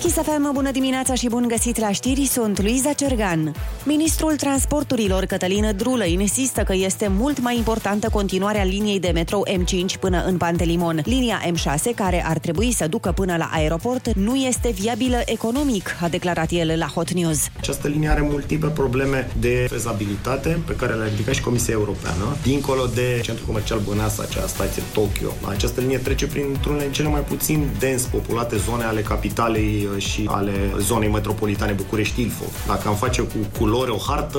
[0.00, 3.54] Chisafem, bună dimineața și bun găsit la știri, sunt Luiza Cergan.
[3.84, 9.98] Ministrul Transporturilor, Cătălin Drulă, insistă că este mult mai importantă continuarea liniei de metrou M5
[10.00, 11.00] până în Pantelimon.
[11.04, 16.08] Linia M6, care ar trebui să ducă până la aeroport, nu este viabilă economic, a
[16.08, 17.48] declarat el la Hot News.
[17.58, 22.86] Această linie are multiple probleme de fezabilitate pe care le-a ridicat și Comisia Europeană, dincolo
[22.94, 25.28] de centrul comercial Băneasa, acea stație Tokyo.
[25.48, 31.08] Această linie trece printr-unele cele mai puțin dens populate zone ale capitalei și ale zonei
[31.08, 32.64] metropolitane București-Ilfov.
[32.66, 34.38] Dacă am face cu culori o hartă,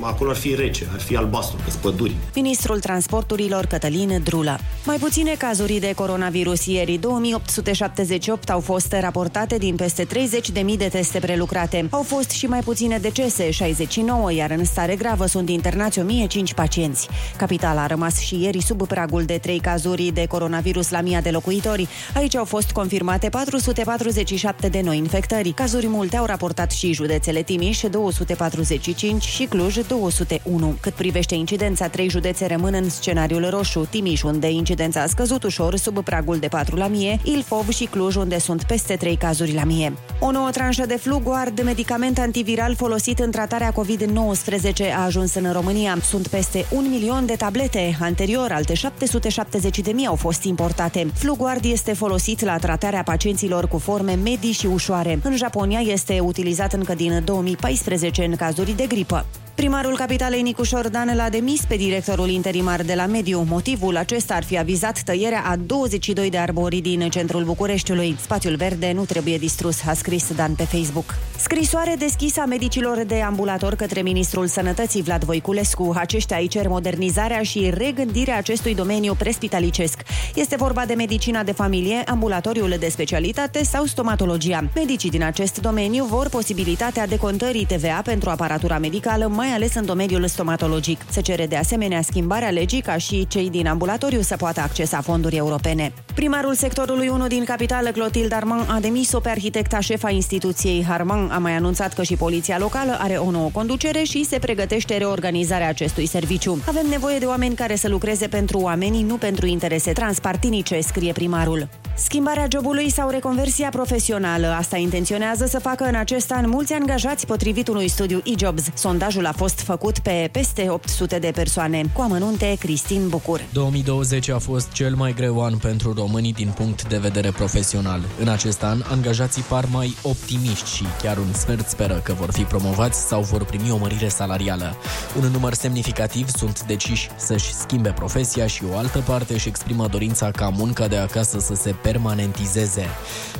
[0.00, 2.14] acolo ar fi rece, ar fi albastru, pe păduri.
[2.34, 4.56] Ministrul Transporturilor Cătălin Drula.
[4.84, 11.18] Mai puține cazuri de coronavirus ieri, 2878 au fost raportate din peste 30.000 de teste
[11.18, 11.86] prelucrate.
[11.90, 17.08] Au fost și mai puține decese, 69, iar în stare gravă sunt internați 1005 pacienți.
[17.36, 21.30] Capitala a rămas și ieri sub pragul de 3 cazuri de coronavirus la mia de
[21.30, 21.88] locuitori.
[22.14, 25.50] Aici au fost confirmate 447 de noi infectări.
[25.50, 30.76] Cazuri multe au raportat și județele Timiș, 245 și Cluj, 201.
[30.80, 33.86] Cât privește incidența, trei județe rămân în scenariul roșu.
[33.90, 38.14] Timiș, unde incidența a scăzut ușor sub pragul de 4 la mie, Ilfov și Cluj,
[38.14, 39.92] unde sunt peste 3 cazuri la mie.
[40.20, 45.98] O nouă tranșă de Fluguard, medicament antiviral folosit în tratarea COVID-19, a ajuns în România.
[46.02, 47.96] Sunt peste un milion de tablete.
[48.00, 51.06] Anterior, alte 770 de mii au fost importate.
[51.14, 55.18] Fluguard este folosit la tratarea pacienților cu forme medii și ușoare.
[55.22, 59.26] În Japonia este utilizat încă din 2014 în cazuri de gripă.
[59.54, 63.46] Primarul capitalei Nicu Șordan l-a demis pe directorul interimar de la Mediu.
[63.48, 68.16] Motivul acesta ar fi avizat tăierea a 22 de arbori din centrul Bucureștiului.
[68.20, 71.14] Spațiul verde nu trebuie distrus, a scris Dan pe Facebook.
[71.36, 75.92] Scrisoare deschisă a medicilor de ambulator către ministrul sănătății Vlad Voiculescu.
[75.96, 80.02] Aceștia îi cer modernizarea și regândirea acestui domeniu prespitalicesc.
[80.34, 84.64] Este vorba de medicina de familie, ambulatoriul de specialitate sau stomatologia.
[84.74, 90.26] Medicii din acest domeniu vor posibilitatea decontării TVA pentru aparatura medicală, mai ales în domeniul
[90.26, 91.00] stomatologic.
[91.10, 95.36] Se cere de asemenea schimbarea legii ca și cei din ambulatoriu să poată accesa fonduri
[95.36, 95.92] europene.
[96.14, 100.86] Primarul sectorului 1 din capitală, Clotilde Armand, a demis-o pe arhitecta șefa instituției.
[100.88, 104.96] Armand a mai anunțat că și poliția locală are o nouă conducere și se pregătește
[104.96, 106.62] reorganizarea acestui serviciu.
[106.66, 111.68] Avem nevoie de oameni care să lucreze pentru oamenii, nu pentru interese transpartinice, scrie primarul.
[111.96, 114.46] Schimbarea jobului sau reconversia profesională.
[114.46, 118.62] Asta intenționează să facă în acest an mulți angajați potrivit unui studiu e-jobs.
[118.74, 121.82] Sondajul a fost făcut pe peste 800 de persoane.
[121.92, 123.40] Cu amănunte, Cristin Bucur.
[123.52, 128.00] 2020 a fost cel mai greu an pentru românii din punct de vedere profesional.
[128.20, 132.42] În acest an, angajații par mai optimiști și chiar un sfert speră că vor fi
[132.42, 134.76] promovați sau vor primi o mărire salarială.
[135.20, 140.30] Un număr semnificativ sunt deciși să-și schimbe profesia și o altă parte își exprimă dorința
[140.30, 142.86] ca munca de acasă să se permanentizeze.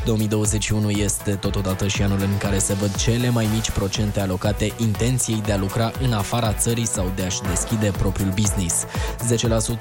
[0.05, 5.43] 2021 este totodată și anul în care se văd cele mai mici procente alocate intenției
[5.45, 8.85] de a lucra în afara țării sau de a-și deschide propriul business.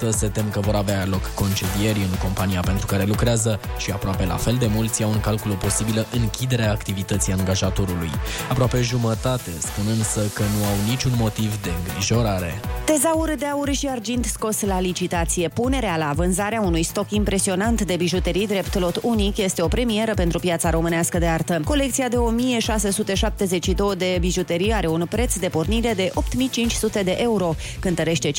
[0.06, 4.26] 10% se tem că vor avea loc concedieri în compania pentru care lucrează și aproape
[4.26, 8.10] la fel de mulți au în calcul o posibilă închidere a activității angajatorului.
[8.50, 12.60] Aproape jumătate spun însă că nu au niciun motiv de îngrijorare.
[12.86, 15.48] Tezaur de aur și argint scos la licitație.
[15.48, 20.40] Punerea la vânzarea unui stoc impresionant de bijuterii drept lot unic este o premieră pentru
[20.40, 21.62] piața românească de artă.
[21.66, 28.32] Colecția de 1672 de bijuterii are un preț de pornire de 8500 de euro, cântărește
[28.32, 28.34] 5,5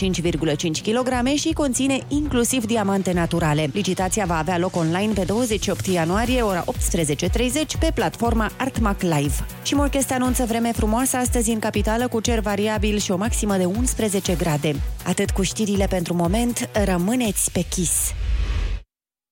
[0.83, 3.71] kg și conține inclusiv diamante naturale.
[3.73, 9.47] Licitația va avea loc online pe 28 ianuarie, ora 18.30, pe platforma Artmac Live.
[9.63, 13.65] Și Morchest anunță vreme frumoasă astăzi în capitală cu cer variabil și o maximă de
[13.65, 14.75] 11 grade.
[15.05, 18.13] Atât cu știrile pentru moment, rămâneți pe Kiss.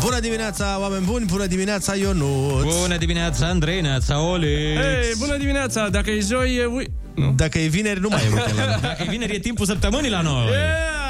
[0.00, 1.24] Bună dimineața, oameni buni!
[1.24, 2.74] Bună dimineața, Ionuț!
[2.80, 4.80] Bună dimineața, Andrei, neața, Olex!
[4.80, 5.88] Hei, bună dimineața!
[5.88, 6.64] Dacă e joi, e...
[6.64, 6.86] Ui...
[7.14, 7.32] Nu?
[7.36, 8.78] Dacă e vineri, nu mai e weekend la noi.
[8.82, 10.46] Dacă e vineri, e timpul săptămânii la noi!
[10.50, 11.05] Yeah!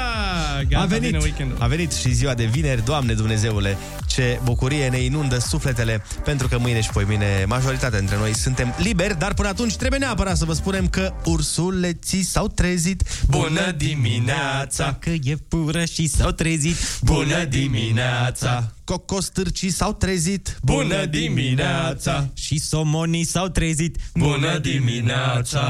[0.67, 1.57] Gata, a venit, vine weekendul.
[1.59, 3.77] a venit și ziua de vineri, Doamne Dumnezeule,
[4.07, 8.73] Ce bucurie ne inundă sufletele, pentru că mâine și poi mâine majoritatea dintre noi suntem
[8.77, 13.03] liberi, dar până atunci trebuie neapărat să vă spunem că ursuleții s-au trezit.
[13.27, 14.97] Bună dimineața!
[14.99, 16.75] Că e pură și s-au trezit.
[17.01, 18.71] Bună dimineața!
[18.83, 20.57] Cocostârcii s-au trezit.
[20.63, 22.29] Bună dimineața!
[22.33, 23.97] Și somonii s-au trezit.
[24.13, 25.61] Bună dimineața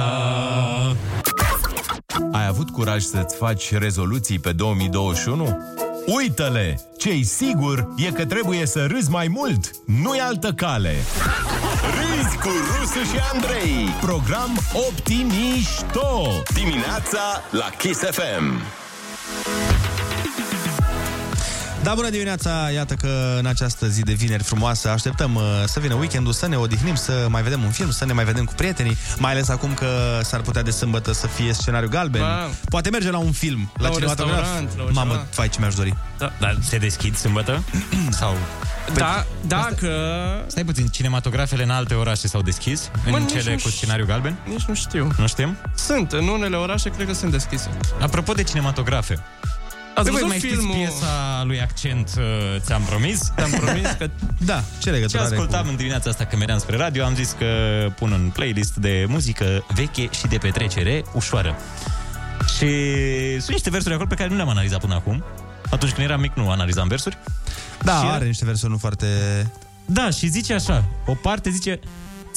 [2.31, 5.57] Ai avut curaj să-ți faci rezoluții pe 2021?
[6.05, 6.79] Uită-le!
[6.97, 10.95] Ce-i sigur e că trebuie să râzi mai mult, nu-i altă cale.
[11.97, 13.87] Râzi cu Rusu și Andrei.
[14.01, 16.27] Program Optimișto.
[16.53, 18.61] Dimineața la Kiss FM.
[21.87, 22.69] Da, bună dimineața!
[22.73, 26.57] Iată că în această zi de vineri frumoasă așteptăm uh, să vină weekendul, să ne
[26.57, 29.73] odihnim, să mai vedem un film, să ne mai vedem cu prietenii, mai ales acum
[29.73, 32.21] că s-ar putea de sâmbătă să fie scenariu galben.
[32.21, 32.49] Ba.
[32.69, 34.37] Poate merge la un film, la, La un cinematograf.
[34.37, 35.25] restaurant, la un Mamă, ceva.
[35.29, 35.95] fai ce mi-aș dori.
[36.17, 37.63] Da, Dar se deschid sâmbătă?
[38.19, 38.35] Sau...
[38.93, 39.89] da dacă...
[40.47, 42.89] Stai puțin, cinematografele în alte orașe s-au deschis?
[43.09, 44.37] Mă, în nici cele nu cu ș- scenariu galben?
[44.49, 45.11] Nici nu știu.
[45.17, 45.57] Nu știm?
[45.75, 47.69] Sunt, în unele orașe cred că sunt deschise.
[47.99, 49.19] Apropo de cinematografe,
[49.97, 50.75] Ați voi văzut mai filmul?
[50.75, 52.23] știți piesa lui Accent uh,
[52.59, 53.31] Ți-am promis?
[53.35, 54.09] Te-am promis că...
[54.37, 55.69] Da, ce Ce legătură are ascultam cu...
[55.69, 57.45] în dimineața asta când meream spre radio, am zis că
[57.95, 61.55] pun un playlist de muzică veche și de petrecere ușoară.
[62.57, 62.69] Și
[63.39, 65.23] sunt niște versuri acolo pe care nu le-am analizat până acum.
[65.69, 67.17] Atunci când eram mic nu analizam versuri.
[67.83, 69.07] Da, Și- are niște versiuni nu foarte...
[69.85, 71.79] Da, și zice așa, o parte zice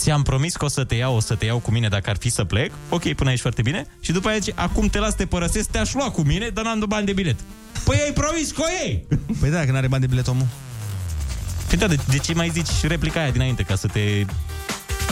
[0.00, 2.16] Ți-am promis că o să te iau, o să te iau cu mine dacă ar
[2.16, 2.72] fi să plec.
[2.88, 3.86] Ok, până aici foarte bine.
[4.00, 6.78] Și după aia zice, acum te las, te părăsesc, te-aș lua cu mine, dar n-am
[6.78, 7.36] dat bani de bilet.
[7.84, 9.06] Păi ai promis că o iei!
[9.40, 10.46] Păi da, că n-are bani de bilet omul.
[11.68, 13.62] Păi da, de, de ce mai zici replica aia dinainte?
[13.62, 14.24] Ca să te...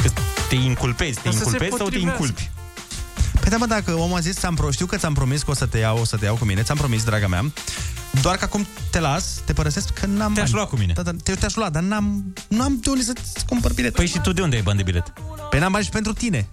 [0.03, 0.11] Că
[0.49, 2.23] te inculpezi, te Ca să se inculpezi sau te potrivească.
[2.23, 2.51] inculpi?
[3.49, 4.71] Păi da, mă, dacă omul a zis, ți-am pro...
[4.71, 6.63] știu că ți-am promis că o să te iau, o să te iau cu mine,
[6.63, 7.53] ți-am promis, draga mea,
[8.23, 10.55] doar că acum te las, te părăsesc, că n-am Te-aș bani.
[10.55, 10.93] lua cu mine.
[10.93, 13.95] Da, da, te, te-aș lua, dar n-am, nu am de unde să-ți cumpăr bilet.
[13.95, 15.13] Păi și tu de unde ai bani de bilet?
[15.51, 16.49] Păi n-am bani și pentru tine.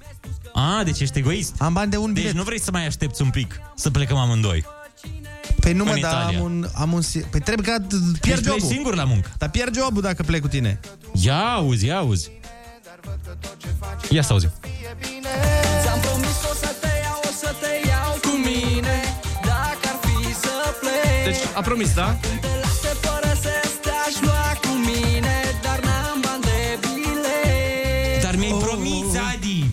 [0.54, 1.54] A, deci ești egoist.
[1.58, 2.36] Am bani de un Deci bilet.
[2.38, 4.66] nu vrei să mai aștepți un pic să plecăm amândoi.
[5.60, 6.38] Păi nu mă, în dar Italia.
[6.40, 7.02] am un, am un...
[7.02, 8.68] si- Păi trebuie că Deci pierd pleci jobul.
[8.76, 9.32] singur la muncă.
[9.38, 10.80] Dar pierd jobul dacă plec cu tine.
[11.14, 12.32] Ia auzi, ia auzi.
[14.10, 14.48] Ia să auzi.
[15.82, 18.98] Ți-am promis că o să te iau, o să te iau cu mine
[19.42, 22.18] Dacă ar fi să pleci Deci, a promis, da?
[22.22, 22.28] Te
[22.62, 29.06] las, te părăsesc, te-aș lua cu mine Dar n-am bani de bilet Dar mi-ai promis,
[29.34, 29.66] Adi.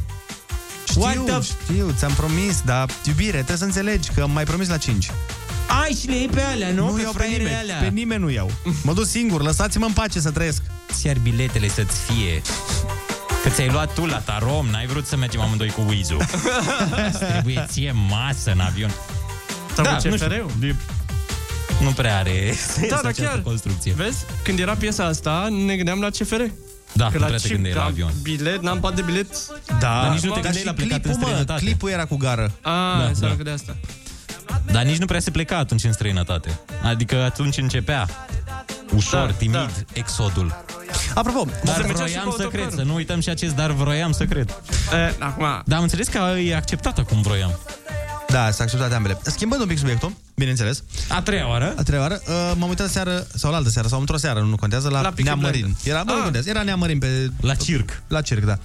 [0.88, 4.68] Știu, What the- știu, ți-am promis, dar iubire, trebuie să înțelegi că am mai promis
[4.68, 5.10] la 5.
[5.82, 6.90] Ai și le iei pe alea, nu?
[6.92, 7.78] Nu iau pe nimeni, alea.
[7.78, 8.50] pe nimeni nu iau.
[8.82, 10.62] Mă duc singur, lăsați-mă în pace să trăiesc.
[10.92, 12.42] Ți iar biletele să-ți fie.
[13.42, 16.16] Că ți-ai luat tu la Tarom, n-ai vrut să mergem amândoi cu Wizu.
[17.08, 18.90] Îți trebuie ție masă în avion.
[19.74, 20.26] Sau Da, cu nu știu.
[20.28, 20.74] CFR-ul?
[21.82, 23.40] Nu prea are sens Da, dar această chiar.
[23.42, 23.92] construcție.
[23.92, 24.24] Vezi?
[24.44, 26.40] Când era piesa asta, ne gândeam la CFR.
[26.92, 28.12] Da, Că nu la prea te chip, gândeai la am avion.
[28.22, 29.26] bilet, n-am bani de bilet.
[29.66, 31.64] Da, Dar nici nu te dar gândeai și la plecat în clipul, mă, străinătate.
[31.64, 32.52] clipul era cu gară.
[32.60, 33.42] A, Da, da, înseamnă da.
[33.42, 33.76] că de asta.
[34.72, 36.60] Dar nici nu prea se pleca atunci în străinătate.
[36.82, 38.08] Adică atunci începea
[38.94, 39.68] ușor, Da, timid, da.
[39.92, 40.64] exodul.
[41.14, 42.50] Apropo, Dar se mergea și vroiam cu să autocarul.
[42.50, 44.50] cred, să nu uităm și acest dar vroiam să cred.
[44.92, 47.58] E, acum, Dar am înțeles că e acceptat acum vroiam.
[48.28, 49.18] da, s-a acceptat ambele.
[49.22, 51.74] Schimbând un pic subiectul, bineînțeles, A treia oară?
[51.76, 54.56] a treia oară, uh, m-am uitat seară, sau la altă seară, sau într-o seară, nu
[54.56, 55.60] contează, la, La Peaky Neamărin.
[55.60, 55.84] Blinders.
[55.86, 56.22] Era, bă, nu Ah.
[56.22, 57.28] contează, era Neamărin pe...
[57.40, 58.02] La circ.
[58.08, 58.58] La circ, da.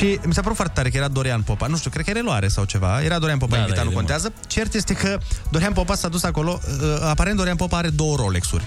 [0.00, 1.66] Și mi s-a părut foarte tare că era Dorian Popa.
[1.66, 3.02] Nu știu, cred că e reluare sau ceva.
[3.02, 4.32] Era Dorian Popa Da, invitat, da, e nu de contează.
[4.46, 5.18] Cert este că
[5.50, 6.60] Dorian Popa s-a dus acolo.
[6.64, 8.64] Uh, aparent Dorian Popa are două Rolex-uri.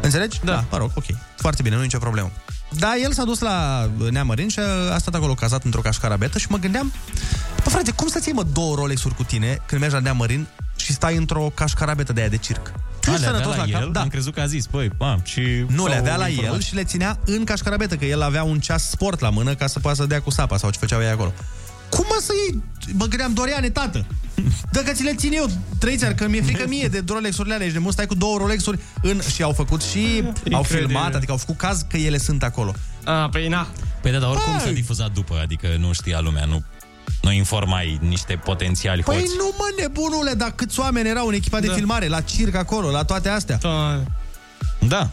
[0.00, 0.40] Înțelegi?
[0.44, 0.64] Da.
[0.70, 1.04] Mă rog, ok.
[1.36, 2.30] Foarte bine, nu e nicio problemă.
[2.70, 4.58] Da, el s-a dus la Neamărin și
[4.92, 6.92] a stat acolo cazat într-o cașcarabetă și mă gândeam,
[7.62, 10.92] bă frate, cum să-ți iei mă două Rolex-uri cu tine când mergi la Neamărin și
[10.92, 12.72] stai într-o cașcarabetă de aia de circ?
[13.08, 13.82] Tu A, ești le avea sănătos la cap?
[13.82, 13.88] el?
[13.92, 14.00] Da.
[14.00, 15.40] Am crezut că a zis, păi, a, și...
[15.68, 16.68] Nu, le sau avea la el informații.
[16.68, 19.78] și le ținea în cașcarabetă, că el avea un ceas sport la mână ca să
[19.78, 21.32] poată să dea cu sapa sau ce făceau ei acolo.
[21.90, 22.62] Cum mă să iei?
[22.92, 24.06] Mă gândeam, Doriane, tată,
[24.72, 27.82] dacă ți le țin eu, trăiți că mi-e frică mie de Rolex-urile alea, ești de
[27.82, 29.20] mult, stai cu două Rolex-uri în...
[29.34, 32.74] și au făcut și, au filmat, adică au făcut caz că ele sunt acolo.
[33.04, 33.66] a, păi na.
[34.02, 34.60] Păi da, dar oricum Băi!
[34.64, 36.62] s-a difuzat după, adică nu știa lumea, nu,
[37.22, 39.34] nu informai niște potențiali Păi hoți.
[39.36, 41.72] nu mă, nebunule, dar câți oameni erau în echipa de Da.
[41.74, 43.58] filmare, la circ acolo, la toate astea.
[43.60, 44.00] Da.
[44.78, 45.10] Da.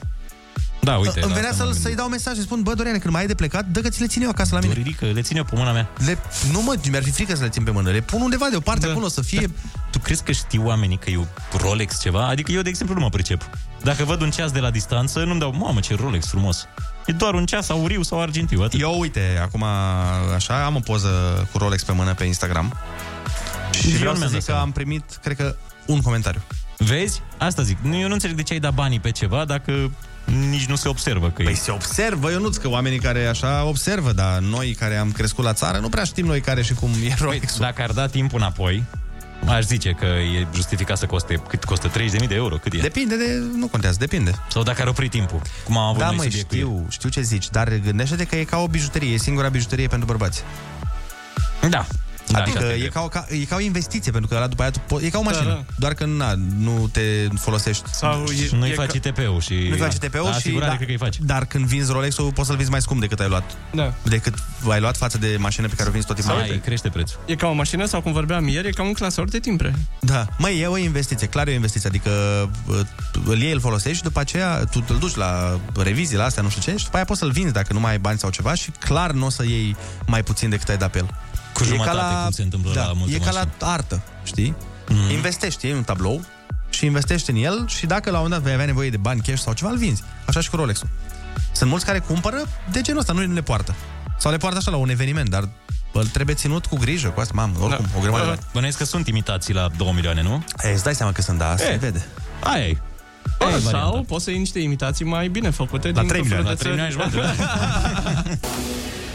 [0.82, 1.20] Da, uite.
[1.20, 1.98] Îmi la venea asta să, m-am să-i gândit.
[2.00, 4.08] dau mesaj și spun, bă, Doriane, când mai ai de plecat, dă că ți le
[4.08, 4.74] țin eu acasă la mine.
[4.74, 5.90] Dorirică, le ține eu pe mâna mea.
[6.06, 6.18] Le,
[6.52, 7.92] nu mă, mi-ar fi frică să le țin pe mână.
[7.92, 8.92] Le pun undeva deoparte Da.
[8.92, 9.50] acolo să fie...
[9.92, 11.24] Tu crezi că știu oamenii că e o
[11.58, 12.28] Rolex ceva?
[12.28, 13.50] Adică eu, de exemplu, nu mă pricep.
[13.84, 16.66] Dacă văd un ceas de la distanță, nu-mi dau, mamă, ce Rolex frumos.
[17.06, 18.82] E doar un ceas auriu sau argintiu, atât.
[18.82, 19.64] Eu, uite, acum
[20.36, 21.10] așa, am o poză
[21.52, 22.78] cu Rolex pe mână pe Instagram.
[23.72, 24.62] Și Eu vreau nu să mi-am zic dat că seama.
[24.62, 26.42] am primit, cred că, un comentariu.
[26.78, 27.22] Vezi?
[27.38, 27.78] Asta zic.
[27.82, 29.92] Nu, Eu nu înțeleg de ce ai dat banii pe ceva dacă
[30.50, 31.56] nici nu se observă că Păi e...
[31.56, 35.54] se observă, eu nu că oamenii care așa observă, dar noi care am crescut la
[35.54, 37.60] țară nu prea știm noi care și cum e Păi, Rolex-ul.
[37.62, 38.84] dacă ar da timpul înapoi,
[39.46, 42.77] aș zice că e justificat să coste, cât costă 30.000 de euro, cât e?
[42.77, 43.44] Depinde de...
[43.56, 44.32] nu contează, depinde.
[44.50, 46.62] Sau dacă ar opri timpul, cum am avut Da, noi măi, subiect cu el.
[46.62, 50.08] știu, știu ce zici, dar gândește-te că e ca o bijuterie, e singura bijuterie pentru
[50.08, 50.44] bărbați.
[51.70, 51.86] Da.
[52.27, 54.48] Da, adică așa te e ca, o, ca, e ca o investiție, pentru că ăla
[54.48, 55.63] după aia tu po- e ca o Da, mașină, da.
[55.77, 57.01] doar că na, nu te
[57.39, 57.84] folosești.
[57.94, 59.67] Sau e, Și nu-i e faci ca- ITP-ul și...
[59.70, 61.17] Nu faci TP-ul la și asigurare da, cred că îi faci.
[61.20, 63.44] Dar când vinzi Rolex-ul, poți să-l vinzi mai scump decât ai luat.
[63.74, 63.94] Da.
[64.03, 64.34] Decât
[64.70, 66.36] ai luat față de mașină pe care o vinzi tot timpul.
[66.36, 67.20] Ai, crește prețul.
[67.25, 69.74] E ca o mașină sau cum vorbeam ieri, e ca un clasor de timbre.
[70.00, 72.10] Da, măi, e o investiție, clar e o investiție, adică
[72.67, 72.79] uh,
[73.25, 76.50] îl iei, îl folosești și după aceea tu îl duci la revizii, la astea, nu
[76.50, 78.53] știu ce, și după aia poți să-l vinzi dacă nu mai ai bani sau ceva
[78.53, 81.10] și clar nu o să iei mai puțin decât ai dat pe el.
[81.56, 83.50] Cu jumătate, cum se întâmplă da, la multe E ca mașini.
[83.60, 84.56] la artă, știi?
[84.88, 84.98] Mhm.
[85.04, 85.10] Mm.
[85.10, 86.26] Investești, iei un tablou
[86.70, 89.22] și investești în el și dacă la un moment dat vei avea nevoie de bani
[89.22, 90.04] cash sau ceva, îl vinzi.
[90.26, 90.88] Așa și cu Rolex-ul.
[91.52, 92.38] Sunt mulți care cumpără
[92.72, 93.76] de genul ăsta, nu le poartă.
[94.18, 95.50] Sau le poartă așa la un eveniment, dar
[95.92, 98.42] îl trebuie ținut cu grijă, cu asta, mamă, oricum, o grămadă de bani.
[98.54, 100.44] Bănuiesc că sunt imitații la 2 milioane, nu?
[100.64, 101.76] E, îți dai seama că sunt, da, se E.
[101.76, 102.06] vede.
[102.44, 102.78] Aia e.
[103.38, 104.02] Bă, Aia e sau varianta.
[104.08, 106.44] poți să iei niște imitații mai bine făcute La din 3 tot felul
[106.76, 107.12] milioane, de La 3 țări.
[107.12, 107.38] milioane
[108.12, 108.38] jumătate,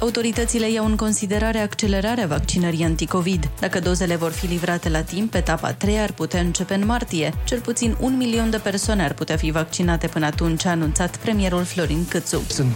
[0.00, 3.50] Autoritățile iau în considerare accelerarea vaccinării anticovid.
[3.60, 7.32] Dacă dozele vor fi livrate la timp, etapa a treia ar putea începe în martie.
[7.44, 11.64] Cel puțin un milion de persoane ar putea fi vaccinate până atunci, a anunțat premierul
[11.64, 12.42] Florin Câțu.
[12.48, 12.72] Sunt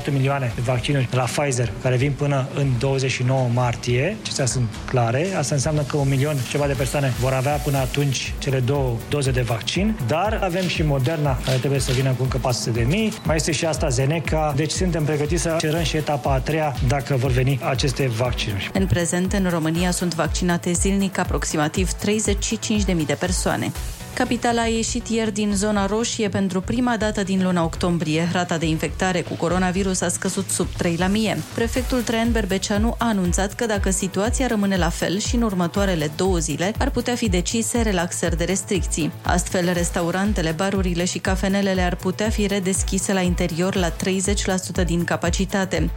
[0.00, 4.16] 2,4 milioane de vaccinuri de la Pfizer care vin până în 29 martie.
[4.22, 5.34] Acestea sunt clare.
[5.38, 8.96] Asta înseamnă că un milion și ceva de persoane vor avea până atunci cele două
[9.08, 9.96] doze de vaccin.
[10.06, 13.12] Dar avem și Moderna care trebuie să vină cu încă 400 de mii.
[13.24, 14.52] Mai este și AstraZeneca.
[14.56, 18.70] Deci suntem pregătiți să cerăm și etapa a treia dacă vor veni aceste vaccinuri.
[18.72, 23.72] În prezent, în România sunt vaccinate zilnic aproximativ 35.000 de persoane.
[24.14, 28.28] Capitala a ieșit ieri din zona roșie pentru prima dată din luna octombrie.
[28.32, 31.38] Rata de infectare cu coronavirus a scăzut sub 3 la mie.
[31.54, 36.38] Prefectul Traian Berbeceanu a anunțat că dacă situația rămâne la fel și în următoarele două
[36.38, 39.12] zile, ar putea fi decise relaxări de restricții.
[39.22, 45.90] Astfel, restaurantele, barurile și cafenelele ar putea fi redeschise la interior la 30% din capacitate.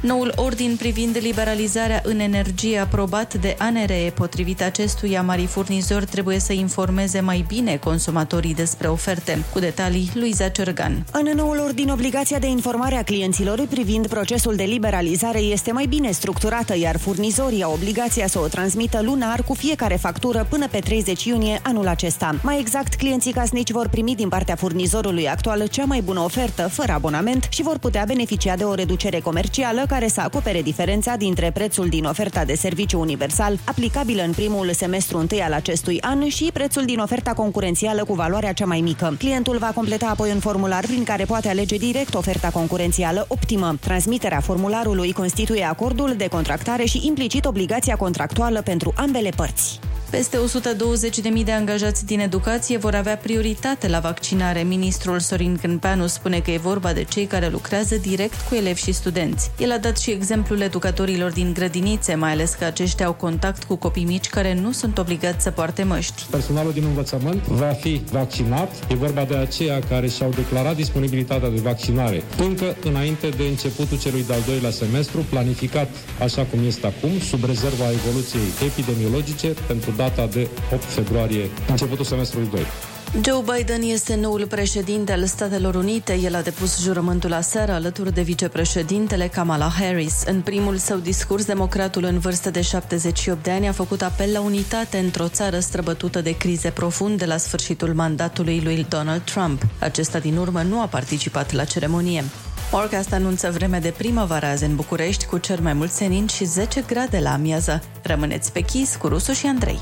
[0.00, 6.52] Noul ordin privind liberalizarea în energie aprobat de ANRE, potrivit acestuia, mari furnizori trebuie să
[6.52, 9.44] informeze mai bine consumatorii despre oferte.
[9.52, 11.04] Cu detalii, Luiza Cergan.
[11.12, 16.10] În noul ordin, obligația de informare a clienților privind procesul de liberalizare este mai bine
[16.10, 21.24] structurată, iar furnizorii au obligația să o transmită lunar cu fiecare factură până pe 30
[21.24, 22.34] iunie anul acesta.
[22.42, 26.92] Mai exact, clienții casnici vor primi din partea furnizorului actual cea mai bună ofertă, fără
[26.92, 31.88] abonament, și vor putea beneficia de o reducere comercială care să acopere diferența dintre prețul
[31.88, 36.84] din oferta de serviciu universal, aplicabilă în primul semestru întâi al acestui an, și prețul
[36.84, 39.14] din oferta concurențială cu valoarea cea mai mică.
[39.18, 43.76] Clientul va completa apoi un formular prin care poate alege direct oferta concurențială optimă.
[43.80, 49.78] Transmiterea formularului constituie acordul de contractare și implicit obligația contractuală pentru ambele părți.
[50.10, 50.38] Peste
[51.38, 54.62] 120.000 de angajați din educație vor avea prioritate la vaccinare.
[54.62, 58.92] Ministrul Sorin Câmpeanu spune că e vorba de cei care lucrează direct cu elevi și
[58.92, 59.50] studenți.
[59.58, 63.76] El a dat și exemplul educatorilor din grădinițe, mai ales că aceștia au contact cu
[63.76, 66.26] copii mici care nu sunt obligați să poarte măști.
[66.30, 68.72] Personalul din învățământ va fi vaccinat.
[68.88, 74.24] E vorba de aceia care și-au declarat disponibilitatea de vaccinare încă înainte de începutul celui
[74.26, 75.88] de-al doilea semestru, planificat
[76.20, 82.48] așa cum este acum, sub rezerva evoluției epidemiologice pentru data de 8 februarie, începutul semestrului
[82.50, 82.60] 2.
[83.24, 86.18] Joe Biden este noul președinte al Statelor Unite.
[86.22, 90.22] El a depus jurământul aseară alături de vicepreședintele Kamala Harris.
[90.26, 94.40] În primul său discurs, democratul în vârstă de 78 de ani a făcut apel la
[94.40, 99.62] unitate într-o țară străbătută de crize profunde la sfârșitul mandatului lui Donald Trump.
[99.78, 102.24] Acesta din urmă nu a participat la ceremonie.
[102.72, 106.84] Orcast anunță vreme de primăvară azi în București cu cer mai mult senin și 10
[106.86, 107.82] grade la amiază.
[108.02, 109.78] Rămâneți pe chis cu Rusu și Andrei.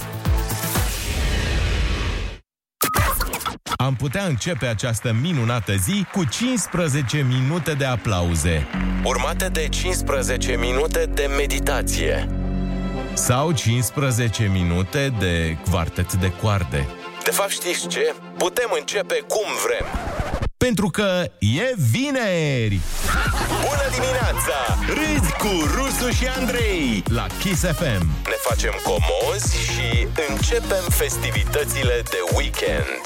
[3.76, 8.66] Am putea începe această minunată zi cu 15 minute de aplauze.
[9.04, 12.28] Urmate de 15 minute de meditație.
[13.14, 16.86] Sau 15 minute de quartet de coarde.
[17.24, 18.14] De fapt, știți ce?
[18.36, 20.17] Putem începe cum vrem.
[20.58, 22.80] Pentru că e vineri!
[23.48, 24.58] Bună dimineața!
[24.86, 28.06] Râzi cu Rusu și Andrei la Kiss FM.
[28.24, 33.02] Ne facem comozi și începem festivitățile de weekend.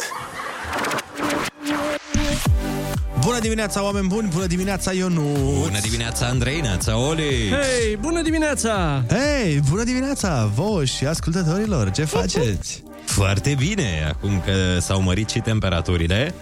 [3.21, 4.29] Bună dimineața, oameni buni!
[4.33, 5.59] Bună dimineața, Ionuț!
[5.61, 7.51] Bună dimineața, Andrei, neața, Oli!
[7.51, 9.05] Hei, bună dimineața!
[9.09, 11.91] Hei, bună dimineața, vouă și ascultătorilor!
[11.91, 12.83] Ce faceți?
[13.13, 16.35] Foarte bine, acum că s-au mărit și temperaturile,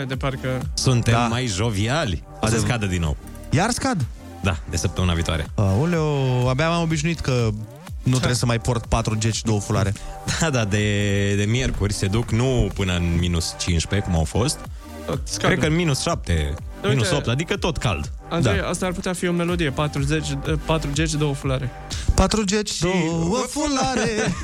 [0.00, 0.62] E, de parcă...
[0.74, 1.26] suntem Da.
[1.26, 2.22] mai joviali.
[2.40, 3.16] O să scadă din nou.
[3.50, 4.04] Iar scad?
[4.42, 5.46] Da, de săptămâna viitoare.
[5.54, 7.48] Aoleo, abia m-am obișnuit că
[8.02, 9.92] nu trebuie să mai port patru geci, două fulare.
[10.40, 14.58] Da, da, de, de miercuri se duc nu până în minus 15, cum au fost,
[15.24, 15.46] Scadă.
[15.46, 18.10] cred că în minus 7, Uite- minus 8, adică tot cald.
[18.28, 19.70] Andrei, asta ar putea fi o melodie.
[19.70, 20.26] 40,
[20.64, 21.70] 4 geci, două fulare.
[22.14, 24.34] Patru geci, două fulare.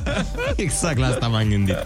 [0.56, 1.76] Exact la asta m-am gândit.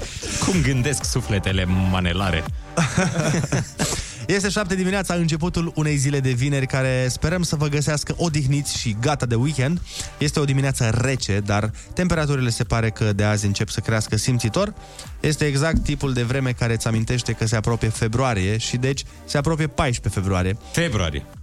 [0.44, 2.44] Cum gândesc sufletele manelare?
[4.28, 8.96] Este șapte dimineața, începutul unei zile de vineri care sperăm să vă găsească odihniți și
[9.00, 9.82] gata de weekend.
[10.18, 14.74] Este o dimineață rece, dar temperaturile se pare că de azi încep să crească simțitor.
[15.20, 19.38] Este exact tipul de vreme care îți amintește că se apropie februarie și deci se
[19.38, 20.56] apropie 14 februarie.
[20.72, 21.37] Februarie.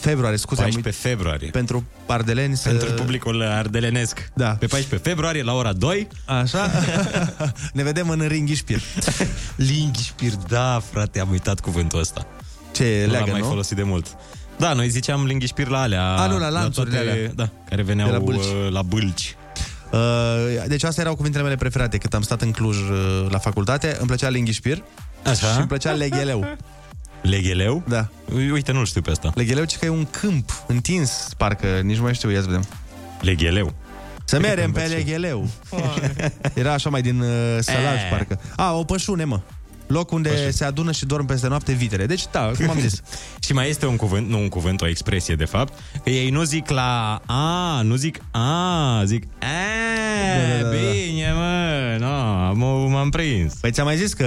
[0.00, 1.50] Februarie, scuze, am 14 februarie.
[1.50, 2.68] pentru ardeleni să...
[2.68, 4.30] Pentru publicul ardelenesc.
[4.34, 4.48] Da.
[4.48, 6.08] Pe 14 februarie, la ora 2.
[6.24, 6.70] Așa?
[7.72, 8.80] ne vedem în Ringhișpir.
[9.56, 12.26] Linghișpir, da, frate, am uitat cuvântul ăsta.
[12.72, 13.46] Ce Nu leagă, l-am mai nu?
[13.46, 14.06] folosit de mult.
[14.56, 16.04] Da, noi ziceam linghișpir la alea.
[16.04, 17.30] A, nu, la lanțurile toate, alea.
[17.34, 18.46] Da, care veneau De la la bâlci.
[18.46, 18.72] bâlci.
[18.72, 19.36] la bâlci.
[19.92, 19.98] Uh,
[20.66, 24.06] deci astea erau cuvintele mele preferate Cât am stat în Cluj uh, la facultate Îmi
[24.06, 24.82] plăcea Linghișpir
[25.24, 25.52] Așa.
[25.52, 26.46] Și îmi plăcea Legheleu
[27.22, 27.82] Legheleu?
[27.88, 28.08] Da
[28.52, 29.32] Uite, nu știu pe asta.
[29.34, 32.64] Legheleu ce că e un câmp întins Parcă, nici nu mai știu, ia să vedem
[33.20, 33.74] Legheleu.
[34.24, 35.48] Să merem pe Legheleu
[36.54, 37.28] Era așa mai din uh,
[37.60, 38.08] sălaj, Eh.
[38.10, 39.40] parcă A, o pășune, mă
[39.88, 40.50] Loc unde Pășune.
[40.50, 43.02] se adună și dorm peste noapte vitele Deci, da, cum am zis
[43.40, 45.72] Și mai este un cuvânt, nu un cuvânt, o expresie de fapt,
[46.04, 49.46] că ei nu zic la a, nu zic a, zic a,
[50.36, 50.76] Da, da, da, da.
[50.76, 53.54] bine, mă, no, m- m-am prins.
[53.54, 54.26] Păi ți-am mai zis că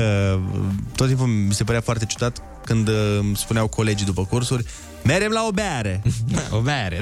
[0.54, 0.60] uh,
[0.96, 4.66] tot timpul mi se părea foarte ciudat Când uh, îmi spuneau colegii după cursuri
[5.04, 6.02] Merem la o beare
[6.58, 7.00] O bere.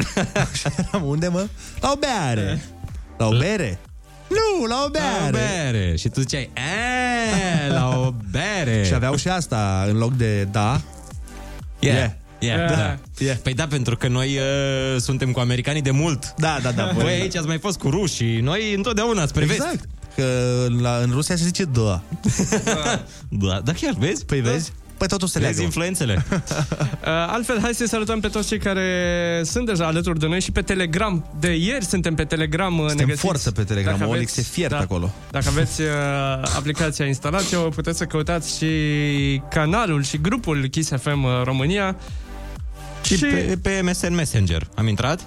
[0.78, 1.48] Eram, Unde, mă?
[1.82, 2.62] La o beare
[3.18, 3.80] La o bere?
[4.28, 5.32] Nu, la o La o beare
[5.72, 5.96] bere.
[5.98, 6.60] Și tu ziceai, a,
[7.78, 8.84] la o bere.
[8.86, 10.82] Și aveau și asta în loc de da
[11.80, 11.98] Yeah.
[11.98, 12.12] Yeah.
[12.40, 12.58] Yeah.
[12.58, 12.78] Yeah.
[12.78, 12.98] Da.
[13.18, 13.38] Yeah.
[13.44, 16.34] Păi da, pentru că noi uh, suntem cu americanii de mult.
[16.38, 19.60] Da, da, da Voi aici ați mai fost cu rușii, noi întotdeauna spre vest.
[19.60, 20.26] Exact Că
[20.80, 22.02] la, în Rusia se zice da
[23.30, 24.26] Da, da chiar, vezi?
[24.26, 24.72] Păi vezi?
[25.00, 26.26] Păi totul se Vezi leagă influențele.
[27.00, 30.52] Uh, altfel, hai să salutăm pe toți cei care sunt deja alături de noi și
[30.52, 31.26] pe Telegram.
[31.40, 32.74] De ieri suntem pe Telegram.
[32.78, 33.26] uh, ne Suntem găsiți.
[33.26, 35.14] forță pe Telegram, Dacă Olix se fiert acolo.
[35.32, 35.88] Dacă aveți uh,
[36.56, 38.68] aplicația instalată, o puteți să căutați și
[39.50, 41.96] canalul și grupul Kiss FM uh, România.
[43.04, 44.68] Și, și pe, pe MSN Messenger.
[44.76, 45.20] Am intrat?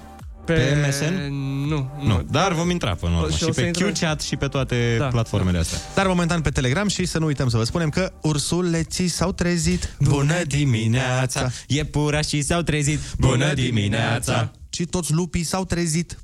[0.44, 1.32] Pe, pe MSN?
[1.68, 3.30] Nu, Nu, dar vom intra până la urmă.
[3.30, 3.88] Și Și, o să pe intrăm.
[3.92, 5.78] QChat și pe toate Da, platformele astea.
[5.94, 9.96] Dar momentan pe Telegram și să nu uităm să vă spunem că ursuleții s-au trezit.
[11.66, 12.98] Iepurașii s-au trezit.
[14.70, 16.18] Și toți lupii s-au trezit.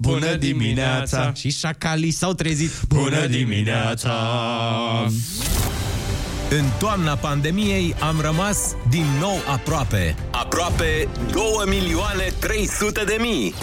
[1.34, 2.70] Și șacalii s-au trezit
[6.50, 10.14] În toamna pandemiei am rămas din nou aproape.
[10.30, 13.54] Aproape 2 milioane 300 de mii.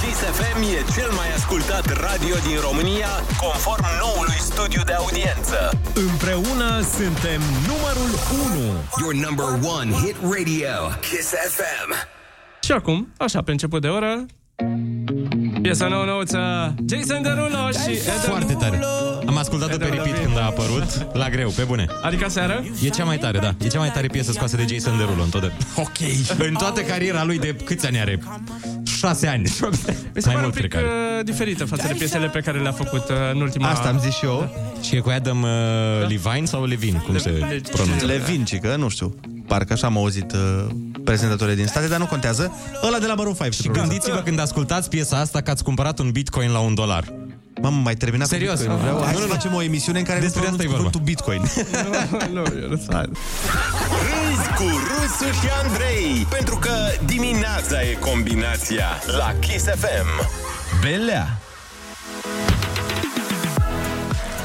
[0.00, 3.08] Kiss FM e cel mai ascultat radio din România,
[3.40, 5.56] conform noului studiu de audiență.
[5.94, 8.10] Împreună suntem numărul
[8.56, 8.84] 1.
[9.00, 11.90] Your number one hit radio, Kiss FM.
[12.62, 14.24] Și acum, așa, pe început de oră,
[15.62, 16.38] piesa nouă nouță,
[16.88, 18.80] Jason Derulo și Eden Foarte tare.
[19.26, 21.86] Am ascultat-o pe repeat când a apărut, la greu, pe bune.
[22.02, 22.64] Adică seară?
[22.84, 23.54] E cea mai tare, da.
[23.64, 25.98] E cea mai tare piesă scoasă de Jason Derulo în tot Ok.
[26.38, 28.22] În toată cariera lui de câți ani are?
[28.84, 29.42] Șase ani.
[29.42, 29.48] Mi
[30.22, 31.18] se mai pare un mult, pic cred că are.
[31.18, 33.68] uh, diferită față de piesele pe care le-a făcut uh, în ultima...
[33.70, 35.48] Asta am zis și eu Și e cu Adam uh,
[36.08, 38.06] Levine sau Levin, cum se Le- pronunță?
[38.06, 39.14] Levin, cică, nu știu
[39.46, 40.66] Parcă așa am auzit uh,
[41.04, 44.88] prezentatorii din state Dar nu contează Ăla de la Maroon 5 Și gândiți-vă când ascultați
[44.88, 47.04] piesa asta că ați cumpărat un bitcoin la un dolar.
[47.62, 48.58] Mamă, mai terminat cu Serios?
[48.58, 49.02] Bitcoin, vreau.
[49.02, 49.34] Hai Nu, să nu, nu.
[49.34, 50.98] facem o emisiune în care Despre nu asta e pronunț vorba.
[50.98, 51.42] cuvântul Bitcoin
[52.36, 52.76] nu, eu nu
[54.08, 56.74] Râzi cu Rusu și Andrei, pentru că
[57.06, 58.86] dimineața e combinația
[59.18, 60.28] la Kiss FM.
[60.80, 61.38] Belea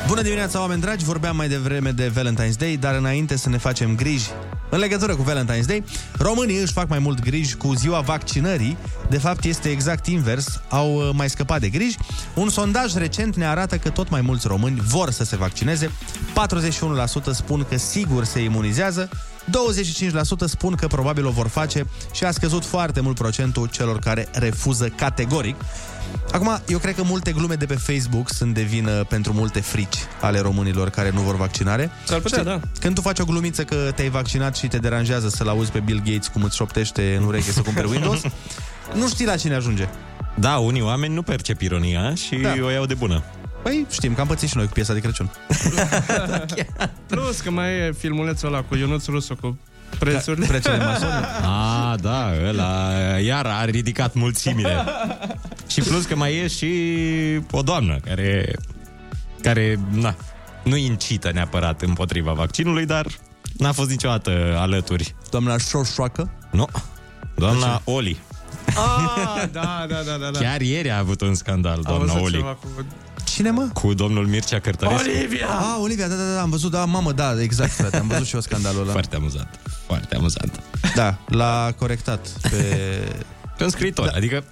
[0.10, 1.06] Bună dimineața, oameni dragi!
[1.06, 4.30] Vorbeam mai devreme de Valentine's Day, dar înainte să ne facem griji
[4.70, 5.84] în legătură cu Valentine's Day,
[6.18, 8.78] românii își fac mai mult griji cu ziua vaccinării.
[9.10, 11.98] De fapt, este exact invers, au uh, mai scăpat de griji.
[12.34, 15.92] Un sondaj recent ne arată că tot mai mulți români vor să se vaccineze.
[17.32, 19.10] 41% spun că sigur se imunizează,
[19.50, 24.28] 25% spun că probabil o vor face și a scăzut foarte mult procentul celor care
[24.32, 25.56] refuză categoric.
[26.32, 29.98] Acum, eu cred că multe glume de pe Facebook sunt de vină pentru multe frici
[30.22, 31.92] ale românilor care nu vor vaccinare.
[32.06, 32.60] S-ar putea, Știi, da.
[32.80, 36.02] Când tu faci o glumiță că te-ai vaccinat și te deranjează să-l auzi pe Bill
[36.06, 38.22] Gates cum îți șoptește în ureche să cumperi Windows,
[39.00, 39.88] nu știi la cine ajunge.
[40.36, 42.54] Da, unii oameni nu percep ironia și Da.
[42.64, 43.24] o iau de bună.
[43.64, 45.32] Păi știm că am pățit și noi cu piesa de Crăciun.
[47.08, 49.60] Plus că mai e filmulețul ăla cu Ionuț Rusu cu
[50.00, 50.46] prețurile.
[50.48, 51.26] Prețurile masone.
[51.92, 52.92] A, da, ăla
[53.24, 54.86] iar a ridicat mulțimile.
[55.68, 56.70] și plus că mai e și
[57.52, 58.56] o doamnă care,
[59.42, 60.16] care na,
[60.64, 63.06] nu incită neapărat împotriva vaccinului, dar
[63.58, 65.16] n-a fost niciodată alături.
[65.30, 66.32] Doamna Șoșoacă?
[66.52, 66.68] Nu.
[67.36, 68.20] Doamna Oli.
[68.66, 70.40] Ah, da, da, da, da, da.
[70.40, 72.36] Chiar ieri a avut un scandal, Am doamna văzut Oli.
[72.36, 72.68] ceva cu...
[73.40, 73.70] Cine, mă?
[73.74, 75.10] Cu domnul Mircea Cărtărescu.
[75.50, 78.36] Ah, Olivia, da, da, da, am văzut, da, mamă, da, exact, frate, am văzut și
[78.36, 78.92] eu scandalul ăla.
[78.92, 79.60] Foarte amuzant.
[79.86, 80.60] Foarte amuzant.
[80.96, 82.98] Da, l-a corectat pe...
[83.58, 84.12] Pe un scriitor, da.
[84.16, 84.44] adică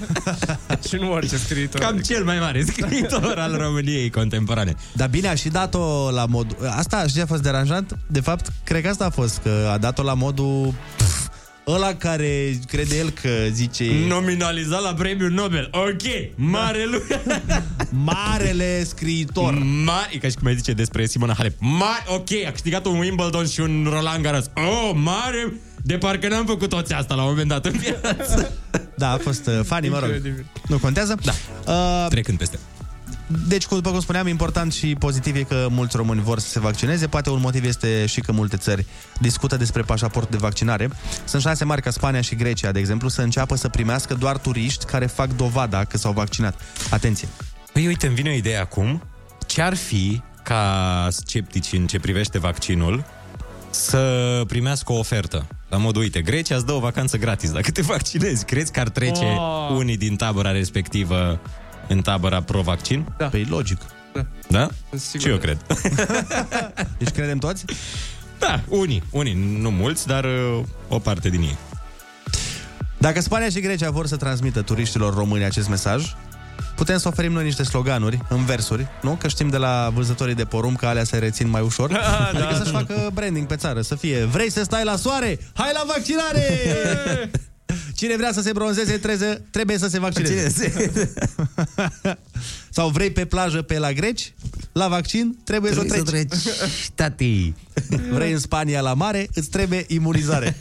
[0.88, 1.80] Și nu orice scriitor.
[1.80, 4.74] cam cel mai mare scriitor al României contemporane.
[4.92, 6.56] Dar bine, a și dat-o la mod...
[6.76, 7.96] Asta, știi ce a fost deranjant?
[8.06, 10.74] De fapt, cred că asta a fost, că a dat-o la modul...
[10.96, 11.25] Pf,
[11.66, 13.84] ăla care crede el că zice...
[14.06, 15.70] Nominalizat la premiul Nobel.
[15.72, 17.02] Ok, mare lui.
[18.04, 19.58] Marele scriitor.
[19.84, 21.54] Mare, e ca și cum ai zice despre Simona Halep.
[21.58, 24.50] Mare, ok, a câștigat un Wimbledon și un Roland Garros.
[24.54, 25.52] Oh, mare,
[25.82, 28.52] de parcă n-am făcut toți asta la un moment dat în viață.
[28.98, 30.08] Da, a fost uh, funny, mă rog.
[30.08, 30.46] Incredibil.
[30.68, 31.18] Nu contează?
[31.24, 31.32] Da.
[31.72, 32.58] Uh, Trecând peste.
[33.48, 36.60] Deci, cu- după cum spuneam, important și pozitiv e că mulți români vor să se
[36.60, 37.06] vaccineze.
[37.06, 38.86] Poate un motiv este și că multe țări
[39.20, 40.90] discută despre pașaport de vaccinare.
[41.24, 44.84] Sunt șanse mari ca Spania și Grecia, de exemplu, să înceapă să primească doar turiști
[44.84, 46.60] care fac dovada că s-au vaccinat.
[46.90, 47.28] Atenție!
[47.72, 49.02] Păi uite, îmi vine o idee acum.
[49.46, 53.04] Ce-ar fi ca sceptici în ce privește vaccinul
[53.70, 55.46] să primească o ofertă?
[55.68, 58.44] La modul, uite, Grecia îți dă o vacanță gratis dacă te vaccinezi.
[58.44, 59.76] Crezi că ar trece Oh.
[59.76, 61.40] unii din tabăra respectivă
[61.88, 63.14] în tabăra pro-vaccin?
[63.18, 63.26] Da.
[63.26, 63.80] Păi logic.
[64.48, 64.68] Da?
[64.94, 65.20] Sigur.
[65.20, 65.58] Și eu cred.
[66.98, 67.64] Deci credem toți?
[68.38, 71.56] Da, unii, unii, nu mulți, dar uh, o parte din ei.
[72.98, 76.14] Dacă Spania și Grecia vor să transmită turiștilor români acest mesaj,
[76.76, 79.16] putem să oferim noi niște sloganuri în versuri, nu?
[79.20, 81.90] Că știm de la vânzătorii de porumb că alea se rețin mai ușor.
[81.92, 82.56] Da, adică da.
[82.56, 85.38] să-și facă branding pe țară, să fie vrei să stai la soare?
[85.54, 86.42] Hai la vaccinare!
[87.94, 90.72] Cine vrea să se bronzeze treze, trebuie să se vaccineze.
[92.70, 94.34] Sau vrei pe plajă pe la greci?
[94.72, 96.32] La vaccin trebuie, să treci.
[96.94, 97.54] Tati.
[98.10, 99.28] Vrei în Spania la mare?
[99.34, 100.56] Îți trebuie imunizare.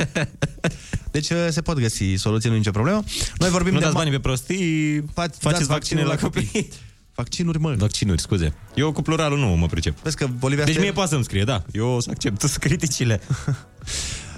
[1.12, 3.04] Deci uh, se pot găsi soluții, nu e nicio problemă.
[3.38, 6.70] Noi vorbim Nu de dați ma- banii pe prostii, Faci- faceți dați vaccine la copii.
[7.16, 7.76] Vaccinuri, mă.
[7.78, 8.54] Vaccinuri, scuze.
[8.76, 9.98] Eu cu pluralul nu mă pricep.
[10.02, 11.64] Vezi că Bolivia Deci Ster- mie poate să-mi scrie, da.
[11.72, 13.22] Eu o să accept criticile.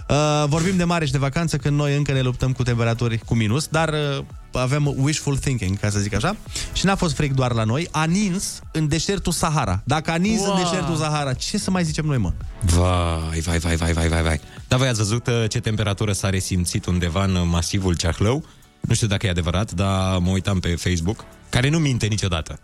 [0.09, 3.35] Uh, vorbim de mare și de vacanță când noi încă ne luptăm cu temperaturi cu
[3.35, 6.35] minus, dar uh, avem wishful thinking, ca să zic așa.
[6.73, 9.81] Și n-a fost frig doar la noi, a nins în deșertul Sahara.
[9.83, 10.55] Dacă a nins Wow.
[10.55, 12.33] în deșertul Sahara, ce să mai zicem noi, mă?
[12.61, 14.39] Vai, vai, vai, vai, vai, vai, vai.
[14.67, 18.45] Dar voi ați văzut uh, ce temperatură s-a resimțit undeva în uh, masivul Ceahlău?
[18.79, 22.59] Nu știu dacă e adevărat, dar mă uitam pe Facebook, care nu minte niciodată.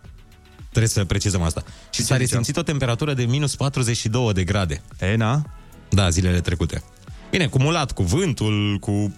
[0.70, 1.62] Trebuie să precizăm asta.
[1.90, 4.82] Și s-a resimțit o temperatură de minus 42 de grade.
[5.00, 5.42] E, na?
[5.88, 6.82] Da, zilele trecute.
[7.34, 9.14] Bine, cumulat cu vântul, cu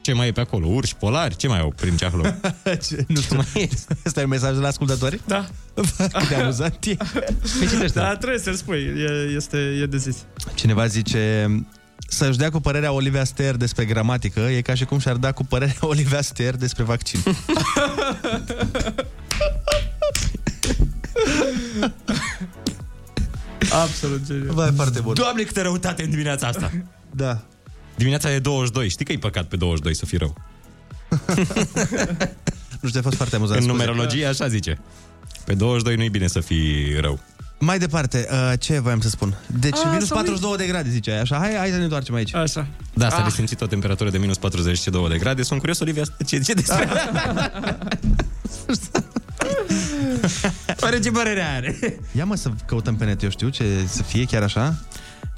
[0.00, 2.40] ce mai e pe acolo, urși polari, ce mai au prin Ceahlău?
[2.86, 3.40] ce, nu știu.
[4.04, 5.20] Asta e un mesaj de la ascultători?
[5.26, 5.46] Da.
[5.96, 6.96] Cât de amuzant e.
[7.58, 7.98] Păi citește.
[7.98, 8.78] Da, trebuie să-l spui.
[8.78, 10.16] E, este, e de zis.
[10.54, 11.50] Cineva zice
[12.08, 15.44] să-și dea cu părerea Olivia Ster despre gramatică e ca și cum și-ar da cu
[15.44, 17.20] părerea Olivia Ster despre vaccin.
[23.70, 24.54] Absolut genial.
[24.54, 25.14] Vai, foarte bun.
[25.14, 26.72] Doamne, câtă răutate în dimineața asta!
[27.10, 27.42] Da.
[27.96, 28.88] Dimineața e 22.
[28.88, 30.34] Știi că e păcat pe 22 să fii rău.
[32.80, 33.60] Nu știu, a fost foarte amuzant.
[33.60, 33.82] În scuze.
[33.84, 34.78] numerologie așa zice.
[35.44, 37.18] Pe 22 nu e bine să fii rău.
[37.58, 39.34] Mai departe, uh, ce voiam să spun?
[39.46, 40.24] Deci A, minus să uit.
[40.24, 41.36] 42 de grade, ziceai, așa?
[41.36, 42.34] Hai, hai să ne întoarcem aici.
[42.34, 42.66] Așa.
[42.94, 43.24] Da, s-a Ah.
[43.24, 45.42] resimțit o temperatură de minus 42 de grade.
[45.42, 46.88] Sunt curios, Olivia, ce, ce despre...
[50.82, 51.78] Oare ce părere are?
[52.12, 54.74] Ia mă să căutăm pe net, eu știu ce să fie chiar așa.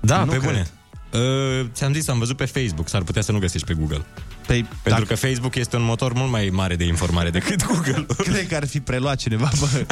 [0.01, 0.51] Da, Nu pe cred.
[0.51, 0.67] bune.
[1.13, 4.05] Uh, ți-am zis, am văzut pe Facebook, s-ar putea să nu găsești pe Google.
[4.47, 8.07] Păi, Pentru că Facebook este un motor mult mai mare de informare decât Google.
[8.33, 9.87] Cred că ar fi preluat cineva, bă.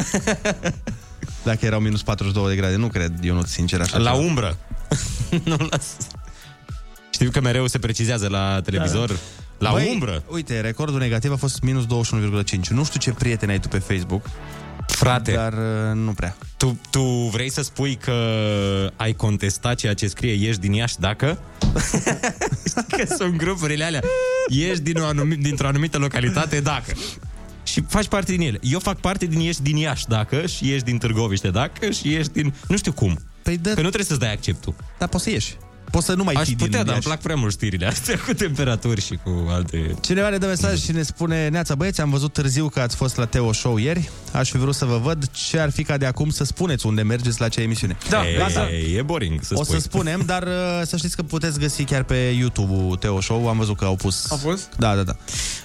[1.44, 3.98] Dacă erau minus 42 de grade, nu cred, eu nu sincer așa.
[3.98, 4.22] La ceva.
[4.24, 4.56] umbră.
[5.44, 5.96] nu las.
[7.10, 9.18] Știu că mereu se precizează la televizor.
[9.58, 10.22] La Băi, umbră.
[10.28, 12.60] Uite, recordul negativ a fost minus 21,5.
[12.68, 14.30] Nu știu ce prieteni ai tu pe Facebook,
[14.86, 16.36] Frate, dar uh, nu prea.
[16.56, 18.12] Tu, tu vrei să spui că
[18.96, 21.38] ai contestat ceea ce scrie Ești din Iași dacă?
[22.66, 24.00] Știi că sunt grupurile alea.
[24.48, 26.92] Ești din o anumi, dintr-o anumită localitate dacă.
[27.62, 28.58] Și faci parte din ele.
[28.62, 32.32] Eu fac parte din Ești din Iași dacă și ești din Târgoviște dacă și ești
[32.32, 32.54] din...
[32.68, 33.18] Nu știu cum.
[33.42, 33.68] Păi de...
[33.68, 34.74] Că nu trebuie să-ți dai acceptul.
[34.98, 35.56] Dar poți să ieși.
[35.90, 37.06] Poți să nu mai Aș fii putea, din dar îmi Iași.
[37.06, 39.94] plac prea mult știrile astea cu temperaturi și cu alte...
[40.00, 43.16] Cineva ne dă mesaj și ne spune Neața băieți, am văzut târziu că ați fost
[43.16, 46.06] la Teo Show ieri Aș fi vrut să vă văd ce ar fi ca de
[46.06, 48.68] acum să spuneți unde mergeți la ce emisiune e, Gata.
[48.96, 49.74] e boring să O spui.
[49.76, 50.42] să spunem, dar
[50.80, 53.96] uh, să știți că puteți găsi chiar pe YouTube-ul Teo Show Am văzut că au
[53.96, 54.68] pus Au pus?
[54.78, 55.16] Da, da, da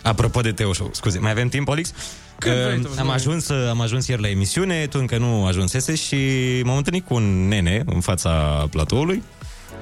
[0.04, 1.92] Apropo de Teo Show, scuze, mai avem timp, Olix?
[2.38, 3.12] Cât Că vrei tu, am nu.
[3.12, 6.18] ajuns, am ajuns ieri la emisiune, tu încă nu ajunsese și
[6.64, 8.30] m-am întâlnit cu un nene în fața
[8.72, 9.24] platoului.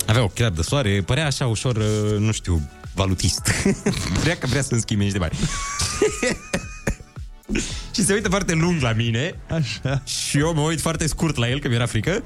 [0.10, 3.42] Avea ochelari de soare, părea așa ușor, uh, nu știu, valutist.
[4.24, 5.32] vrea că vrea să-mi schimbe niște bani.
[7.96, 10.02] și se uită foarte lung la mine Așa.
[10.06, 12.24] și eu mă uit foarte scurt la el, că mi-era frică.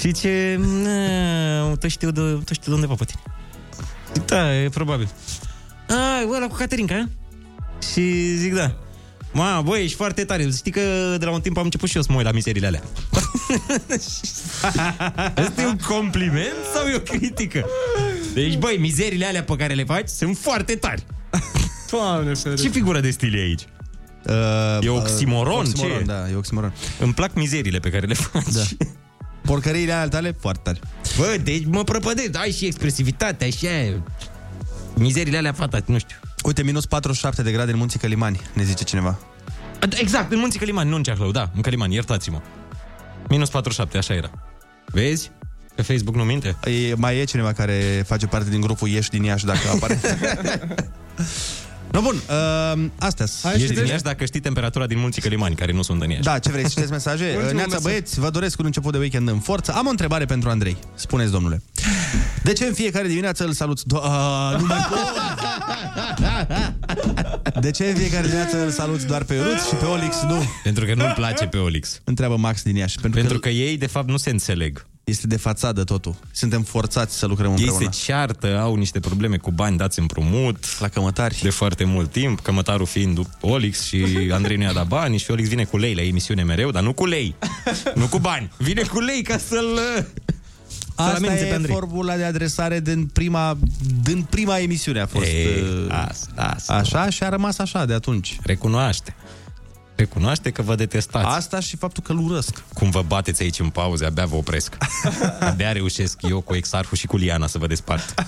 [0.00, 0.58] Și ce...
[0.82, 3.20] "Nă, Tu știu de, tu știu de undeva pe tine.
[4.14, 5.08] Zic, Da, e probabil.
[5.88, 7.08] A, ăla cu Caterinca, a?
[7.92, 8.76] Și zic, da.
[9.32, 10.50] Ma, băi, ești foarte tare.
[10.56, 10.80] Știi că
[11.18, 12.82] de la un timp am început și eu să mă uit la mizerile alea.
[15.46, 17.64] Este un compliment sau e o critică?
[18.34, 21.06] Deci, băi, mizerile alea pe care le faci sunt foarte tari.
[21.90, 22.66] Doamne ferește.
[22.66, 23.64] Ce figură de stil e aici?
[24.26, 26.04] Uh, E oximoron, oximoron, ce e?
[26.04, 28.52] da, e oximoron Îmi plac mizerile pe care le faci.
[28.52, 28.62] Da.
[29.42, 30.78] Porcăriile ale tale, foarte tare
[31.16, 34.02] Bă, deci mă prăpădesc, ai și expresivitate, așa.
[34.94, 36.16] Mizerile alea, fata, nu știu.
[36.44, 39.18] Uite, minus 47 de grade în Munții Călimani, ne zice cineva
[40.00, 42.40] Exact, în Munții Călimani, nu în Ceahlău, da, în Călimani, iertați-mă.
[43.30, 44.30] Minus 47, așa era.
[44.86, 45.30] Vezi?
[45.74, 46.56] Că Facebook nu minte?
[46.64, 50.00] e, Mai e cineva care face parte din grupul Ieși din Iași dacă apare
[51.92, 55.82] No, bun, uh, astea Ești din Iași dacă știi temperatura din Munții Călimani, care nu
[55.82, 56.22] sunt în Iași.
[56.22, 57.24] Da, ce vrei, să citeți mesaje?
[57.36, 57.82] Ultimul Neața mesaj.
[57.82, 59.72] băieți, vă doresc un început de weekend în forță.
[59.72, 60.76] Am o întrebare pentru Andrei.
[60.94, 61.62] Spuneți, domnule.
[62.42, 63.80] De ce în fiecare dimineață îl salut...
[63.80, 64.98] Do- a, nu mai pot!
[67.60, 70.42] De ce în fiecare dimineață îl salut doar pe Ionuț și pe Olix nu?
[70.62, 72.00] Pentru că nu-mi place pe Olix.
[72.04, 72.98] Întreabă Max din Iași.
[73.00, 74.86] Pentru, Pentru că ei, de fapt, nu se înțeleg.
[75.10, 76.14] Este de fațadă totul.
[76.32, 77.90] Suntem forțați să lucrăm Ei împreună.
[77.92, 80.64] se ceartă, au niște probleme cu bani dați împrumut.
[80.80, 81.38] La cămătari.
[81.42, 82.40] De foarte mult timp.
[82.40, 86.02] Cămătarul fiind Olix și Andrei nu i-a dat bani și Olix vine cu lei la
[86.02, 87.34] emisiune mereu, dar nu cu lei.
[87.94, 88.52] nu cu bani.
[88.56, 89.76] Vine cu lei ca să-l...
[89.76, 90.06] să-l
[90.94, 91.74] Asta amenințe pe e Andrei.
[91.74, 93.58] formula de adresare din prima,
[94.02, 95.24] din prima emisiune a fost.
[95.24, 96.72] Ei, uh, asta, asta.
[96.74, 98.38] Așa și a rămas așa de atunci.
[98.42, 99.14] Recunoaște.
[100.00, 101.26] Recunoaște că vă detestați.
[101.26, 102.62] Asta și faptul că îl urăsc.
[102.74, 104.76] Cum vă bateți aici în pauze, abia vă opresc.
[105.50, 108.14] abia reușesc eu cu Exarhu și cu Liana să vă despart.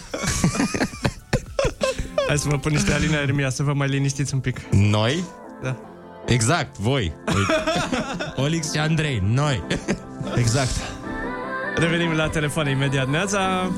[2.28, 4.60] Hai să vă pun niște aline Ermia, să vă mai liniștiți un pic.
[4.70, 5.24] Noi?
[5.62, 5.76] Da.
[6.26, 7.12] Exact, voi.
[8.44, 9.62] Olix și Andrei, noi.
[10.36, 10.80] Exact.
[11.76, 13.08] Revenim la telefon imediat.
[13.08, 13.70] Neața,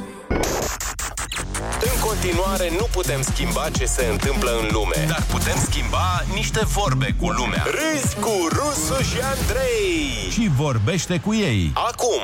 [1.80, 7.14] În continuare, nu putem schimba ce se întâmplă în lume, dar putem schimba niște vorbe
[7.20, 7.64] cu lumea.
[7.64, 10.30] Râzi cu Rusu și Andrei.
[10.30, 11.72] Și vorbește cu ei.
[11.74, 12.22] Acum,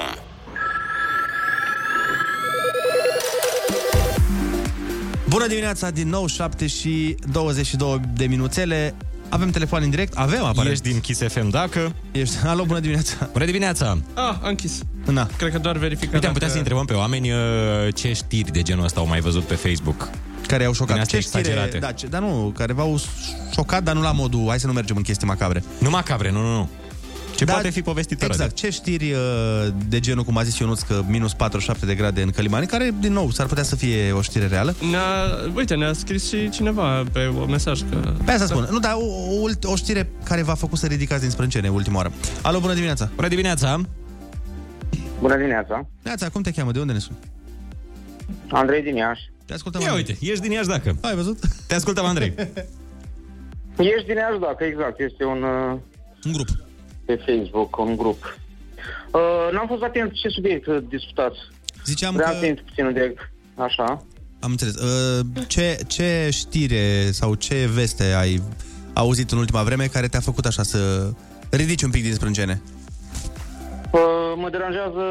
[5.29, 8.95] Bună dimineața, din nou 7 și 22 de minuțele.
[9.29, 10.17] Avem telefon în direct?
[10.17, 10.73] Avem, aparent.
[10.75, 11.95] Ești din Kiss FM dacă...
[12.11, 12.37] Ești.
[12.47, 13.29] Alo, bună dimineața.
[13.33, 13.99] Bună dimineața!
[14.15, 14.81] ah, am închis.
[15.07, 15.27] Na.
[15.37, 16.15] Cred că doar verificat.
[16.15, 17.39] Uite, am putea dacă- să întrebăm pe oameni uh,
[17.95, 20.09] ce știri de genul ăsta au mai văzut pe Facebook.
[20.47, 20.99] Care au Din șocat.
[20.99, 21.79] astea Ce știre, exagerate.
[21.79, 23.01] da, ce, dar nu, care v-au
[23.53, 25.65] șocat, dar nu la modul, hai să nu mergem în chestii macabre.
[25.79, 26.69] Nu macabre, nu, nu, nu.
[27.37, 28.55] Ce Da, poate fi povestit pe Exact.
[28.55, 29.19] Ce știri uh,
[29.89, 33.13] de genul, cum a zis Ionuț, că minus 47 de grade în Călimani, care, din
[33.13, 34.75] nou, s-ar putea să fie o știre reală?
[34.91, 35.01] Ne-a,
[35.57, 38.13] uite, ne-a scris și cineva pe un mesaj că...
[38.25, 38.69] Pe asta spun.
[38.71, 39.05] Nu, dar o,
[39.43, 42.13] o, o știre care v-a făcut să ridicați din sprâncene ultima oară.
[42.43, 43.11] Alo, bună dimineața!
[43.15, 43.81] Bună dimineața!
[45.21, 45.87] Bună dimineața!
[46.03, 46.73] Neața, cum te cheamă?
[46.73, 47.19] De unde ne suni?
[48.49, 49.23] Andrei din Iași.
[49.47, 50.07] Te ascultăm, Ia Andrei.
[50.11, 50.97] uite, ești din Iași dacă.
[51.01, 51.39] Ai văzut?
[51.67, 52.35] Te ascultăm, Andrei.
[53.95, 55.01] Ești din Iași, dacă exact.
[55.01, 55.79] Este un, uh,
[56.25, 56.49] Un grup.
[57.05, 58.39] pe Facebook, un grup.
[59.13, 61.39] Uh, n-am fost atent ce subiect uh, discutați.
[61.85, 62.39] Ziceam Vreau că...
[62.39, 63.31] să intru puțin în direct.
[63.55, 64.05] Așa.
[64.41, 64.75] Am înțeles.
[64.75, 68.43] Uh, Ce, ce știre sau ce veste ai
[68.93, 71.11] auzit în ultima vreme care te-a făcut așa să
[71.51, 72.61] ridici un pic din sprâncene?
[72.65, 72.80] Uh,
[74.37, 75.05] mă deranjează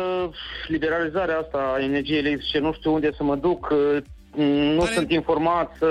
[0.68, 2.60] liberalizarea asta a energiei electrice.
[2.60, 3.68] Nu știu unde să mă duc.
[3.72, 3.98] uh,
[4.36, 5.72] Nu Pare- sunt informat.
[5.82, 5.90] uh,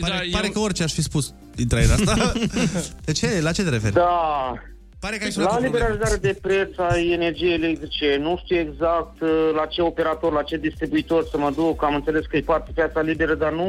[0.00, 2.32] Pare, Da, pare eu- că orice aș fi spus intra în asta.
[3.04, 3.40] de ce?
[3.42, 3.92] La ce te referi?
[3.94, 4.52] Da.
[5.00, 5.84] Pare că ai sunat La cu probleme.
[5.86, 10.56] liberalizare de preț a energiei electrice, nu știu exact uh, la ce operator, la ce
[10.56, 11.84] distribuitor să mă duc.
[11.84, 13.66] Am înțeles că e parte piața liberă, dar nu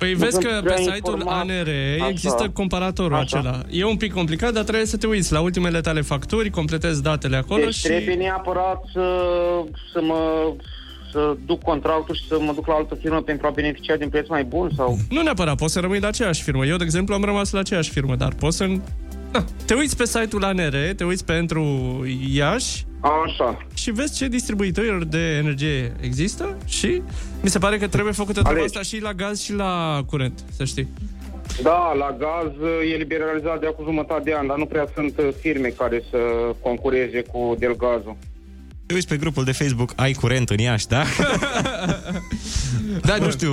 [0.00, 1.40] Păi Nu vezi sunt că prea pe site-ul informat.
[1.40, 2.08] ANR Așa.
[2.08, 3.38] există comparatorul Așa.
[3.38, 3.62] acela.
[3.70, 7.36] E un pic complicat, dar trebuie să te uiți la ultimele tale facturi, completezi datele
[7.36, 7.86] acolo Deci și...
[7.86, 9.04] trebuie neapărat să,
[9.92, 10.52] să mă
[11.12, 14.28] să duc contractul și să mă duc la altă firmă pentru a beneficia din preț
[14.28, 14.96] mai bun sau...
[15.10, 16.66] Nu neapărat, poți să rămâi la aceeași firmă.
[16.66, 18.66] Eu, de exemplu, am rămas la aceeași firmă, dar poți să...
[19.32, 21.62] Da, te uiți pe site-ul ANR, te uiți pentru
[22.32, 23.66] Iași Așa.
[23.74, 27.02] și vezi ce distribuitori de energie există și
[27.42, 28.76] mi se pare că trebuie făcută treaba Alegi.
[28.78, 30.88] asta și la gaz și la curent, să știi.
[31.62, 32.52] Da, la gaz
[32.92, 36.18] e liberalizat de acum jumătate de an, dar nu prea sunt uh, firme care să
[36.62, 38.16] concureze cu Delgazul.
[38.90, 41.02] Te uiți pe grupul de Facebook Ai curent în Iași, da?
[43.08, 43.52] da, nu știu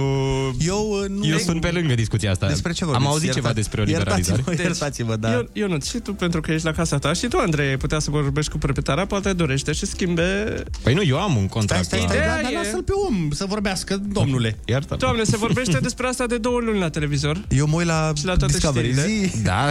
[0.60, 1.26] Eu, uh, nu...
[1.28, 3.10] Eu sunt pe lângă discuția asta Despre ce Am vorbiți?
[3.12, 5.34] auzit ceva Iertați- despre o liberalizare Iertați-vă, iertați-vă, da.
[5.34, 7.78] Eu, eu nu, și tu pentru că ești la casa ta și tu, Andrei, ai
[7.78, 10.64] putea să vorbești cu proprietarea, poate dorește și schimbe...
[10.84, 12.84] Păi nu, eu am un Stai, contract stai, la- stai, Ideea da, dar e- lasă-l
[12.84, 14.58] pe om să vorbească, domnule.
[14.66, 17.42] Iartă Doamne, se vorbește despre asta de două luni la televizor.
[17.50, 19.28] Eu mă uit la, Și la toate Discovery știrile.
[19.28, 19.42] zi.
[19.42, 19.70] Da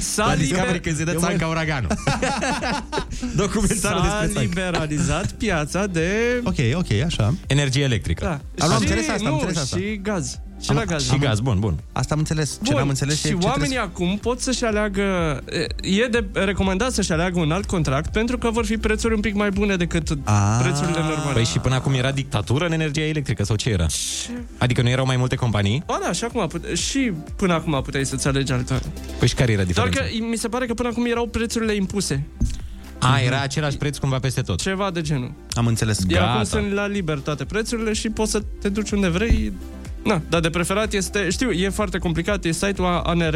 [0.00, 1.88] S-a La liber- Discovery când se dă Eu mă- țanca uraganul
[3.36, 6.40] Documentarul S-a despre țanca liberalizat piața de...
[6.44, 7.34] Ok, ok, așa.
[7.46, 8.64] Energie electrică Da.
[8.64, 9.76] Am și, înțeles asta, am nu, înțeles asta.
[9.76, 10.38] și gaz.
[10.62, 11.10] Și Am- la gaz.
[11.10, 12.50] Și gaz, bun, bun Asta am înțeles.
[12.52, 15.02] Ce Bun, n-am înțeles și e ce oamenii trebuie acum pot să-și aleagă
[15.80, 19.34] E de recomandat să-și aleagă un alt contract Pentru că vor fi prețuri un pic
[19.34, 20.58] mai bune decât Ah.
[20.62, 23.86] prețurile normale Păi și până acum era dictatură în energia electrică sau ce era?
[24.58, 25.82] Adică nu erau mai multe companii?
[25.86, 28.80] Ba da, și acum pute- și până acum puteai să-ți alegi altă.
[29.18, 30.16] Păi și care era Doar diferența?
[30.18, 32.26] că mi se pare că până acum erau prețurile impuse.
[32.98, 35.32] A, era același preț cumva peste tot Ceva de genul.
[35.48, 35.58] să...
[35.58, 35.98] Am înțeles.
[36.08, 36.32] Iar Gata.
[36.32, 39.52] acum sunt la liber toate prețurile și poți să te duci unde vrei.
[40.04, 43.34] Na, dar de preferat este, știu, e foarte complicat, e site-ul ANR,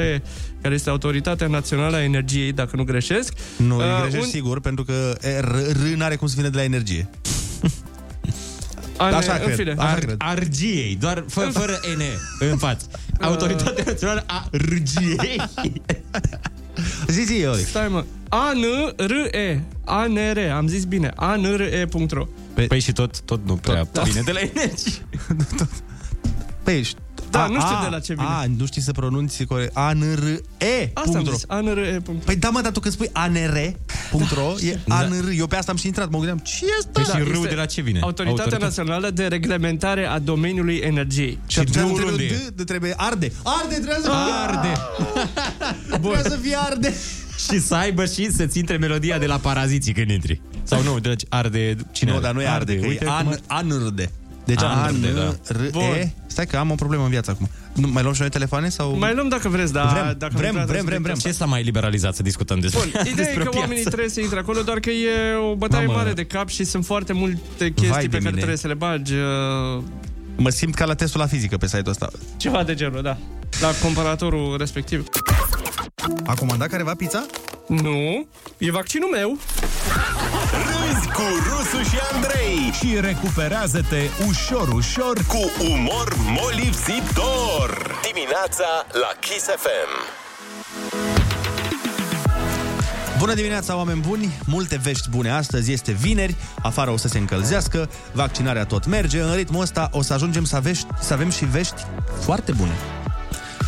[0.63, 3.33] care este Autoritatea Națională a Energiei, dacă nu greșesc.
[3.57, 6.49] Nu, Uh, uh, greșești un- sigur, pentru că e, R, R n-are cum să vină
[6.49, 7.09] de la energie.
[8.97, 9.55] ANR, Așa în cred.
[9.57, 9.75] fine.
[9.79, 10.15] Așa Ar, cred.
[10.19, 12.03] argiei, doar fă, fără N
[12.51, 12.87] în față
[13.21, 15.41] Autoritatea Națională a Argiei
[17.09, 17.55] Zi, zi, eu.
[17.55, 18.05] Stai mă.
[18.29, 19.63] A-N-R-E.
[19.85, 20.51] A-N-R.
[20.55, 21.13] Am zis bine.
[21.17, 22.27] A-N-R-E.ro.
[22.69, 24.03] Păi și tot, tot nu prea Da.
[24.03, 24.93] vine de la energie
[25.27, 25.67] Păi,
[26.73, 26.97] ești...
[27.31, 28.27] Da, nu știu de la ce vine.
[28.29, 29.77] A, nu știi să pronunți corect.
[29.77, 30.27] A, N, R,
[30.65, 30.91] E.
[30.95, 31.33] Asta am punct ro.
[31.35, 31.45] zis.
[31.49, 32.03] A-N-R-E.
[32.25, 35.29] Păi da, mă, dar tu când spui ANR.ro, e ANR.
[35.37, 36.91] Eu pe asta am și intrat, mă gândeam, ce este?
[36.93, 37.13] Păi Da.
[37.13, 37.99] și râul este de la ce vine?
[38.03, 41.39] Autoritatea Autoritatea- Națională de Reglementare a Domeniului Energiei.
[41.47, 42.49] Și atunci drumul trebuie unde e?
[42.51, 43.33] D, de trebuie arde.
[43.45, 44.11] Arde, trebuie să
[44.47, 44.73] Arde
[45.89, 46.95] Trebuie să fie arde.
[47.51, 51.23] Și să aibă și să-ți intre melodia de la paraziții când intri Sau nu, deci
[51.29, 54.11] arde Cine Nu, dar nu e arde, că Uite e cum an, ar- anrde.
[54.47, 55.21] Deci Anrde, da.
[55.27, 55.69] A-N-R-E.
[55.73, 56.13] Bun.
[56.27, 57.49] Stai că am o problemă în viață acum.
[57.73, 58.99] Nu, mai luăm și noi telefoane sau...
[58.99, 59.89] Mai luăm dacă vreți, dar...
[59.93, 61.15] Vrem, dacă vrem, nu prea vrem, vrem, trebuie vrem.
[61.17, 63.59] Ce s-a mai liberalizat să discutăm despre Bun, ideea e despre că piață?
[63.59, 65.99] oamenii trebuie să intre acolo, doar că e o bătaie Mamă.
[65.99, 68.31] mare de cap și sunt foarte multe chestii Vai de pe care mine.
[68.37, 69.15] trebuie să le bagi.
[69.15, 69.83] uh,
[70.37, 72.09] Mă simt ca la testul la fizică pe site-ul ăsta.
[72.37, 73.17] Ceva de genul, da.
[73.61, 75.05] La comparatorul respectiv.
[76.27, 77.27] A comandat careva pizza?
[77.67, 78.27] Nu,
[78.59, 79.39] e vaccinul meu.
[80.53, 88.01] Râzi cu Rusu și Andrei și recuperează-te ușor, ușor cu umor molipsitor.
[88.13, 90.15] Dimineața la Kiss FM.
[93.19, 94.33] Bună dimineața, oameni buni!
[94.47, 99.35] Multe vești bune astăzi, este vineri, afară o să se încălzească, vaccinarea tot merge, în
[99.35, 101.87] ritmul ăsta o să ajungem să, avești, să avem și vești
[102.21, 102.75] foarte bune.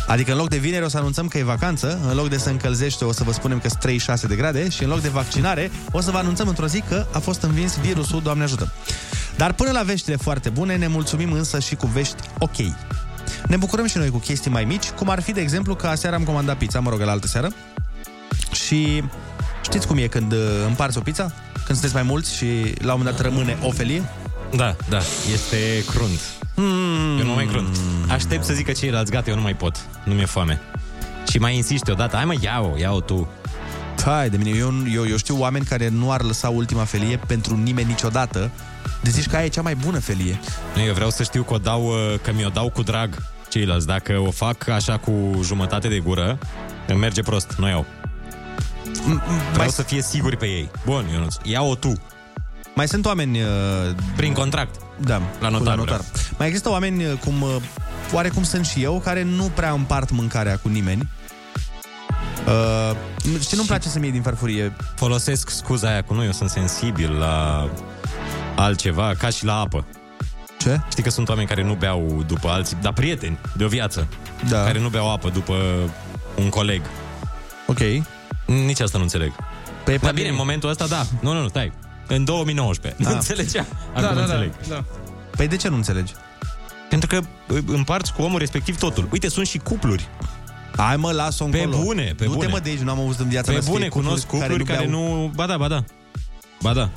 [0.09, 2.49] Adică în loc de vineri o să anunțăm că e vacanță, în loc de să
[2.49, 5.71] încălzește o să vă spunem că sunt 36 de grade și în loc de vaccinare
[5.91, 8.71] o să vă anunțăm într-o zi că a fost învins virusul, Doamne ajută.
[9.37, 12.55] Dar până la veștile foarte bune, ne mulțumim însă și cu vești ok.
[13.47, 16.15] Ne bucurăm și noi cu chestii mai mici, cum ar fi, de exemplu, că aseară
[16.15, 17.49] am comandat pizza, mă rog, la altă seară,
[18.51, 19.03] și
[19.63, 21.23] știți cum e când uh, împarți o pizza?
[21.53, 22.45] Când sunteți mai mulți și
[22.77, 24.03] la un moment dat rămâne o felie?
[24.55, 24.99] Da, da,
[25.33, 27.19] este crunt Hmm.
[27.19, 29.75] Eu nu mai crunt Aștept să zică ceilalți, gata, eu nu mai pot.
[30.03, 30.61] Nu mi-e foame.
[31.29, 33.29] Și mai insisti odată, hai mă, ia-o, ia-o tu.
[34.05, 37.55] Hai de mine, eu, eu, eu știu oameni care nu ar lăsa ultima felie pentru
[37.55, 38.51] nimeni niciodată.
[39.01, 40.39] De zici că aia e cea mai bună felie.
[40.75, 43.85] Nu, eu vreau să știu că, o dau, uh, că mi-o dau cu drag ceilalți.
[43.85, 46.37] Dacă o fac așa cu jumătate de gură
[46.87, 47.85] Îmi merge prost, nu iau.
[49.53, 50.69] Vreau să fie siguri pe ei.
[50.85, 51.93] Bun, Ionuț, ia-o tu.
[52.75, 53.41] Mai sunt oameni...
[53.41, 53.47] Uh,
[54.15, 54.75] Prin contract.
[54.97, 56.01] Da, La cu notar, la notar.
[56.39, 57.55] Mai există oameni uh, cum uh,
[58.13, 61.09] oarecum sunt și eu, care nu prea împart mâncarea cu nimeni.
[62.47, 64.75] Uh, nu- știi, nu-mi place să-mi iei din farfurie.
[64.95, 67.69] Folosesc scuza aia cu nu, eu sunt sensibil la
[68.55, 69.85] altceva, ca și la apă.
[70.59, 70.81] Ce?
[70.89, 74.07] Știi că sunt oameni care nu beau după alții, dar prieteni de o viață,
[74.49, 74.63] da.
[74.63, 75.55] care nu beau apă după
[76.37, 76.81] un coleg.
[77.67, 77.79] Ok.
[78.45, 79.31] Nici asta nu înțeleg.
[79.83, 81.05] Păi, Dar bine, în momentul ăsta, da.
[81.21, 81.71] Nu, nu, nu, stai.
[82.07, 83.03] În 2019.
[83.03, 83.09] Da.
[83.09, 83.65] Nu înțelegea.
[83.93, 84.51] Da, Acum da, înțeleg.
[84.67, 84.83] da, da.
[85.35, 86.13] Păi de ce nu înțelegi?
[86.89, 87.19] Că Pentru că
[87.53, 89.07] uh, împarți cu omul respectiv totul.
[89.11, 90.07] Uite, sunt și cupluri.
[90.77, 91.83] Hai mă, las-o Pe încolo.
[91.83, 92.47] bune, pe Du-te bune.
[92.47, 94.63] mă de aici, nu am auzit în viața Pe mea să fie bune, cunosc cupluri
[94.63, 95.01] care, beau.
[95.17, 95.31] nu...
[95.35, 95.83] Ba da, ba da.
[96.61, 96.89] Ba da.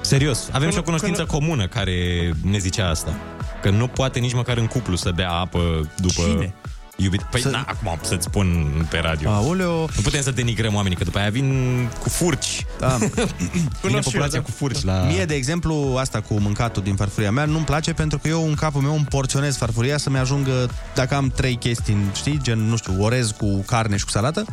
[0.00, 0.48] Serios.
[0.52, 3.14] Avem și o cunoștință comună care ne zicea asta.
[3.62, 6.22] Că nu poate nici măcar în cuplu să bea apă după...
[6.22, 6.54] Cine?
[6.96, 7.22] Iubit.
[7.22, 7.48] Păi, să...
[7.48, 9.30] na, acum să-ți spun pe radio.
[9.30, 9.78] Aoleo.
[9.78, 12.66] Nu putem să denigrăm oamenii, că după aia vin cu furci.
[12.78, 12.98] Da.
[13.82, 15.02] Vine populația cu furci la...
[15.02, 18.54] Mie, de exemplu, asta cu mâncatul din farfuria mea nu-mi place pentru că eu în
[18.54, 23.02] capul meu îmi porționez farfuria să-mi ajungă, dacă am trei chestii, știi, gen, nu știu,
[23.02, 24.44] orez cu carne și cu salată,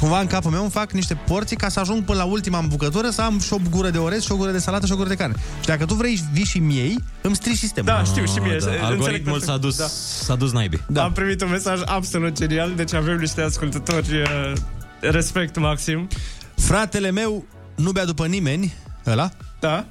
[0.00, 2.68] cumva în capul meu îmi fac niște porții ca să ajung până la ultima în
[2.68, 4.96] bucătură să am și o gură de orez, și o gură de salată și o
[4.96, 5.34] gură de carne.
[5.60, 7.90] Și dacă tu vrei vii și miei, îmi strici sistemul.
[7.90, 8.48] Da, știu și mie.
[8.50, 8.54] da.
[8.54, 9.42] înțeleg Algoritmul perfect.
[9.44, 9.86] s-a dus, Da.
[10.24, 10.80] s-a dus naibii.
[10.88, 11.02] Da.
[11.02, 14.52] Am primit un mesaj absolut genial, deci avem niște ascultători uh,
[15.00, 16.08] respect maxim.
[16.56, 17.44] Fratele meu
[17.74, 18.74] nu bea după nimeni,
[19.06, 19.30] ăla,
[19.60, 19.86] Da.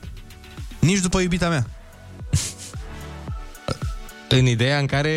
[0.79, 1.65] nici după iubita mea.
[4.29, 5.11] În ideea în care...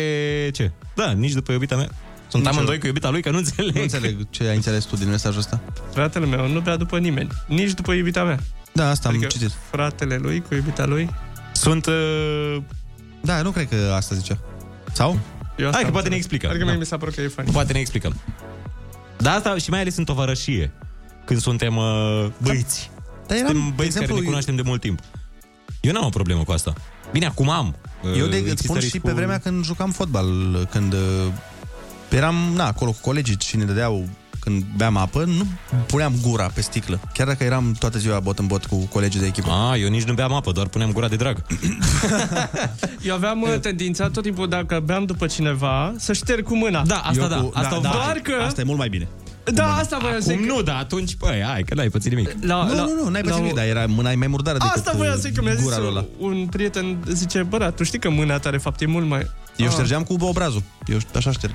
[0.53, 0.71] Ce?
[0.95, 1.89] Da, nici după iubita mea.
[2.29, 2.79] Sunt Nici amândoi eu.
[2.79, 3.75] cu iubita lui, că nu înțeleg.
[3.75, 5.59] Nu înțeleg ce ai înțeles tu din mesajul ăsta.
[5.93, 8.39] Fratele meu nu bea după nimeni, nici după iubita mea.
[8.73, 9.51] Da, asta Adică am citit.
[9.71, 11.09] fratele lui cu iubita lui.
[11.53, 11.85] Sunt...
[11.85, 12.57] Uh...
[13.21, 14.37] Da, nu cred că asta zicea.
[14.93, 15.19] Sau?
[15.57, 16.17] Eu asta Hai că am poate ne înțeles.
[16.17, 16.47] explică.
[16.47, 16.69] Adică Da.
[16.69, 17.51] mie mi s-a părut că e funny.
[17.51, 18.15] Poate ne explicăm.
[19.17, 20.71] Da, asta și mai ales în tovărășie.
[21.25, 22.91] Când suntem uh, băiți.
[23.27, 24.99] Dar eram, Suntem de băieți exemplu, care ne cunoaștem de mult timp.
[25.81, 26.73] Eu n-am o problemă cu asta.
[27.11, 27.75] Bine, acum am.
[28.03, 30.27] Eu Uh, de, îți există spun și riscul- pe vremea când jucam fotbal,
[30.71, 30.99] când uh,
[32.09, 34.07] eram na, acolo cu colegii și ne dădeau
[34.39, 35.45] când beam apă, nu
[35.85, 36.99] puneam gura pe sticlă.
[37.13, 39.49] Chiar dacă eram toată ziua bot în bot cu colegii de echipă.
[39.51, 41.41] Ah, eu nici nu beam apă, doar puneam gura de drag.
[43.01, 46.83] Eu aveam uh, tendința tot timpul, dacă beam după cineva, să șterg cu mâna.
[46.85, 47.35] Da, asta Eu da.
[47.41, 48.33] cu- Asta da, o da, Doar că...
[48.45, 49.07] Asta e mult mai bine.
[49.53, 50.51] Da, asta voiam să Acum zic.
[50.51, 52.35] nu, da, atunci, băi, hai, că n-ai pățit nimic.
[52.41, 54.27] La, Nu, la, nu, nu, n-ai la pățit o- nimic, dar era mâna e mai
[54.27, 56.05] murdară decât Asta voiam să zic că mi-a zis gura lui ăla.
[56.19, 59.07] un, un prieten, zice, bă, da, tu știi că mâna ta de fapt e mult
[59.07, 59.27] mai...
[59.59, 59.71] Eu Ah.
[59.71, 60.63] ștergeam cu obrazul.
[60.87, 61.53] Eu așa șterg.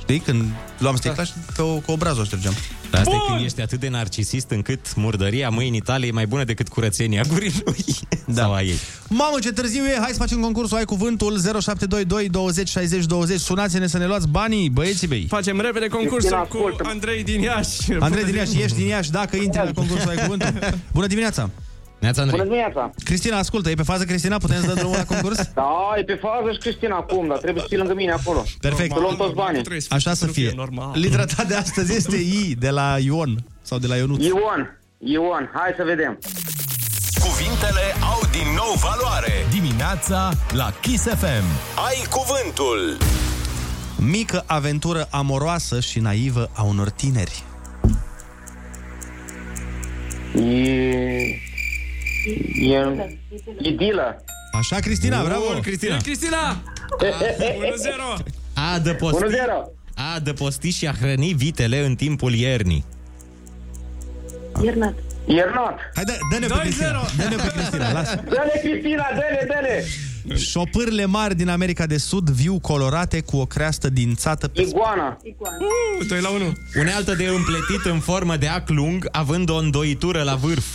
[0.00, 0.18] Știi?
[0.18, 0.44] Când
[0.78, 2.54] luam sticla și pe o, cu obrazul o ștergeam.
[2.90, 6.44] Dar asta e când ești atât de narcisist încât murdăria mâinii tale e mai bună
[6.44, 7.84] decât curățenia gurii lui.
[8.26, 8.42] Da.
[8.42, 8.78] Sau a ei.
[9.08, 9.96] Mamă, ce târziu e!
[10.00, 14.70] Hai să facem concursul Ai Cuvântul 0722 20 60 20 Sunați-ne să ne luați banii,
[14.70, 15.26] băieții mei!
[15.28, 17.92] Facem repede concursul cu Andrei din Iași.
[18.00, 20.52] Andrei din Iași, ești din Iași, dacă intri la concursul Ai Cuvântul.
[20.92, 21.50] Bună dimineața!
[21.98, 22.38] Neața, Andrei.
[22.40, 22.90] Bună dimineața!
[23.04, 24.38] Cristina, ascultă, e pe fază Cristina?
[24.38, 25.50] Putem să dăm drumul la concurs?
[25.54, 28.42] Da, e pe fază și Cristina acum, dar trebuie să fii lângă mine acolo.
[28.60, 28.92] Perfect.
[28.92, 29.62] Să luăm toți banii.
[29.88, 30.54] Așa să fie.
[30.92, 34.22] Litera ta de astăzi este I, de la Ion, sau de la Ionut.
[34.22, 36.18] Ion, Ion, hai să vedem.
[37.20, 39.32] Cuvintele au din nou valoare.
[39.50, 41.44] Dimineața la Kiss FM.
[41.86, 42.96] Ai cuvântul.
[43.98, 47.42] Mică aventură amoroasă și naivă a unor tineri.
[50.34, 51.55] E...
[52.60, 53.18] E...
[53.58, 54.24] Idilă.
[54.52, 55.44] Așa, Cristina, bravo!
[55.62, 55.96] Cristina!
[55.96, 56.62] Cristina!
[58.18, 58.24] 1-0!
[58.54, 59.28] A adăposti, 1-0.
[59.94, 62.84] a adăposti și a hrăni vitele în timpul iernii.
[64.62, 64.94] Iernat.
[65.26, 65.78] Iernat.
[65.94, 68.14] Hai, dă, dă-ne pe Cristina, dă-ne pe Cristina, lasă.
[68.28, 69.84] Dă-le, Cristina, dă-le, dă-le.
[70.36, 75.18] Șopârle mari din America de Sud, viu colorate cu o creastă dințată pe Iguana.
[76.08, 76.52] 2 la 1.
[76.78, 80.66] Unealtă de împletit în formă de ac lung, având o îndoitură la vârf.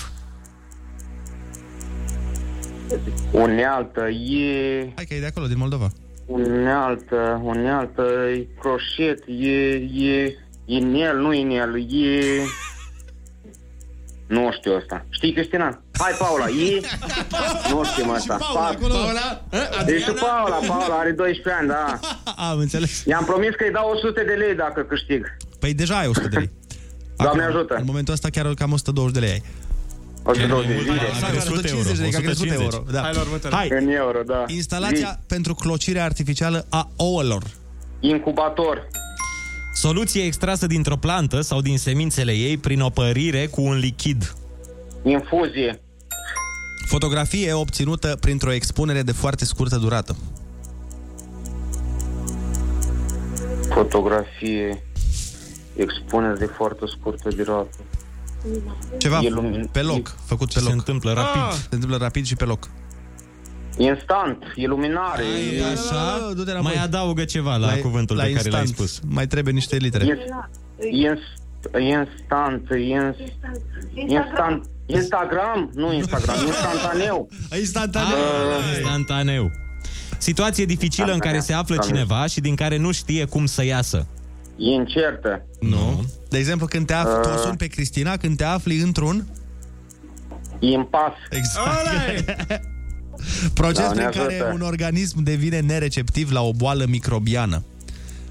[3.32, 4.92] Unealtă, e...
[4.96, 5.88] Hai că e de acolo, din Moldova.
[6.26, 8.02] Unealtă, unealtă,
[8.36, 9.50] e croșet, e...
[10.10, 10.36] e...
[10.66, 12.20] Inel, nu inel, e...
[14.36, 15.06] Nu știu asta.
[15.10, 15.82] Știi, Cristina?
[15.98, 16.80] Hai, Paula, e...
[17.70, 18.38] Nu știm asta.
[18.38, 19.42] Pa- Paula?
[19.88, 22.00] E și Paula, Paula are 12 ani, da.
[22.50, 23.04] Am înțeles.
[23.06, 25.38] I-am promis că îi dau 100 de lei dacă câștig.
[25.60, 26.52] Păi deja ai 100 de lei.
[27.18, 27.76] Doamne ajută.
[27.76, 29.44] În momentul ăsta chiar cam 120 de lei ai.
[30.24, 31.00] 120 de lei.
[31.24, 32.74] A crescut 150 de lei, că a crescut 150.
[32.74, 32.92] euro.
[32.92, 33.02] Da.
[33.02, 33.56] Hai la următoare.
[33.56, 34.44] Hai, În euro, da.
[34.48, 37.44] instalația pentru clocirea artificială a ouălor.
[38.02, 38.08] Zi.
[38.08, 38.88] Incubator.
[39.74, 44.34] Soluție extrasă dintr-o plantă sau din semințele ei prin opărire cu un lichid.
[45.04, 45.82] Infuzie.
[46.86, 50.16] Fotografie obținută printr-o expunere de foarte scurtă durată.
[53.74, 54.84] Fotografie.
[55.76, 57.78] Expunere de foarte scurtă durată.
[58.98, 60.74] Ceva E lumin- pe loc, făcut pe Ce se loc.
[60.74, 61.42] întâmplă rapid.
[61.42, 61.54] Ah.
[61.54, 62.70] Se întâmplă rapid și pe loc.
[63.78, 64.44] Instant.
[64.56, 65.24] Iluminare.
[65.24, 66.72] Ai, așa, du-te înapoi.
[66.76, 68.90] Mai adaugă ceva la, cuvântul la pe care l-ai instant.
[68.90, 69.10] spus.
[69.14, 70.06] Mai trebuie niște litere.
[70.06, 71.20] Ins-
[71.80, 72.70] Instant.
[72.70, 73.18] Ins-
[73.96, 74.64] Instant.
[74.86, 75.72] Instagram?
[75.74, 76.36] Nu Instagram.
[76.48, 77.30] Instantaneu.
[77.60, 78.18] Instantaneu.
[78.18, 79.52] Ah, instantaneu.
[80.18, 84.08] Situație dificilă în care se află cineva și din care nu știe cum să iasă.
[84.58, 85.46] E incertă.
[85.60, 86.06] Nu.
[86.30, 89.28] De exemplu, când te afli, tu o suni pe Cristina, când te afli într-un...
[90.60, 91.14] Impas.
[91.30, 92.62] Exact.
[93.54, 94.52] Proces Doamne prin care ajută.
[94.54, 97.64] un organism devine nereceptiv la o boală microbiană.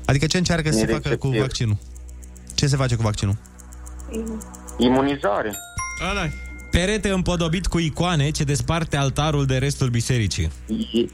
[0.05, 1.41] Adică ce încearcă să se facă cu Nereceptiv.
[1.41, 1.77] vaccinul?
[2.55, 3.37] Ce se face cu vaccinul?
[4.79, 5.55] Imunizare.
[6.71, 10.51] Perete împodobit cu icoane ce desparte altarul de restul bisericii.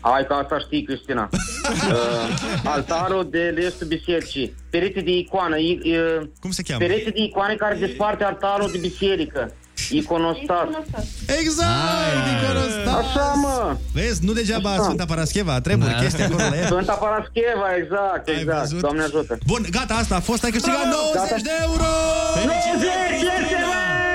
[0.00, 1.28] Hai că asta știi, Cristina.
[1.32, 4.54] uh, altarul de restul bisericii.
[4.70, 5.56] Perete de icoană.
[5.58, 6.84] I, uh, Cum se cheamă?
[6.84, 9.52] Perete de icoane care desparte altarul de biserică.
[9.90, 10.68] Iconostas.
[11.40, 13.04] Exact, iconostas.
[13.06, 13.76] Așa, mă.
[13.92, 14.82] Vezi, nu degeaba Așa.
[14.82, 15.98] Sfânta Parascheva, trebuie Da.
[16.02, 16.66] chestia acolo la ea.
[16.66, 18.60] Sfânta Parascheva, exact, exact.
[18.60, 18.80] văzut?
[18.80, 19.38] Doamne ajută.
[19.46, 20.96] Bun, gata, asta a fost, ai câștigat Bravo!
[21.14, 21.42] 90 Gata.
[21.42, 21.88] de euro!
[22.34, 22.52] 90
[23.22, 24.05] este, bă!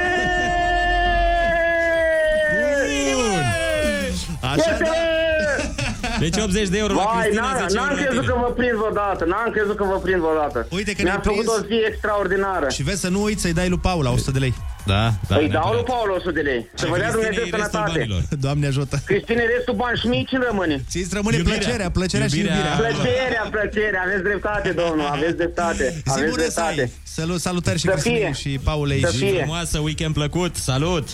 [4.51, 4.89] Așa, Este, da.
[6.23, 8.33] Deci 80 de euro la Vai, Cristina, n-am, 10 n-am euro la crezut tine.
[8.33, 10.59] că vă prind vreodată, n-am crezut că vă prind vreodată.
[10.77, 11.63] Uite că Mi-am ne-ai făcut prins.
[11.63, 12.67] o zi extraordinară.
[12.75, 14.53] Și vezi să nu uiți să-i dai lui Paula 100 de lei.
[14.85, 15.35] Da, da.
[15.41, 16.61] Îi dau lui Paul 100 de lei.
[16.73, 18.07] Să vă dea Dumnezeu sănătate.
[18.45, 18.95] Doamne ajută.
[19.05, 20.75] Cristine, restul bani și mici îmi rămâne.
[20.91, 21.57] Ți-ți rămâne Iubirea.
[21.59, 22.57] plăcerea, plăcerea și Iubirea.
[22.57, 22.77] iubirea.
[22.83, 25.85] Plăcerea, plăcerea, aveți dreptate, domnul, aveți dreptate.
[26.05, 26.75] Zi Aveți bună să ai.
[26.75, 26.99] dreptate.
[27.17, 28.51] Salut, salutări și Să Cristinei fie.
[28.51, 29.01] și Paulei.
[29.05, 29.37] Să și fie.
[29.37, 31.07] Frumoasă, weekend plăcut, salut!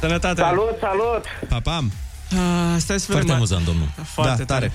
[0.00, 0.40] Sănătate!
[0.40, 1.22] Salut, salut!
[1.48, 1.92] Pa, pam!
[2.34, 3.12] Ah, stai să vedem.
[3.12, 3.88] Foarte mai- amuzant, domnul.
[4.04, 4.72] Foarte Da, tare.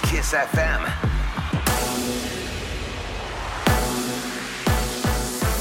[0.00, 0.82] Kiss FM.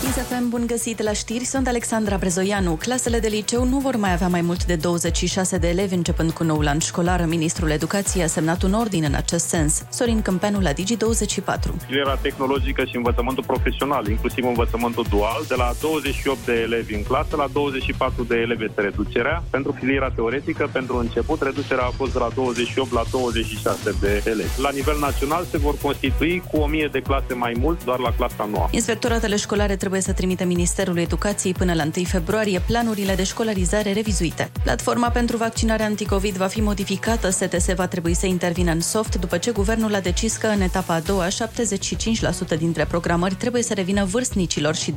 [0.09, 2.73] ISFM, bun găsit la știri, sunt Alexandra Brezoianu.
[2.73, 6.43] Clasele de liceu nu vor mai avea mai mult de 26 de elevi începând cu
[6.43, 7.25] noul an școlar.
[7.25, 9.83] Ministrul Educației a semnat un ordin în acest sens.
[9.89, 11.85] Sorin Câmpeanu la Digi24.
[11.85, 17.35] Filiera tehnologică și învățământul profesional, inclusiv învățământul dual, de la 28 de elevi în clasă
[17.35, 19.43] la 24 de elevi este reducerea.
[19.49, 24.61] Pentru filiera teoretică, pentru început, reducerea a fost de la 28 la 26 de elevi.
[24.61, 28.49] La nivel național se vor constitui cu 1000 de clase mai mult, doar la clasa
[28.51, 28.67] 9.
[28.71, 34.51] Inspectoratele școlare trebuie să trimită Ministerului Educației până la 1 februarie planurile de școlarizare revizuite.
[34.63, 37.29] Platforma pentru vaccinare anticovid va fi modificată.
[37.29, 40.93] STS va trebui să intervină în soft după ce guvernul a decis că în etapa
[40.93, 44.93] a doua 75% dintre programări trebuie să revină vârstnicilor și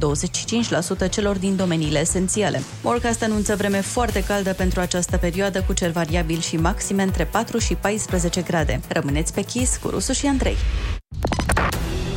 [1.06, 2.62] 25% celor din domeniile esențiale.
[2.82, 7.58] Morcast anunță vreme foarte caldă pentru această perioadă cu cer variabil și maxime între 4
[7.58, 8.80] și 14 grade.
[8.88, 10.56] Rămâneți pe chis cu Rusu și Andrei.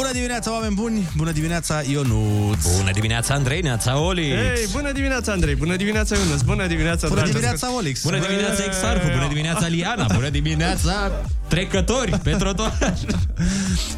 [0.00, 1.08] Bună dimineața, oameni buni!
[1.16, 2.76] Bună dimineața, Ionuț!
[2.76, 4.28] Bună dimineața, Andrei, neața Olix!
[4.28, 5.54] Ei, bună dimineața, Andrei!
[5.54, 6.40] Bună dimineața, Ionuț!
[6.40, 8.02] Bună dimineața, Bună dragi dimineața, ascult- Olix!
[8.02, 9.08] Bună dimineața, Exarhu!
[9.08, 10.06] Bună dimineața, Liana!
[10.14, 11.10] Bună dimineața,
[11.48, 12.94] trecători pe trotuar!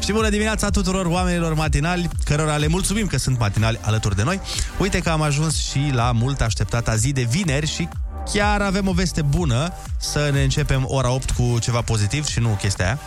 [0.03, 4.39] Și bună dimineața tuturor oamenilor matinali, cărora le mulțumim că sunt matinali alături de noi.
[4.77, 7.87] Uite că am ajuns și la mult așteptata zi de vineri și
[8.33, 12.57] chiar avem o veste bună să ne începem ora 8 cu ceva pozitiv și nu
[12.61, 12.99] chestia aia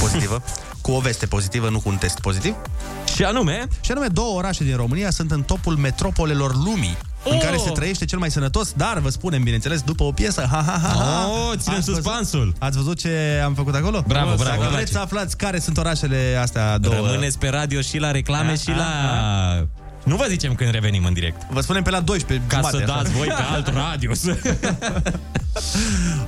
[0.00, 0.42] pozitivă,
[0.84, 2.54] cu o veste pozitivă, nu cu un test pozitiv.
[3.14, 3.66] Și anume?
[3.80, 6.96] Și anume, două orașe din România sunt în topul metropolelor lumii.
[7.24, 7.32] Oh!
[7.32, 10.46] În care se trăiește cel mai sănătos, dar vă spunem, bineînțeles, după o piesă.
[10.50, 11.28] Ha, ha, ha, ha.
[11.28, 12.54] Oh, ținem Ați văzut- suspansul.
[12.58, 14.04] Ați văzut ce am făcut acolo?
[14.06, 14.92] Bravo, Dacă bravo, vreți place.
[14.92, 16.94] să aflați care sunt orașele astea două.
[16.94, 19.66] Rămâneți pe radio și la reclame A, și a, la...
[20.04, 21.42] Nu vă zicem când revenim în direct.
[21.50, 22.96] Vă spunem pe la 12 Ca jumate, să așa.
[23.02, 24.10] dați voi pe alt radio.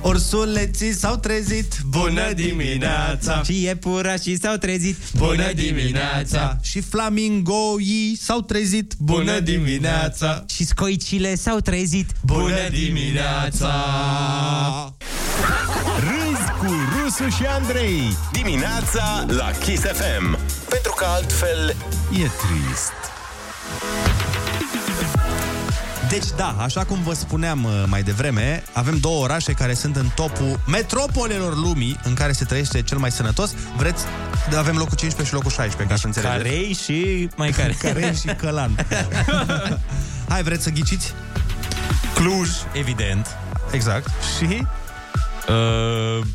[0.01, 3.41] Ursuleții s-au trezit Bună dimineața!
[3.45, 4.97] și iepurașii s-au trezit.
[5.15, 6.57] Bună dimineața!
[6.61, 10.45] Și flamingoii s-au trezit Bună dimineața!
[10.49, 12.09] Și scoicile s-au trezit.
[12.25, 13.73] Bună dimineața!
[15.99, 16.73] Râzi cu
[17.03, 20.37] Rusu și Andrei Dimineața la Kiss FM
[20.69, 21.75] Pentru că altfel
[22.11, 22.93] E trist
[26.09, 30.07] Deci da, așa cum vă spuneam uh, mai devreme, avem două orașe care sunt în
[30.15, 33.53] topul metropolelor lumii în care se trăiește cel mai sănătos.
[33.75, 34.03] Vreți?
[34.57, 36.43] Avem locul 15 și locul 16, ca să înțelegeți.
[36.43, 37.71] Carei și mai care.
[37.81, 38.85] Carei și Călan.
[40.29, 41.13] Hai, vreți să ghiciți?
[42.13, 43.27] Cluj, evident.
[43.71, 44.09] Exact.
[44.37, 44.65] Și
[45.49, 46.25] Uh,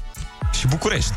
[0.59, 1.13] și București.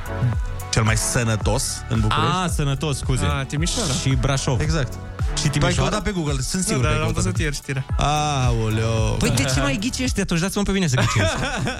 [0.72, 2.36] cel mai sănătos în București.
[2.44, 3.26] A, sănătos, scuze.
[3.26, 3.94] A, Timișoara.
[3.94, 4.60] Și Brașov.
[4.62, 4.94] Exact.
[5.38, 5.74] Și Tu ai Timișoara?
[5.90, 7.24] căutat pe Google, sunt Nu, sigur dar că ai am căutat.
[7.24, 7.86] văzut ieri știrea.
[7.98, 9.10] Aoleo.
[9.12, 10.40] Păi de ce mai ghicești atunci?
[10.40, 11.34] Dați-mă pe mine să ghicesc.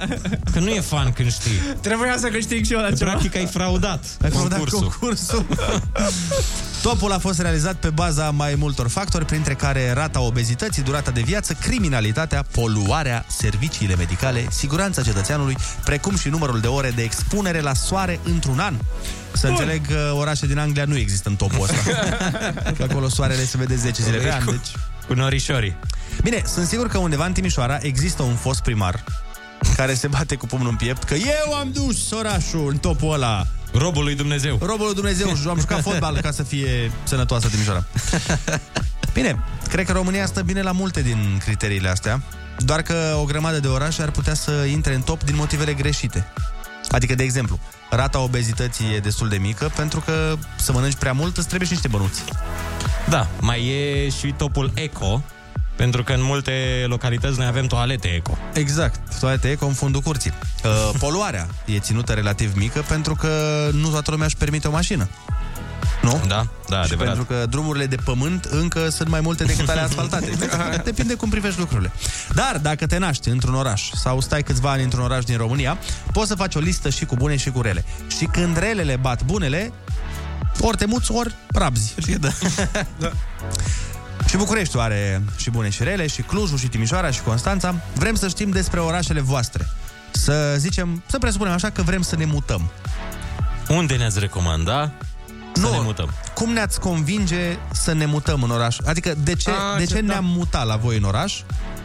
[0.52, 1.50] Că nu e fan când știi.
[1.80, 3.10] Trebuia să câștig și eu la ceva.
[3.10, 4.94] Practic ai fraudat Ai fraudat concursul.
[5.00, 5.46] concursul.
[6.82, 11.20] Topul a fost realizat pe baza mai multor factori, printre care rata obezității, durata de
[11.20, 17.74] viață, criminalitatea, poluarea, serviciile medicale, siguranța cetățeanului, precum și numărul de ore de expunere la
[17.74, 18.74] soare într-un an.
[19.36, 21.76] Să înțeleg că orașe din Anglia nu există în topul ăsta.
[22.76, 24.70] că acolo soarele se vede 10 zile pe an, Cu- deci...
[25.06, 25.76] Cu norișorii.
[26.22, 29.04] Bine, sunt sigur că undeva în Timișoara există un fost primar
[29.76, 33.46] care se bate cu pumnul în piept că eu am dus orașul în topul ăla.
[33.72, 34.58] Robul lui Dumnezeu.
[34.62, 37.84] Robul lui Dumnezeu și am jucat fotbal ca să fie sănătoasă Timișoara.
[39.12, 42.22] Bine, cred că România stă bine la multe din criteriile astea,
[42.58, 46.26] doar că o grămadă de orașe ar putea să intre în top din motivele greșite.
[46.90, 47.58] Adică, de exemplu,
[47.90, 51.74] rata obezității e destul de mică pentru că să mănânci prea mult îți trebuie și
[51.74, 52.22] niște bănuți.
[53.08, 55.22] Da, mai e și topul eco,
[55.76, 58.38] pentru că în multe localități noi avem toalete eco.
[58.52, 60.32] Exact, toate eco în fundul curții.
[60.64, 63.30] Uh, poluarea e ținută relativ mică pentru că
[63.72, 65.08] nu toată lumea își permite o mașină.
[66.06, 66.24] Nu?
[66.26, 67.14] Da, da, și adevărat.
[67.14, 70.30] pentru că drumurile de pământ încă sunt mai multe decât ale asfaltate.
[70.84, 71.92] Depinde cum privești lucrurile.
[72.34, 75.78] Dar dacă te naști într-un oraș sau stai câțiva ani într-un oraș din România,
[76.12, 77.84] poți să faci o listă și cu bune și cu rele.
[78.18, 79.72] Și când relele bat bunele,
[80.60, 81.94] ori te muți, ori rabzi.
[82.20, 82.28] Da.
[82.98, 83.10] da.
[84.28, 87.74] Și Bucureștiul are și bune și rele, și Clujul, și Timișoara, și Constanța.
[87.94, 89.68] Vrem să știm despre orașele voastre.
[90.10, 92.70] Să zicem, să presupunem așa că vrem să ne mutăm.
[93.68, 94.90] Unde ne-ați recomanda să
[95.60, 95.70] Nu.
[95.70, 96.10] ne mutăm?
[96.34, 98.76] Cum ne-ați convinge să ne mutăm în oraș?
[98.84, 100.06] Adică de ce, A, de ce- ce da.
[100.12, 101.34] ne-am mutat la voi în oraș?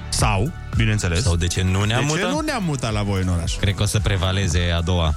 [0.10, 2.32] Sau, bineînțeles, Sau de ce nu ne-am de ce mutat?
[2.32, 3.56] nu ne-am mutat la voi în oraș?
[3.56, 5.16] Cred că o să prevaleze a doua.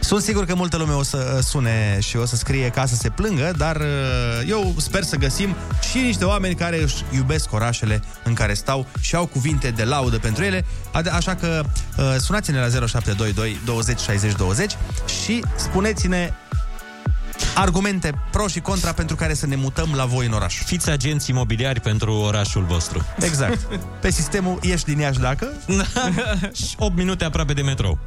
[0.00, 2.94] Sunt sigur că multă lume o să uh, sune și o să scrie ca să
[2.94, 5.56] se plângă, dar uh, eu sper să găsim
[5.90, 10.18] și niște oameni care își iubesc orașele în care stau și au cuvinte de laudă
[10.18, 10.64] pentru ele.
[10.92, 11.62] Ade- Așa că
[11.96, 14.76] uh, sunați-ne la 0722 20 60 20
[15.22, 16.32] și spuneți-ne
[17.54, 20.62] argumente pro și contra pentru care să ne mutăm la voi în oraș.
[20.64, 23.06] Fiți agenți imobiliari pentru orașul vostru.
[23.20, 23.58] Exact.
[24.00, 25.52] Pe sistemul ești din Iași dacă?
[26.66, 27.98] Și 8 minute aproape de metrou.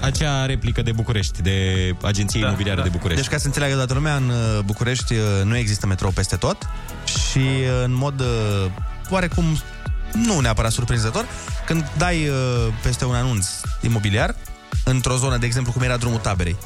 [0.00, 3.22] Acea replică de București, de Agenție da, Imobiliară de București.
[3.22, 6.68] Deci ca să înțeleagă toată lumea, în uh, București uh, nu există metrou peste tot
[7.04, 8.26] și uh, în mod uh,
[9.08, 9.44] oarecum
[10.12, 11.24] nu neapărat surprinzător,
[11.66, 12.34] când dai uh,
[12.82, 13.46] peste un anunț
[13.80, 14.34] imobiliar,
[14.84, 16.56] într-o zonă, de exemplu, cum era drumul taberei.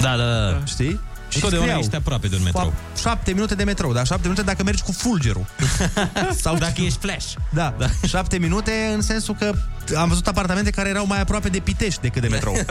[0.00, 0.60] Da, da, da.
[0.64, 1.00] Știi?
[1.34, 2.72] Întotdeauna scriau, ești aproape de un metrou.
[2.72, 4.04] "Fa- Șapte minute de metrou, da?
[4.04, 5.46] Șapte minute dacă mergi cu fulgerul.
[6.42, 7.32] Sau dacă ești flash.
[7.50, 7.86] Da, da.
[8.06, 9.52] șapte minute în sensul că
[9.96, 12.56] am văzut apartamente care erau mai aproape de Pitești decât de metrou.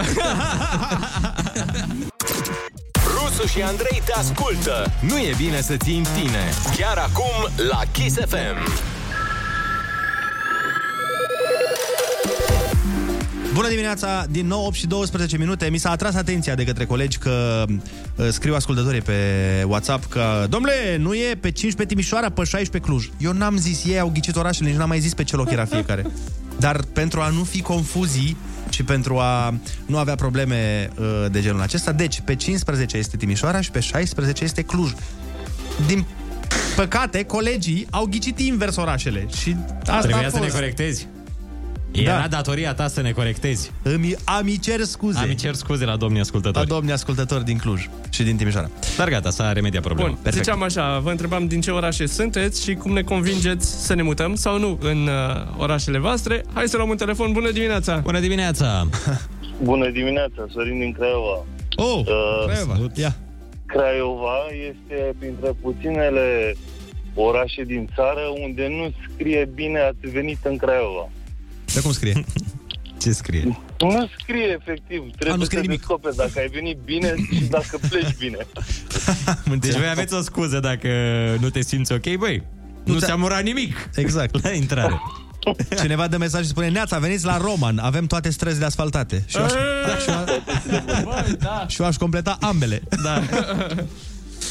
[3.16, 4.92] Rusu și Andrei te ascultă.
[5.00, 6.44] Nu e bine să ții în tine.
[6.78, 8.72] Chiar acum la Kiss FM.
[13.58, 15.70] Bună dimineața, din nou 8 și 12 minute.
[15.70, 19.14] Mi s-a atras atenția de către colegi că uh, scriu ascultătorii pe
[19.68, 23.10] WhatsApp că Domnule, nu e pe 15 Timișoara, pe 16 Cluj.
[23.18, 25.66] Eu n-am zis, ei au ghicit orașele, nici n-am mai zis pe ce loc era
[25.66, 26.06] fiecare.
[26.60, 28.38] Dar pentru a nu fi confuzii
[28.70, 29.54] și pentru a
[29.86, 34.44] nu avea probleme uh, de genul acesta, deci pe 15 este Timișoara și pe 16
[34.44, 34.92] este Cluj.
[35.88, 36.06] Din
[36.76, 40.44] păcate, colegii au ghicit invers orașele și asta Trebuia a să fost.
[40.44, 41.08] ne corectezi.
[42.02, 42.28] Era Da.
[42.28, 43.72] datoria ta să ne corectezi.
[43.82, 45.20] Îmi, ami cer scuze.
[45.20, 46.68] Ami cer scuze la domnii La ascultători.
[46.68, 48.70] domnii ascultători din Cluj și din Timișoara.
[48.98, 50.10] Dar gata, s-a remediat problema.
[50.10, 50.44] Bun, Perfect.
[50.46, 54.36] ziceam așa, vă întrebam din ce orașe sunteți și cum ne convingeți să ne mutăm
[54.36, 56.44] sau nu în uh, orașele voastre.
[56.54, 57.32] Hai să luăm un telefon.
[57.32, 57.98] Bună dimineața!
[57.98, 58.88] Bună dimineața!
[59.64, 61.46] Bună dimineața, Sorin din Craiova.
[61.76, 62.78] Oh, Uh, Craiova.
[62.96, 63.16] Ia.
[63.66, 64.38] Craiova
[64.70, 66.56] este printre puținele
[67.14, 71.10] orașe din țară unde nu scrie bine ați venit în Craiova.
[71.78, 72.24] De cum scrie?
[73.02, 73.60] Ce scrie?
[73.80, 75.78] Nu scrie efectiv, trebuie nu să scrie nimic.
[75.78, 78.38] descoperi dacă ai venit bine și dacă pleci bine.
[79.60, 80.88] Deci voi aveți o scuză dacă
[81.40, 82.44] nu te simți ok, băi.
[82.84, 84.36] Nu, nu ți-a- ți-am urat nimic Exact.
[84.44, 85.02] la intrare.
[85.82, 89.24] Cineva dă mesaj și spune Neața, veniți la Roman, avem toate străzile asfaltate.
[89.28, 90.38] Și eu aș, și eu,
[91.68, 92.82] și eu aș completa ambele.
[93.04, 93.22] Da.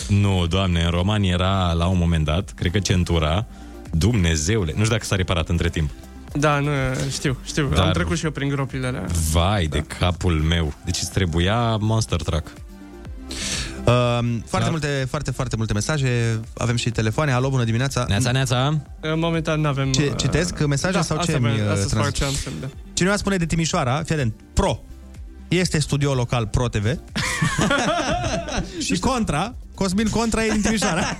[0.09, 3.47] Nu, doamne, în roman era la un moment dat, cred că centura,
[3.91, 5.91] Dumnezeule, nu știu dacă s-a reparat între timp.
[6.39, 6.70] Da, nu,
[7.11, 7.68] știu, știu.
[7.74, 9.05] Dar- Am trecut și eu prin gropile alea.
[9.32, 10.72] Vai de capul meu.
[10.84, 12.47] Deci îți trebuia Monster Truck.
[13.84, 16.41] Uh, foarte, multe, foarte, foarte multe mesaje.
[16.57, 17.32] Avem și telefoane.
[17.32, 18.05] Alo, bună dimineața.
[18.09, 18.66] Neața, neața.
[19.01, 19.93] În momentan nu avem...
[19.93, 22.32] Ce, citesc mesaje da, sau asta ce mi vreau- uh, Asta trans- fac ce am
[22.32, 22.66] semn, da.
[22.93, 24.80] Cineva spune de Timișoara, fii atent, Pro.
[25.49, 26.87] Este studio local Pro TV.
[28.87, 31.03] și Contra, Cosmin Contra e din Timișoara.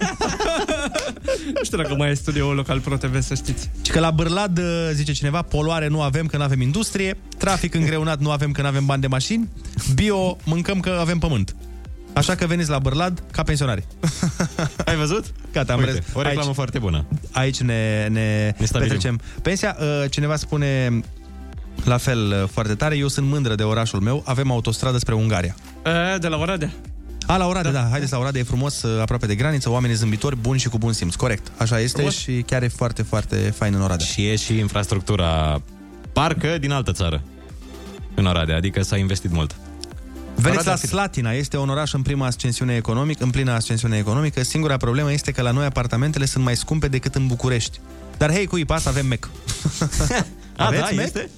[1.55, 3.71] Nu știu dacă mai e studioul local Pro TV, să știți.
[3.85, 7.75] Și că la Bârlad, uh, zice cineva, poluare nu avem că nu avem industrie, trafic
[7.75, 9.49] îngreunat nu avem că nu avem bani de mașini,
[9.95, 11.57] bio mâncăm că avem pământ.
[12.13, 13.85] Așa că veniți la Bârlad ca pensionari.
[14.87, 15.25] Ai văzut?
[15.53, 17.05] Gata, am Uite, rez- o reclamă aici, foarte bună.
[17.33, 18.93] aici ne, ne, Ne stabilim.
[18.95, 19.77] petrecem pensia.
[19.81, 21.01] Uh, Cineva spune
[21.85, 25.57] la fel uh, foarte tare, eu sunt mândră de orașul meu, avem autostradă spre Ungaria.
[26.15, 26.71] E, de la Oradea.
[27.27, 27.81] A, la Oradea, da.
[27.83, 27.89] da.
[27.89, 30.93] Haideți la Oradea, e frumos, uh, aproape de graniță, oamenii zâmbitori, buni și cu bun
[30.93, 31.14] simț.
[31.14, 31.47] Corect.
[31.57, 32.16] Așa este Frumos.
[32.16, 34.07] și chiar e foarte, foarte fain în Oradea.
[34.07, 35.62] Și e și infrastructura
[36.12, 37.22] parcă din altă țară.
[38.14, 39.57] În Oradea, adică s-a investit mult.
[40.35, 43.97] Veneți Oradea la cât- Slatina, este un oraș în prima ascensiune economică, în plină ascensiune
[43.97, 44.43] economică.
[44.43, 47.81] Singura problemă este că la noi apartamentele sunt mai scumpe decât în București.
[48.16, 49.29] Dar hei, cu IPAS avem MEC.
[50.57, 51.05] A, Aveți da, Mac?
[51.05, 51.31] este?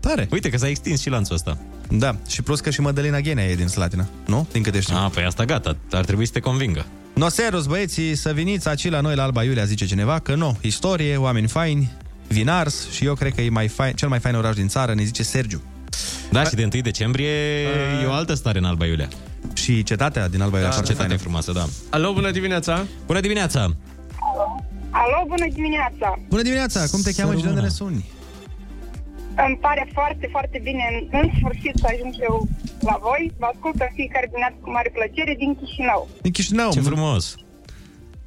[0.00, 0.28] Tare.
[0.30, 1.58] Uite că s-a extins și lanțul ăsta.
[1.90, 4.46] Da, și plus că și Mădălina Ghenea e din Slatina, nu?
[4.52, 4.96] Din câte știu.
[4.96, 6.86] A, păi asta gata, ar trebui să te convingă.
[7.14, 10.56] No serios, băieții, să veniți aici la noi la Alba Iulia, zice cineva, că nu,
[10.60, 11.90] istorie, oameni faini,
[12.28, 15.02] vinars și eu cred că e mai fain, cel mai fain oraș din țară, ne
[15.02, 15.62] zice Sergiu.
[16.30, 17.28] Da, și de 1 decembrie
[18.02, 19.08] e o altă stare în Alba Iulia.
[19.54, 21.22] Și cetatea din Alba Iulia, Da, foarte cetate faină.
[21.22, 21.66] frumoasă, da.
[21.90, 22.86] Alo, bună dimineața!
[23.06, 23.60] Bună dimineața!
[24.90, 26.18] Alo, bună dimineața!
[26.28, 28.04] Bună dimineața, cum te cheamă și de unde ne suni?
[29.44, 32.36] Îmi pare foarte, foarte bine în, în sfârșit să ajung și eu
[32.88, 33.22] la voi.
[33.40, 36.00] Vă ascult în fiecare dimineață cu mare plăcere din Chișinău.
[36.24, 36.70] Din Chișinău.
[36.76, 37.24] Ce frumos!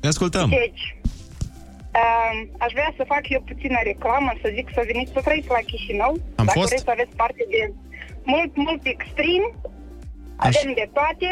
[0.01, 0.47] Ne ascultăm!
[0.63, 0.83] Deci,
[2.01, 2.33] uh,
[2.63, 6.11] aș vrea să fac eu puțină reclamă, să zic să veniți să trăiți la Chișinău.
[6.41, 6.67] Am Dacă fost.
[6.69, 7.61] vreți să aveți parte de
[8.33, 9.43] mult, mult extrem,
[10.47, 11.27] avem de toate.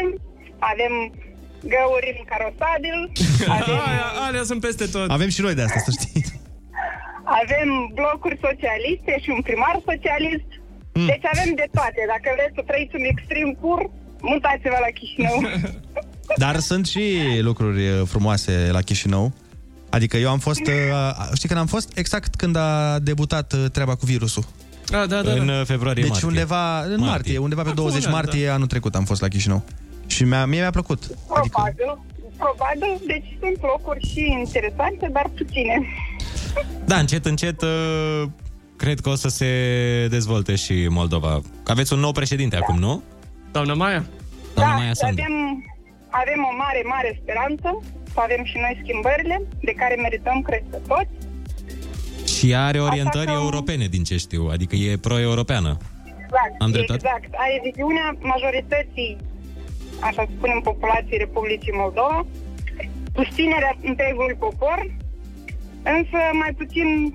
[0.72, 0.94] Avem
[1.74, 2.96] găuri în carosabil,
[3.58, 5.10] avem, Aia, alea sunt peste tot.
[5.10, 6.24] Avem și noi de asta, să știi.
[7.42, 7.68] Avem
[7.98, 10.50] blocuri socialiste și un primar socialist.
[10.98, 11.06] Mm.
[11.12, 12.00] Deci avem de toate.
[12.14, 13.80] Dacă vreți să trăiți un extrem pur,
[14.30, 15.36] mutați-vă la Chișinău.
[16.44, 17.04] Dar sunt și
[17.48, 19.32] lucruri uh, frumoase la Chișinău.
[19.90, 21.98] Adică eu am fost, uh, știi când am fost?
[21.98, 24.44] Exact când a debutat uh, treaba cu virusul.
[24.92, 25.52] A, da, da, În da.
[25.52, 26.28] uh, februarie, Deci martie.
[26.28, 29.20] undeva în martie, martie undeva pe Acum 20 un an, martie anul trecut am fost
[29.20, 29.64] la Chișinău.
[30.06, 31.00] Și mi-a, mie mi-a plăcut.
[31.26, 31.98] Probabil.
[32.36, 33.00] Probabil.
[33.06, 35.86] Deci sunt locuri și interesante, dar puține.
[36.84, 38.22] Da, încet, încet, uh,
[38.76, 39.46] cred că o să se
[40.10, 41.40] dezvolte și Moldova.
[41.66, 43.02] Aveți un nou președinte acum, nu?
[43.52, 44.04] Doamna Maia?
[44.54, 45.20] Doamna da, Maia Sandu.
[45.22, 45.64] avem,
[46.08, 47.82] avem o mare, mare speranță
[48.12, 51.12] să avem și noi schimbările de care merităm, cred că toți.
[52.38, 55.76] Și are orientări Așa că- europene, din ce știu, adică e pro-europeană.
[56.22, 57.00] Exact, Am dreptate?
[57.04, 57.28] exact.
[57.44, 59.16] Are viziunea majorității,
[60.00, 62.26] așa să spunem, populației Republicii Moldova,
[63.14, 64.78] susținerea întregului popor,
[65.82, 67.14] însă mai puțin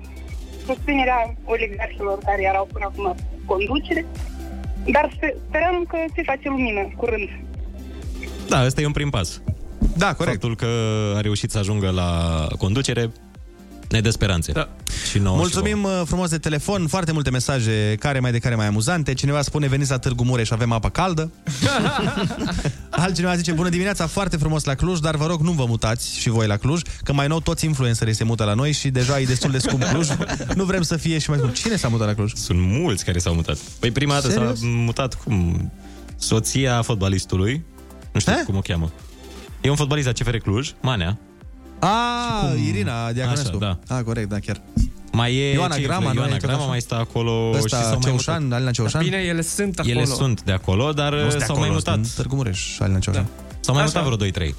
[0.66, 3.14] susținerea oligarhilor care erau până acum
[3.46, 4.06] conducere,
[4.92, 7.28] dar spe- sperăm că se face lumină curând.
[8.48, 9.42] Da, ăsta e un prim pas.
[9.96, 10.40] Da, corect.
[10.40, 10.66] Faptul că
[11.16, 12.10] a reușit să ajungă la
[12.58, 13.10] conducere
[13.88, 14.52] ne dă speranțe.
[14.52, 14.68] Da.
[15.10, 18.66] Și nouă Mulțumim uh, frumos de telefon, foarte multe mesaje, care mai de care mai
[18.66, 19.14] amuzante.
[19.14, 21.30] Cineva spune, veniți la Târgu Mureș, avem apă caldă.
[22.90, 26.28] Altcineva zice, bună dimineața, foarte frumos la Cluj, dar vă rog nu vă mutați și
[26.28, 29.24] voi la Cluj, că mai nou toți influencerii se mută la noi și deja e
[29.24, 30.08] destul de scump Cluj.
[30.54, 31.54] nu vrem să fie și mai scump.
[31.54, 32.32] Cine s-a mutat la Cluj?
[32.34, 33.56] Sunt mulți care s-au mutat.
[33.56, 34.58] Păi prima dată s-a Serios?
[34.62, 35.72] mutat cum?
[36.16, 37.64] Soția fotbalistului,
[38.12, 38.92] nu știu cum o cheamă.
[39.60, 41.18] E un fotbalist la CFR Cluj, Manea.
[41.78, 43.56] A, Irina Diaconescu.
[43.60, 43.94] Așa, da.
[43.96, 44.62] A, corect, da, chiar.
[45.12, 46.68] Mai e Ioana ce- Grama, nu Ioana e tot Grama așa?
[46.68, 48.56] mai stă acolo Ăsta, și s-au mai Ceușan, mutat.
[48.56, 49.02] Alina Ceușan?
[49.02, 49.94] Bine, ele sunt acolo.
[49.94, 51.96] Ele sunt de acolo, dar Nu sunt de s-au acolo, mai sunt mutat.
[51.96, 53.26] în Târgu Mureș, Alina Ceușan.
[53.60, 54.00] S-au mai Așa.
[54.00, 54.54] mutat vreo 2-3.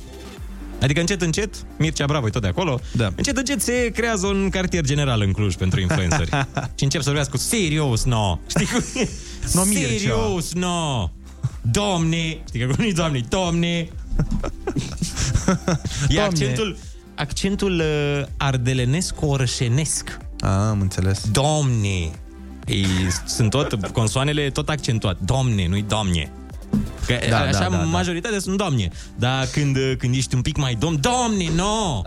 [0.82, 3.12] Adică încet, încet, Mircea Bravo e tot de acolo, da.
[3.16, 6.30] încet, încet se creează un cartier general în Cluj pentru influenceri.
[6.78, 8.40] și încep să vorbească serios, no.
[8.50, 9.10] Știi cum e?
[9.54, 9.88] No, Mircea.
[9.88, 11.10] serios, no.
[11.62, 13.68] Domne, știi că cum e doamne, domne.
[13.78, 13.90] e
[16.08, 16.22] Domne.
[16.22, 16.78] accentul,
[17.16, 20.18] accentul uh, ardelenesc-orășenesc.
[20.40, 21.22] A, am înțeles.
[21.32, 22.12] Domne.
[22.66, 22.86] Ei,
[23.26, 25.18] sunt tot, consoanele tot accentuat.
[25.20, 26.32] Domne, nu-i domne.
[27.06, 27.84] Că Da, da, așa da, da, da, da.
[27.84, 28.90] majoritatea sunt domne.
[29.16, 32.02] Dar când, când ești un pic mai domn, domne, no!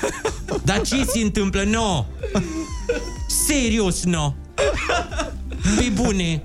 [0.64, 1.62] Dar ce se întâmplă?
[1.62, 2.04] No!
[3.46, 4.34] Serios, no!
[5.76, 6.42] Pe bune!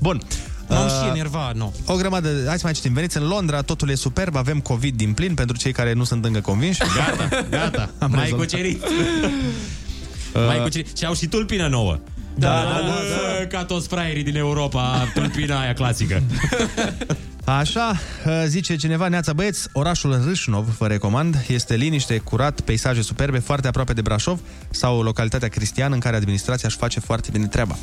[0.00, 0.22] Bun.
[0.68, 1.70] M-am Uh, și enervat, no.
[1.86, 2.92] O grămadă, hai să mai citim.
[2.92, 6.24] Veniți în Londra, totul e superb, avem COVID din plin pentru cei care nu sunt
[6.24, 6.80] încă convinși.
[6.96, 7.90] Gata, gata.
[7.98, 8.46] Am mai rezolvat.
[8.46, 8.82] cucerit.
[8.84, 10.96] Uh, mai cucerit.
[10.96, 11.98] Și au și tulpină nouă.
[12.34, 16.22] Da, Da, da, da, da, da, Ca toți fraierii din Europa, tulpina aia clasică.
[17.56, 23.38] Așa, uh, zice cineva, Neața băieți, orașul Râșnov, vă recomand, este liniște, curat, peisaje superbe,
[23.38, 24.40] foarte aproape de Brașov
[24.70, 27.76] sau localitatea cristiană în care administrația își face foarte bine treaba.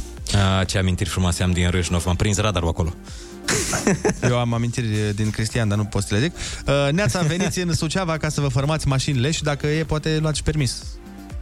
[0.60, 2.08] A, ce amintiri frumoase am din Râșnov.
[2.08, 2.94] Am prins radarul acolo.
[4.30, 6.36] Eu am amintiri din Cristian, dar nu pot să le zic.
[6.68, 10.38] Uh, Neața, veniți în Suceava ca să vă formați mașinile și dacă e, poate luați
[10.38, 10.84] și permis.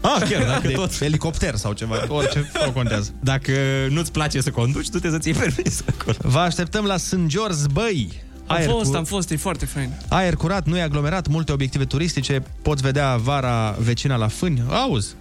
[0.05, 0.97] Ah, chiar, dacă de tot.
[0.97, 3.11] helicopter sau ceva, orice nu contează.
[3.19, 3.51] Dacă
[3.89, 6.15] nu-ți place să conduci, du-te să-ți iei permis acolo.
[6.21, 7.17] Vă așteptăm la St.
[7.25, 8.21] George Băi.
[8.47, 9.89] Am Aer fost, cu- am fost, e foarte fain.
[10.09, 14.63] Aer curat, nu e aglomerat, multe obiective turistice, poți vedea vara vecina la Fâni.
[14.69, 15.15] Auzi,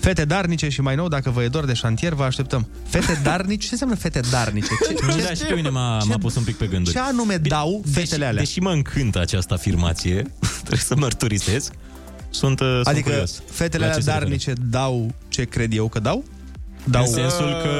[0.00, 2.68] Fete darnice și mai nou, dacă vă e dor de șantier, vă așteptăm.
[2.88, 3.62] Fete darnice?
[3.66, 4.66] Ce înseamnă fete darnice?
[4.86, 6.94] Ce, Nu, da, și pe mine m-a, m-a pus un pic pe gânduri.
[6.96, 8.32] ce anume dau fetele deși, alea?
[8.42, 10.22] Deși mă încântă această afirmație,
[10.58, 11.72] trebuie să mărturisesc,
[12.30, 13.42] sunt, uh, sunt Adică curios.
[13.50, 14.24] fetele La alea ce se referă.
[14.24, 16.24] darnice dau ce cred eu că dau?
[16.84, 17.02] Dau...
[17.02, 17.70] În sensul că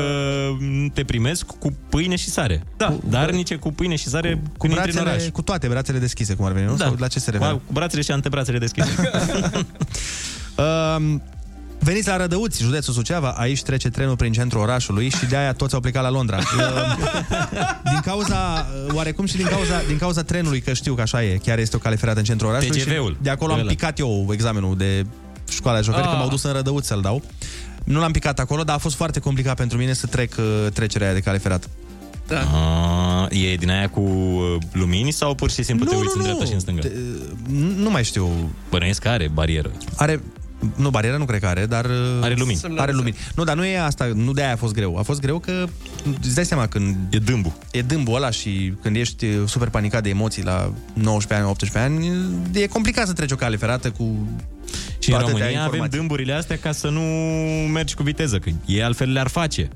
[0.94, 2.62] te primesc cu pâine și sare.
[2.76, 2.98] Da.
[3.08, 5.10] Darnice cu pâine și sare Cu când intri în oraș.
[5.10, 6.74] brațele, cu toate brațele deschise, cum ar veni, nu?
[6.76, 6.84] Da.
[6.84, 7.52] Sau la ce se referă?
[7.66, 8.88] Cu brațele și antebrațele deschise.
[10.56, 11.14] Uh,
[11.88, 15.80] veniți la Rădăuți, județul Suceava, aici trece trenul prin centrul orașului și de-aia toți au
[15.80, 16.36] plecat la Londra.
[16.36, 16.42] Uh,
[17.92, 21.36] din cauza, uh, oarecum și din cauza, din cauza trenului, că știu că așa e,
[21.42, 23.10] chiar este o cale ferată în centrul orașului TGV-ul.
[23.12, 23.68] și de acolo am Ăla.
[23.68, 25.06] picat eu examenul de
[25.48, 26.10] școala de șoferi, Ah.
[26.10, 27.22] că m-au dus în Rădăuți să-l dau.
[27.84, 31.06] Nu l-am picat acolo, dar a fost foarte complicat pentru mine să trec uh, trecerea
[31.06, 31.66] aia de cale ferată.
[32.26, 32.40] Da.
[32.40, 36.20] A, e din aia cu uh, lumini sau pur și simplu Nu, te uiți nu,
[36.20, 36.48] în dreapta nu.
[36.48, 36.80] și în stânga?
[36.80, 36.92] Te-
[37.82, 38.52] Nu mai știu.
[38.70, 39.70] Bănuiesc că are barieră.
[39.96, 40.22] Are
[40.76, 41.84] nu, bariera nu cred că are, dar...
[41.84, 41.90] uh,
[42.20, 42.60] Are lumini.
[42.76, 43.16] Are lumini.
[43.34, 44.96] Nu, dar nu e asta, nu de aia a fost greu.
[44.98, 45.64] A fost greu că
[46.20, 46.96] îți dai seama când...
[47.10, 47.56] E dâmbu.
[47.70, 51.78] E dâmbul ăla și când ești uh, super panicat de emoții la 19 ani, 18
[51.78, 52.12] ani,
[52.52, 54.26] e complicat să treci o cale ferată cu
[54.98, 55.98] Și în atâtea România avem informații.
[55.98, 57.00] dâmburile astea ca să nu
[57.72, 59.68] mergi cu viteză, că ei altfel le-ar face.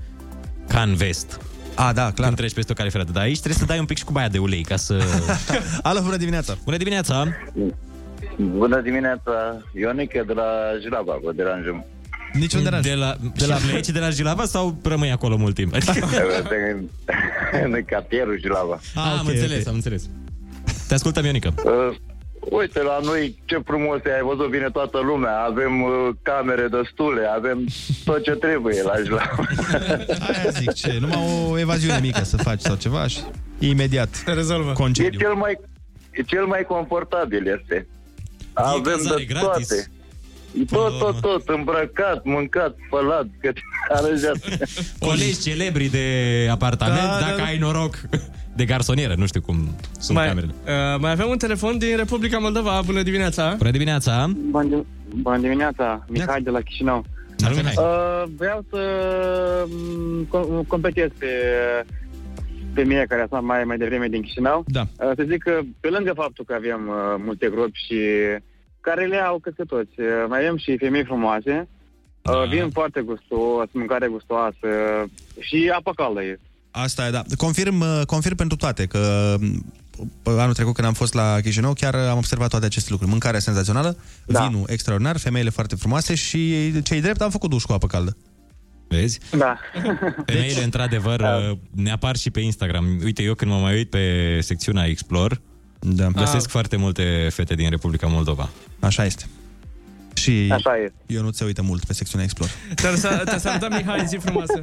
[0.69, 1.41] Ca în vest.
[1.75, 2.27] A, da, clar.
[2.27, 3.13] Când treci peste o cale ferată.
[3.13, 5.03] Dar aici trebuie să dai un pic și cu baia de ulei ca să...
[5.83, 6.57] Alo, bună dimineața!
[6.65, 7.29] Bună dimineața!
[8.37, 10.49] Bună dimineața, Ionică de la
[10.81, 11.85] Jilava, vă deranjăm.
[12.33, 12.85] Niciun deranj.
[12.85, 15.75] De la, de la pleci de la Jilava sau rămâi acolo mult timp?
[15.75, 16.07] Adică...
[17.63, 18.81] în, în cartierul Jilava.
[18.95, 20.09] Ah, am înțeles, am înțeles.
[20.89, 21.55] Te ascultăm, Ionica.
[21.65, 21.97] Uh,
[22.51, 25.91] uite, la noi ce frumos e, ai văzut, vine toată lumea, avem uh,
[26.23, 27.65] camere destule, avem
[28.05, 29.45] tot ce trebuie la Jilava.
[30.29, 30.97] Aia zic, ce?
[31.01, 33.21] Numai o evaziune mică să faci sau ceva și
[33.59, 34.71] imediat Se rezolvă.
[34.71, 35.19] E concediu.
[35.19, 35.59] cel mai,
[36.11, 37.87] e cel mai confortabil este.
[38.53, 39.67] Avem cazare de gratis.
[39.69, 39.91] toate.
[40.71, 43.57] Tot, tot, tot, îmbrăcat, mâncat, spălat, cât
[43.97, 44.37] aranjat.
[44.99, 46.07] Colegi celebri de
[46.51, 47.45] apartament, Da, da, dacă da.
[47.45, 48.01] ai noroc.
[48.57, 50.55] De garsonieră, nu știu cum sunt Mai, camerele.
[50.65, 52.81] uh, mai avem un telefon din Republica Moldova.
[52.85, 53.55] Bună dimineața!
[53.59, 54.33] Bună dimineața!
[54.51, 54.85] Bună,
[55.15, 57.05] bună dimineața, Mihai de la Chișinău.
[57.37, 57.75] Salut, Mihai.
[57.77, 58.81] Uh, vreau să
[59.69, 61.27] mm, com- completez pe,
[62.75, 64.65] pe mine care a stat mai, mai devreme din Chișinău.
[64.67, 64.81] Da.
[64.81, 67.99] Uh, să zic că pe lângă faptul că avem uh, multe gropi și
[68.81, 71.69] care le au câte toți, uh, mai avem și femei frumoase,
[72.23, 72.33] Da.
[72.33, 74.69] uh, vin foarte gustos, mâncare gustoasă
[75.41, 76.39] și apă caldă e.
[76.71, 77.23] Asta e, da.
[77.37, 81.95] Confirm, uh, confirm pentru toate că uh, anul trecut când am fost la Chișinău chiar
[81.95, 83.11] am observat toate aceste lucruri.
[83.11, 83.97] Mâncarea senzațională,
[84.27, 84.47] da.
[84.47, 88.17] vinul extraordinar, femeile foarte frumoase și cei drept am făcut duș cu apă caldă.
[88.97, 89.19] Vezi?
[89.39, 89.59] Da.
[90.27, 90.65] Femeile, deci...
[90.65, 93.01] într-adevăr, uh, ne apar și pe Instagram.
[93.05, 95.41] Uite, eu când mă mai uit pe secțiunea Explore,
[95.79, 96.07] da.
[96.07, 96.51] găsesc Ah.
[96.51, 98.49] foarte multe fete din Republica Moldova.
[98.81, 99.25] Așa este.
[100.15, 100.93] Și Așa e.
[101.07, 102.51] eu nu ți uită mult pe secțiunea Explore.
[102.75, 104.61] Te, sa- te salutăm, Mihai, zi frumoasă!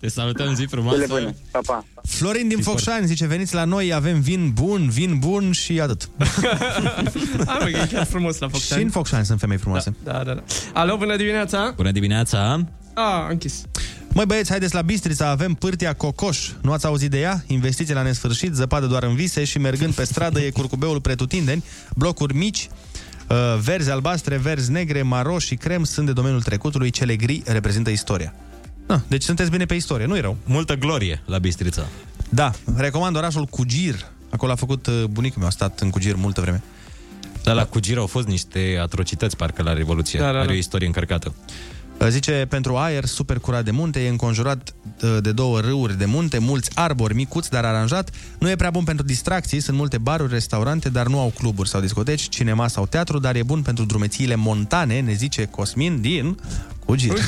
[0.00, 1.04] Te salutăm, zi Cele frumoasă!
[1.08, 1.34] bune.
[1.50, 1.84] Pa, pa.
[2.02, 6.08] Florin din Focșani zice, veniți la noi, avem vin bun, vin bun și atât.
[7.46, 8.82] Hai, mă, că e chiar frumos la și Focșani.
[8.82, 9.94] în Focșani sunt femei frumoase.
[10.04, 10.42] Da, da, da.
[10.72, 11.72] Alo, bună dimineața!
[11.76, 12.64] Bună dimineața!
[12.98, 13.62] A, închis.
[14.12, 16.50] Măi băieți, haideți la Bistrița, avem pârtia Cocoș.
[16.60, 17.44] Nu ați auzit de ea?
[17.46, 22.36] Investiții la nesfârșit, zăpadă doar în vise și mergând pe stradă e curcubeul pretutindeni, blocuri
[22.36, 22.68] mici,
[23.28, 27.90] uh, verzi albastre, verzi negre, maro și crem sunt de domeniul trecutului, cele gri reprezintă
[27.90, 28.34] istoria.
[28.86, 30.36] Ah, deci sunteți bine pe istorie, nu-i rău.
[30.44, 31.86] Multă glorie la Bistrița.
[32.28, 34.06] Da, recomand orașul Cugir.
[34.30, 36.62] Acolo a făcut uh, bunicul meu, a stat în Cugir multă vreme.
[37.42, 40.18] Dar la Cugir au fost niște atrocități, parcă, la Revoluție.
[40.18, 40.38] Da, da, da.
[40.38, 41.34] Are o istorie încărcată.
[42.00, 46.04] Uh, Zice, pentru aer super curat de munte, e înconjurat uh, de două râuri de
[46.04, 48.10] munte, mulți arbori micuți, dar aranjat.
[48.38, 51.80] Nu e prea bun pentru distracții, sunt multe baruri, restaurante, dar nu au cluburi sau
[51.80, 56.38] discoteci, cinema sau teatru, dar e bun pentru drumețiile montane, ne zice Cosmin din
[56.84, 57.18] Cugir.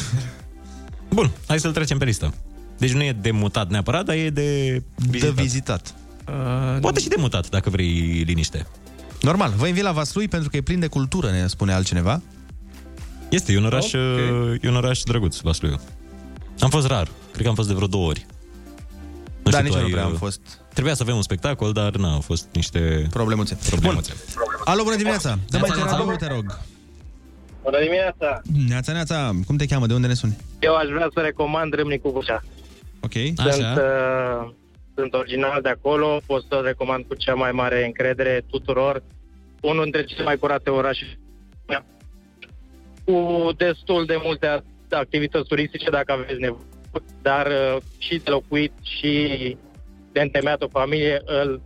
[1.08, 2.34] Bun, hai să-l trecem pe listă.
[2.78, 5.34] Deci nu e de mutat neapărat, dar e de vizitat.
[5.34, 5.94] De vizitat.
[6.28, 8.66] Uh, Poate și de mutat, dacă vrei liniște.
[9.20, 12.22] Normal, vă invit la Vaslui pentru că e plin de cultură, ne spune altcineva.
[13.30, 14.62] Este, e un oraș, Ok.
[14.62, 15.76] e un oraș drăguț, Vaslui.
[16.60, 17.08] Am fost rar.
[17.30, 18.26] Cred că am fost de vreo două ori.
[19.42, 20.40] Da, știu, nici tu eu nu ai, prea am uh, fost.
[20.72, 23.58] Trebuia să avem un spectacol, dar nu, au fost niște problemuțe.
[23.70, 24.12] problemuțe.
[24.64, 25.38] Alo, bună dimineața!
[25.48, 25.96] Dă mai Neața, ce neața.
[25.96, 26.58] radio, te rog.
[27.62, 28.40] Bună dimineața!
[28.68, 29.86] Neața, neața, cum te cheamă?
[29.86, 30.36] De unde ne suni?
[30.60, 32.44] Eu aș vrea să recomand Râmnicu Bucea.
[33.00, 33.12] Ok.
[33.12, 34.50] Sunt, uh,
[34.94, 39.02] sunt original de acolo, pot să recomand cu cea mai mare încredere tuturor.
[39.60, 41.18] Unul dintre cele mai curate orașe
[43.10, 46.66] cu destul de multe a- activități turistice dacă aveți nevoie,
[47.22, 49.56] dar uh, și de locuit și
[50.12, 51.62] de întemeiat o familie îl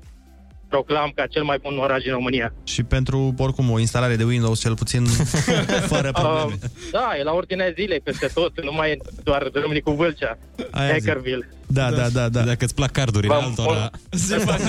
[0.75, 2.53] proclam ca cel mai bun oraș din România.
[2.65, 5.05] Și pentru, oricum, o instalare de Windows cel puțin
[5.93, 6.59] fără probleme.
[6.63, 10.39] Uh, da, e la ordinea zilei peste tot, nu mai e doar Râmnicu Vâlcea,
[10.71, 11.07] Aia zic.
[11.07, 11.49] Hackerville.
[11.67, 12.41] Da, da, da, da.
[12.41, 13.91] Dacă îți plac cardurile V-am- altora...
[14.29, 14.61] Se fac...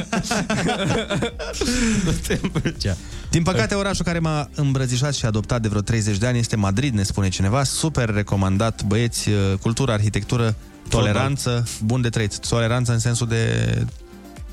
[2.05, 2.95] nu te îmbârcea.
[3.29, 6.93] Din păcate, orașul care m-a îmbrățișat și adoptat de vreo 30 de ani este Madrid,
[6.93, 7.63] ne spune cineva.
[7.63, 10.55] Super recomandat, băieți, uh, cultură, arhitectură,
[10.89, 12.39] toleranță, bun de trăit.
[12.47, 13.73] Toleranță în sensul de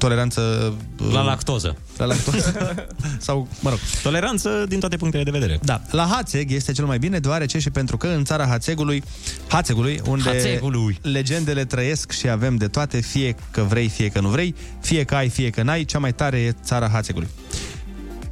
[0.03, 0.73] toleranță...
[1.01, 1.77] uh, La lactoză.
[1.97, 2.55] La lactoză.
[3.19, 3.79] Sau, mă rog.
[4.03, 5.59] Toleranță din toate punctele de vedere.
[5.63, 9.03] Da, la Hațeg este cel mai bine, deoarece și pentru că în țara Hațegului,
[9.49, 10.99] Hațegului, unde Hațegului.
[11.03, 15.15] legendele trăiesc și avem de toate, fie că vrei, fie că nu vrei, fie că
[15.15, 17.29] ai, fie că n-ai, cea mai tare e țara Hațegului.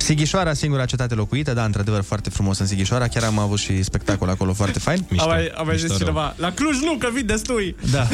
[0.03, 4.28] Sighișoara, singura cetate locuită, da, într-adevăr foarte frumos în Sighișoara, chiar am avut și spectacol
[4.28, 5.07] acolo foarte fain.
[5.18, 7.76] Am mai, am mai zis cineva, la Cluj nu, că vin destui.
[7.90, 8.09] Da.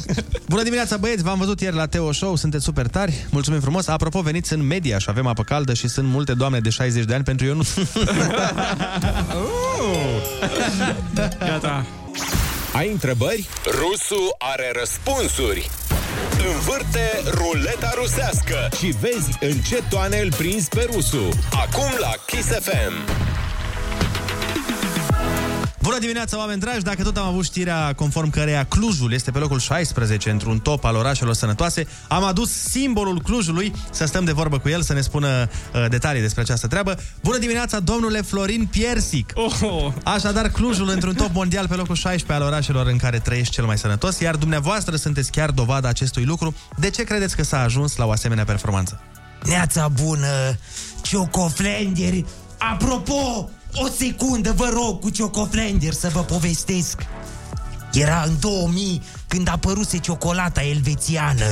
[0.48, 1.22] Bună dimineața, băieți!
[1.22, 3.26] V-am văzut ieri la Teo Show, sunteți super tari.
[3.30, 3.86] Mulțumim frumos.
[3.86, 7.14] Apropo, veniți în media și avem apă caldă și sunt multe doamne de 60 de
[7.14, 7.62] ani pentru eu nu.
[11.38, 11.86] Gata.
[12.72, 13.48] Ai întrebări?
[13.64, 15.70] Rusu are răspunsuri.
[16.54, 21.28] Învârte ruleta rusească și vezi în ce toane îl prinzi pe Rusu.
[21.52, 22.92] Acum la Kiss FM.
[25.82, 26.82] Bună dimineața, oameni dragi!
[26.82, 30.94] Dacă tot am avut știrea conform căreia Clujul este pe locul 16 într-un top al
[30.94, 35.28] orașelor sănătoase, am adus simbolul Clujului să stăm de vorbă cu el, să ne spună
[35.74, 36.98] uh, detalii despre această treabă.
[37.22, 39.32] Bună dimineața, domnule Florin Piersic!
[39.34, 39.92] Oh.
[40.04, 43.78] Așadar, Clujul într-un top mondial pe locul 16 al orașelor în care trăiești cel mai
[43.78, 46.54] sănătos, iar dumneavoastră sunteți chiar dovada acestui lucru.
[46.76, 49.00] De ce credeți că s-a ajuns la o asemenea performanță?
[49.44, 50.56] Neața bună,
[51.02, 52.24] ciocoflenderi.
[52.58, 53.50] Apropo,
[53.82, 57.06] o secundă, vă rog, cu ciocoflenderi să vă povestesc.
[57.92, 61.46] Era în 2000 când a apăruse ciocolata elvețiană.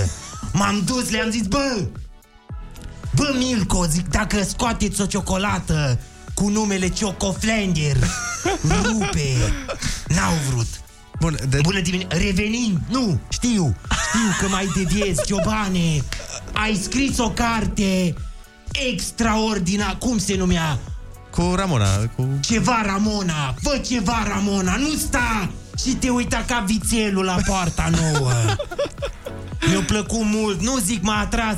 [0.53, 1.87] M-am dus, le-am zis, bă,
[3.15, 5.99] bă, Milco, zic, dacă scoateți o ciocolată
[6.35, 7.97] cu numele Ciocoflender,
[8.83, 9.55] rupe.
[10.09, 10.67] N-au vrut.
[11.21, 11.59] Bun, de...
[11.63, 16.03] Bună dimineața, revenim, nu, știu, știu că mai deviezi, Ciobane,
[16.53, 18.15] ai scris o carte
[18.91, 20.79] extraordinară, cum se numea?
[21.37, 22.29] Cu Ramona, cu...
[22.41, 25.51] Ceva Ramona, fă ceva Ramona, nu sta
[25.85, 28.33] și te uita ca vițelul la poarta nouă.
[29.69, 31.57] Mi-a plăcut mult, nu zic m-a atras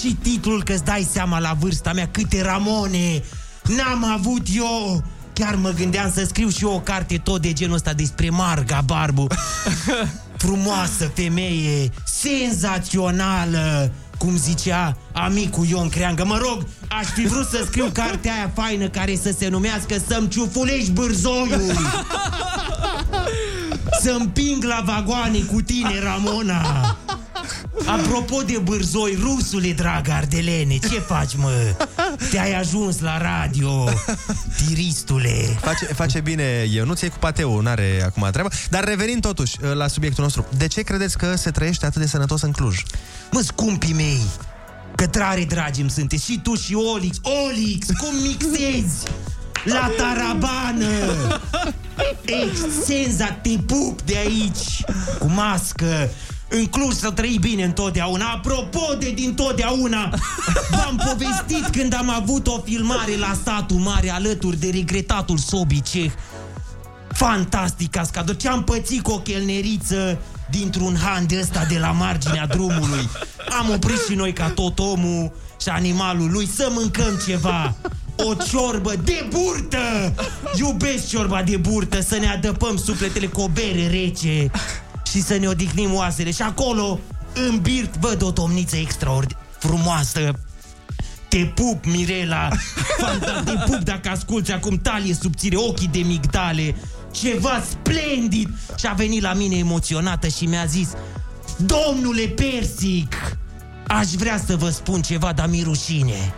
[0.00, 3.22] și titlul că-ți dai seama la vârsta mea câte Ramone
[3.76, 5.04] n-am avut eu.
[5.32, 8.80] Chiar mă gândeam să scriu și eu o carte tot de genul ăsta despre Marga
[8.84, 9.26] Barbu.
[10.42, 13.92] Frumoasă femeie, senzațională,
[14.22, 16.24] cum zicea amicul Ion Creangă.
[16.24, 20.28] Mă rog, aș fi vrut să scriu cartea aia faină care să se numească Să-mi
[20.28, 21.60] ciufulești bârzoiul.
[24.00, 26.96] Să împing la vagoane cu tine, Ramona.
[27.86, 31.50] Apropo de bârzoi, rusule, drag ardelene, ce faci, mă?
[32.30, 33.88] Te-ai ajuns la radio,
[34.66, 35.58] tiristule.
[35.60, 38.50] Face, face bine, eu nu ți cu pateu, n-are acum treabă.
[38.70, 42.06] Dar revenind totuși uh, la subiectul nostru, de ce credeți că se trăiește atât de
[42.06, 42.82] sănătos în Cluj?
[43.30, 44.20] Mă, scumpii mei,
[44.96, 47.16] că trare dragi îmi sunteți și tu și Olix.
[47.22, 49.02] Olix, cum mixezi?
[49.64, 50.86] La tarabană!
[52.24, 54.84] Excenza, te pup de aici,
[55.18, 56.10] cu mască.
[56.48, 58.30] În Cluj să trăi bine întotdeauna.
[58.30, 60.14] Apropo de din totdeauna,
[60.70, 66.12] v-am povestit când am avut o filmare la satul mare alături de regretatul Sobiceh.
[67.12, 68.36] Fantastic cascador.
[68.36, 70.18] Ce-am pățit cu o chelneriță
[70.50, 73.08] dintr-un han de ăsta de la marginea drumului.
[73.58, 77.74] Am oprit și noi ca tot omul și animalul lui să mâncăm ceva.
[78.16, 80.14] O ciorbă de burtă!
[80.56, 84.50] Iubesc ciorba de burtă, să ne adăpăm sufletele cu o bere rece
[85.10, 86.30] și să ne odihnim oasele.
[86.30, 86.98] Și acolo,
[87.48, 90.32] în birt, văd o domniță extraordinar frumoasă,
[91.28, 92.48] te pup, Mirela!
[92.98, 96.74] Fanta, te pup dacă asculti acum talie subțire, ochii de migdale.
[97.10, 98.48] Ceva splendid!
[98.78, 100.88] Și a venit la mine emoționată și mi-a zis
[101.56, 103.36] Domnule Persic
[103.86, 106.34] Aș vrea să vă spun ceva, dar mi rușine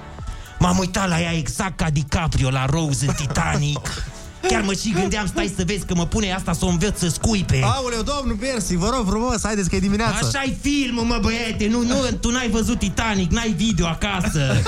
[0.64, 4.04] M-am uitat la ea exact ca DiCaprio la Rose în Titanic.
[4.48, 7.08] Chiar mă și gândeam, stai să vezi că mă pune asta să o învăț să
[7.08, 7.60] scuipe.
[7.64, 11.82] Aoleu, domnul Persi, vă rog frumos, haideți că e dimineața Așa-i filmul, mă băiete, nu,
[11.82, 14.62] nu, tu n-ai văzut Titanic, n-ai video acasă.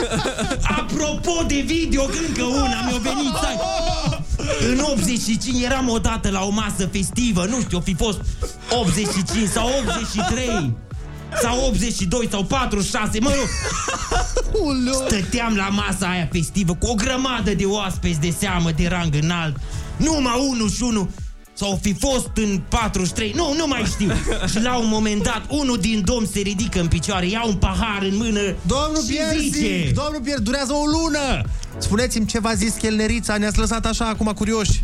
[0.78, 3.58] Apropo de video, încă una mi-a venit stai.
[4.70, 8.20] În 85 eram odată la o masă festivă, nu știu, o fi fost
[8.70, 9.68] 85 sau
[10.14, 10.74] 83
[11.42, 13.48] sau 82 sau 46, mă rog
[15.06, 19.56] Stăteam la masa aia festivă cu o grămadă de oaspeți de seamă de rang înalt
[19.96, 21.08] Numai unul și unul
[21.54, 24.12] Sau fi fost în 43, nu, nu mai știu.
[24.50, 28.02] și la un moment dat, unul din domn se ridică în picioare, ia un pahar
[28.02, 29.90] în mână Domnul și Piersic, zice...
[29.94, 31.42] domnul Piersic, durează o lună!
[31.78, 34.82] Spuneți-mi ce v-a zis chelnerița, ne-ați lăsat așa acum curioși.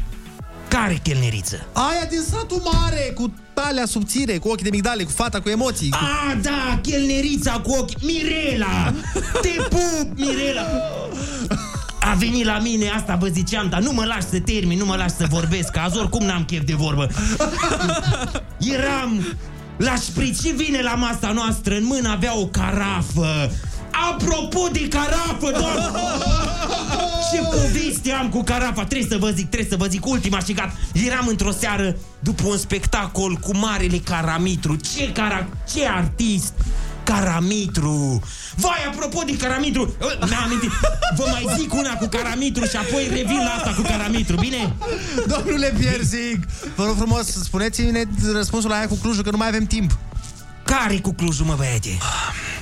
[0.72, 1.66] Care chelneriță?
[1.72, 5.90] Aia din satul mare, cu talea subțire, cu ochii de migdale, cu fata, cu emoții.
[5.90, 5.98] Cu...
[6.00, 8.94] A, da, chelnerița cu ochi Mirela!
[9.42, 10.66] Te pup, Mirela!
[12.00, 14.96] A venit la mine, asta vă ziceam, dar nu mă lași să termin, nu mă
[14.96, 17.08] lași să vorbesc, că azi oricum n-am chef de vorbă.
[18.58, 19.24] Eram
[19.76, 23.50] la șpriț și vine la masa noastră, în mână avea o carafă.
[24.10, 26.00] Apropo de carafă, doamnă!
[27.32, 28.84] Ce poveste am cu carafa!
[28.84, 30.72] Trebuie să vă zic, trebuie să vă zic ultima și gata.
[31.06, 34.76] Eram într-o seară după un spectacol cu marele Caramitru.
[34.76, 36.52] Ce, cara, ce artist?
[37.04, 38.20] Caramitru!
[38.56, 39.94] Vai, apropo de Caramitru!
[40.00, 40.70] Mi-am amintit.
[41.16, 44.74] Vă mai zic una cu Caramitru Și apoi revin la asta cu Caramitru, bine?
[45.26, 49.64] Domnule Piersic, vă rog frumos, spuneți-ne răspunsul la aia cu Clujul, că nu mai avem
[49.64, 49.98] timp.
[50.64, 51.98] Care cu Clujul, mă băiete?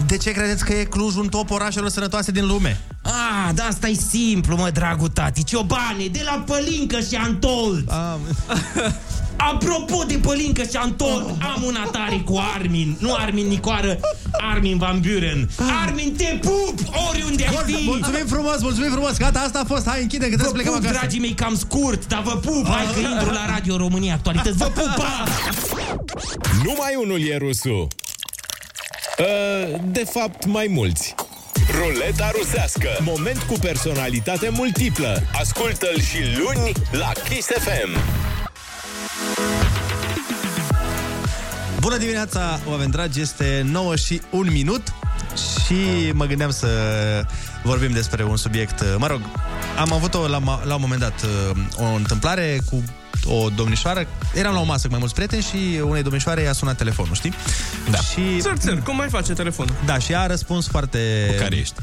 [0.06, 2.80] De ce credeți că e Clujul un top orașelor sănătoase din lume?
[3.02, 7.88] Ah, da, asta e simplu, mă, dragul tati Ciobane, de la Pălincă și Antold
[9.52, 13.98] Apropo de Pălincă și Antold Am un atare cu Armin Nu Armin Nicoară,
[14.52, 15.50] Armin Van Buren
[15.84, 16.78] Armin, te pup,
[17.10, 19.16] oriunde ai Bun, fi mulțumim frumos, mulțumim frumos.
[19.16, 19.86] Gata, asta a fost.
[19.88, 20.98] Hai, închide, că trebuie să Vă plecăm pup, acasă.
[20.98, 24.64] dragii mei, cam scurt Dar vă pup, hai că intru la Radio România Actualități Vă
[24.64, 25.24] pup, pa!
[26.64, 27.88] Numai unul e rusul.
[29.18, 31.14] Uh, De fapt, mai mulți.
[31.80, 32.88] Ruleta rusească.
[33.02, 35.22] Moment cu personalitate multiplă.
[35.40, 37.98] Ascultă-l și luni la Kiss FM.
[41.80, 44.82] Bună dimineața, oameni dragi, este 9 și 1 minut
[45.64, 46.68] și mă gândeam să
[47.62, 49.20] vorbim despre un subiect, mă rog,
[49.78, 51.26] am avut o, la, ma- la un moment dat
[51.76, 52.82] o întâmplare cu
[53.24, 56.76] o domnișoară, eram la o masă cu mai mulți prieteni și unei domnișoare i-a sunat
[56.76, 57.32] telefonul, știi?
[57.90, 57.98] Da.
[57.98, 58.40] Și...
[58.40, 59.74] Țăr, țăr, cum mai face telefonul?
[59.84, 61.26] Da, și ea a răspuns foarte...
[61.28, 61.74] Cu care ești?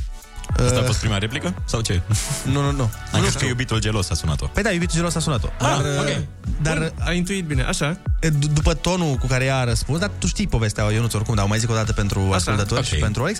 [0.65, 1.53] Asta a fost prima replică?
[1.65, 2.01] Sau ce?
[2.53, 2.89] Nu, nu, nu.
[3.11, 4.45] Am crezut că iubitul gelos a sunat-o.
[4.47, 5.47] Păi da, iubitul gelos a sunat-o.
[5.59, 6.23] Ah, dar, ok.
[6.61, 7.99] dar Bun, ai intuit bine, așa.
[8.25, 11.43] d- după tonul cu care ea a răspuns, dar tu știi povestea, Ionuț, oricum, dar
[11.43, 12.85] o mai zic o dată pentru ascultători ok.
[12.85, 13.39] și pentru Alex.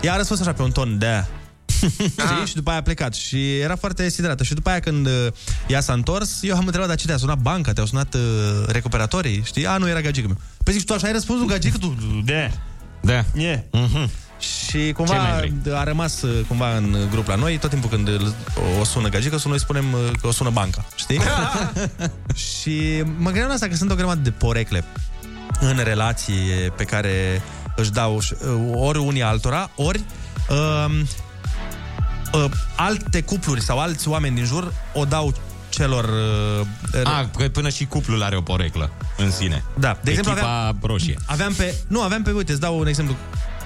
[0.00, 1.24] Ea a răspuns așa pe un ton de
[2.00, 2.46] Știi?
[2.46, 5.26] Și după aia a plecat Și era foarte siderată Și după aia când uh,
[5.66, 7.72] ea s-a întors Eu am întrebat, dar ce te-a sunat banca?
[7.72, 8.20] Te-au sunat uh,
[8.66, 9.42] recuperatorii?
[9.44, 9.66] Știi?
[9.66, 11.78] A, nu, era gagică meu Păi zic, tu așa ai răspuns un gagică?
[11.78, 12.50] Tu, de
[13.00, 13.24] Da.
[13.34, 13.58] Yeah.
[13.72, 14.10] Mhm.
[14.76, 18.08] Și Ce cumva mai a rămas uh, cumva în grup la noi Tot timpul când
[18.08, 18.34] îl-
[18.80, 21.20] o sună gagică Noi spunem uh, că o sună banca Știi?
[22.60, 24.84] și mă gândeam la asta că sunt o grămadă de porecle
[25.60, 27.42] În relație pe care
[27.76, 28.22] își dau uh,
[28.74, 30.00] ori unii altora Ori
[30.50, 31.00] uh,
[32.32, 35.34] uh, alte cupluri sau alți oameni din jur O dau
[35.68, 39.64] celor uh, A, că până și cuplul are o poreclă în sine.
[39.78, 41.18] Da, de exemplu Echipa aveam, roșie.
[41.26, 43.16] aveam pe, nu, aveam pe, uite, îți dau un exemplu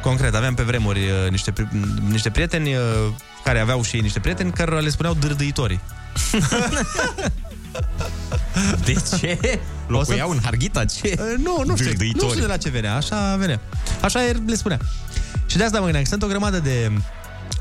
[0.01, 1.69] concret, aveam pe vremuri uh, niște, pri-
[2.09, 2.83] niște prieteni uh,
[3.45, 5.81] care aveau și ei niște prieteni care le spuneau dârdâitorii.
[8.85, 9.61] De ce?
[9.87, 10.85] Locuiau în Harghita?
[10.85, 11.15] Ce?
[11.19, 12.29] Uh, nu, nu știu, nu Dârdâitorii.
[12.29, 13.61] știu de la ce venea, așa venea.
[14.01, 14.79] Așa el le spunea.
[15.47, 16.91] Și de asta mă gândeam, că sunt o grămadă de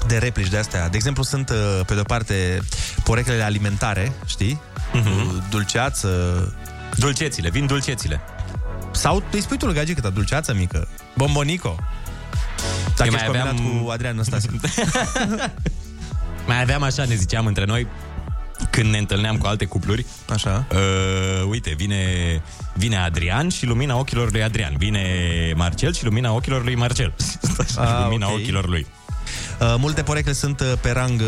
[0.07, 0.89] de replici de astea.
[0.89, 2.59] De exemplu, sunt, uh, pe de-o parte,
[3.03, 4.61] poreclele alimentare, știi?
[4.93, 5.49] Uh-huh.
[5.49, 6.09] Dulceață...
[6.95, 8.19] Dulcețile, vin dulcețile.
[8.91, 10.87] Sau îi spui tu lui gagică ta, dulceață mică,
[11.17, 11.75] bombonico.
[12.97, 14.49] Dacă Eu ești mai combinat aveam- cu Adrian Năstase.
[16.47, 17.87] Mai aveam așa, ne ziceam între noi,
[18.69, 20.05] când ne întâlneam cu alte cupluri.
[20.33, 20.65] Așa.
[20.71, 22.03] Uh, uite, vine,
[22.73, 24.73] vine Adrian și lumina ochilor lui Adrian.
[24.77, 25.03] Vine
[25.55, 27.13] Marcel și lumina ochilor lui Marcel.
[27.75, 28.33] Ah, lumina ok.
[28.33, 28.85] ochilor lui.
[29.59, 31.27] Uh, multe porecle sunt uh, pe rang uh,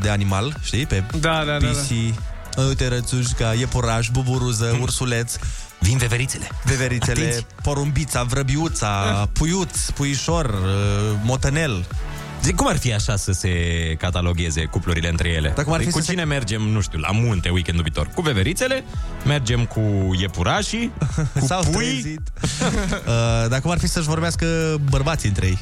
[0.00, 0.86] de animal, știi?
[0.86, 2.14] Pe Da, da, da, pisi,
[2.54, 2.62] da.
[2.62, 5.34] uite, rățușca, iepuraș, buburuză, ursuleț,
[5.82, 6.48] Vin veverițele.
[6.64, 7.46] veverițele, Atenție.
[7.62, 11.84] porumbița, vrăbiuța, puiuț, puișor, uh, motănel.
[12.42, 13.50] Zic, cum ar fi așa să se
[13.98, 15.52] catalogheze cuplurile între ele?
[15.54, 18.06] Dar cum ar fi cu să se- cine mergem, nu știu, la munte weekendul viitor?
[18.14, 18.84] Cu veverițele,
[19.26, 19.80] mergem cu
[20.20, 20.92] iepurașii,
[21.40, 21.84] cu S-au pui.
[21.84, 22.20] trezit.
[23.06, 24.46] uh, dar cum ar fi să-și vorbească
[24.90, 25.58] bărbații între ei?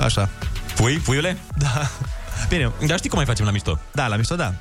[0.00, 0.28] Așa.
[0.74, 1.36] Pui, puiule?
[1.58, 1.90] Da.
[2.48, 2.70] Bine.
[2.86, 3.78] Dar știi cum mai facem la mișto?
[3.92, 4.54] Da, la mișto, da.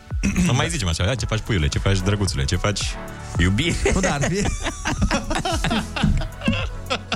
[0.45, 2.82] Nu mai zicem așa, "Ia, ce faci puiule, ce faci drăguțule, ce faci
[3.38, 3.76] iubire?
[3.93, 4.41] Nu, dar ar fi...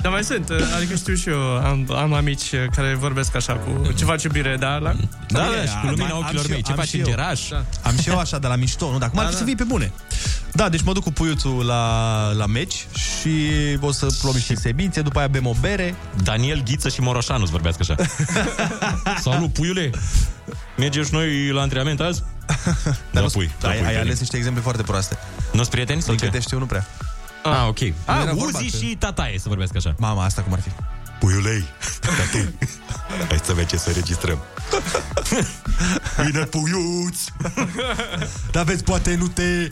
[0.02, 4.04] Dar mai sunt, adică știu și eu, am, am amici care vorbesc așa cu ce
[4.04, 4.92] face iubire, dar la...
[5.28, 6.88] Da, Bine, da, și cu am- lumina am ochilor și eu, mei, ce am faci
[6.88, 7.04] și eu.
[7.04, 7.48] îngeraș?
[7.48, 7.64] Da.
[7.82, 8.98] Am și eu așa de la mișto, nu?
[8.98, 9.40] Dar cum ar Da, fi da.
[9.40, 9.92] să fii pe bune?
[10.52, 13.30] Da, deci mă duc cu puiuțul la, la meci și
[13.80, 15.94] o să luăm niște semințe, după aia bem o bere.
[16.22, 18.04] Daniel Ghiță și Moroșanu să vorbească așa.
[19.30, 19.90] Salut, puiule!
[20.76, 22.22] Mergem și noi la antrenament azi?
[23.12, 23.50] Da, nu- pui.
[23.62, 25.18] ai, ai ales niște exemple foarte proaste.
[25.52, 26.26] Nu-s prieteni sau Din ce?
[26.30, 26.86] câte știu, nu prea.
[27.42, 27.80] Ah, ok.
[27.80, 29.94] Nu Ah, era vorba Uzi că- și tataie, să vorbesc așa.
[29.98, 30.68] Mama, asta cum ar fi?
[31.20, 31.64] Puiulei,
[32.00, 32.54] tate,
[33.28, 34.38] hai să vedem ce să registrăm.
[36.24, 37.32] Bine, puiuți!
[38.50, 39.70] Dar vezi, poate nu te...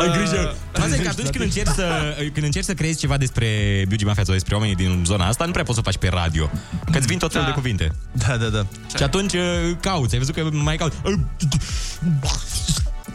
[0.00, 0.54] Ai grijă.
[0.72, 3.46] Asta e că atunci când încerci, să, când încerci să creezi ceva despre
[3.88, 6.08] Biugi Mafia sau despre oamenii din zona asta, nu prea poți să o faci pe
[6.08, 6.50] radio.
[6.92, 7.52] Că îți vin tot felul Da.
[7.52, 7.90] de cuvinte.
[8.12, 8.66] Da, da, da.
[8.96, 9.40] Și atunci uh,
[9.80, 10.12] cauți.
[10.14, 10.96] Ai văzut că mai cauți.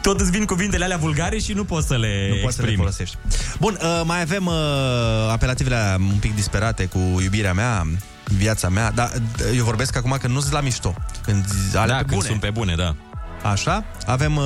[0.01, 2.67] Tot îți vin cuvintele alea vulgare și nu poți să le Nu poți să le
[2.67, 2.75] exprimi.
[2.75, 3.17] folosești.
[3.59, 4.53] Bun, uh, mai avem uh,
[5.31, 7.87] apelativele alea un pic disperate cu iubirea mea,
[8.23, 10.95] viața mea, dar uh, eu vorbesc acum că nu sunt la mișto.
[11.23, 12.27] Când ale Da, pe când bune.
[12.27, 12.95] sunt pe bune, da.
[13.43, 13.83] Așa.
[14.05, 14.43] Avem uh,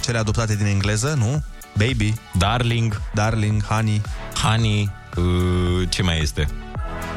[0.00, 1.42] cele adoptate din engleză, nu?
[1.76, 2.14] Baby.
[2.38, 3.00] Darling.
[3.14, 4.00] Darling, honey.
[4.42, 4.90] Honey.
[5.16, 6.46] Uh, ce mai este?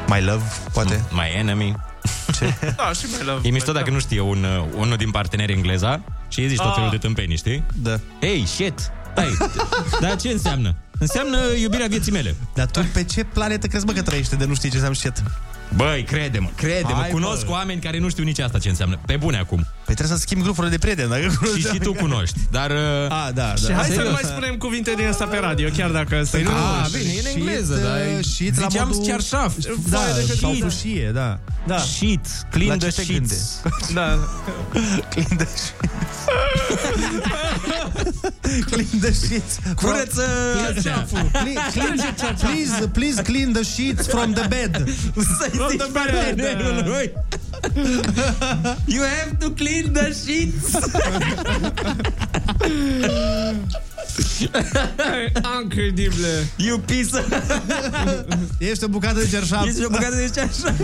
[0.06, 0.42] My love,
[0.72, 1.04] poate.
[1.10, 1.74] My enemy.
[2.38, 2.54] Ce?
[2.76, 3.38] Da, și mai la...
[3.42, 6.66] E mișto dacă nu știe un, uh, unul din parteneri engleza și îi zici tot
[6.66, 6.74] Ah.
[6.74, 7.64] felul de tâmpenii, știi?
[7.74, 7.96] Da.
[8.20, 8.90] Hey, shit!
[9.12, 9.36] Stai,
[10.00, 10.74] dar ce înseamnă?
[10.98, 12.34] Înseamnă iubirea vieții mele.
[12.54, 15.22] Dar tu pe ce planetă crezi, mă, că trăiește de nu știi ce înseamnă shit?
[15.76, 17.50] Băi, crede-mă, crede-mă, Hai, cunosc bă.
[17.50, 18.98] oameni care nu știu nici asta ce înseamnă.
[19.06, 19.66] Pe bune acum.
[19.84, 22.70] Păi trebuie să schimbi grupurile de prieteni, dacă Și și tu cunoști, dar...
[22.70, 22.76] Uh,
[23.08, 23.74] A, da, Și da.
[23.74, 24.06] hai să Serios.
[24.06, 27.12] nu mai spunem cuvinte din asta pe radio, chiar dacă Păi nu, A, și- bine,
[27.12, 29.54] e în shit, engleză, uh, dar e- shit la ziceam modul- cearșaf.
[29.88, 30.64] Da, Foaie de sau hârtie.
[30.68, 31.38] fâșie, da.
[31.66, 31.78] Da.
[31.78, 33.60] Shit, clean La the ce te sheets.
[33.94, 34.18] Da.
[35.10, 35.46] Clean the
[38.70, 39.58] Clean the sheets.
[39.74, 40.24] Curăță
[41.32, 44.88] Clean, clean, please, please clean the sheets from the bed.
[45.58, 47.12] From the partenerului.
[48.86, 50.76] You have to clean the sheets.
[55.62, 56.24] Incredibil.
[56.56, 57.24] You piece.
[58.58, 59.66] Ești o bucată de cerșaf.
[59.66, 60.74] Ești o bucată de ceașă.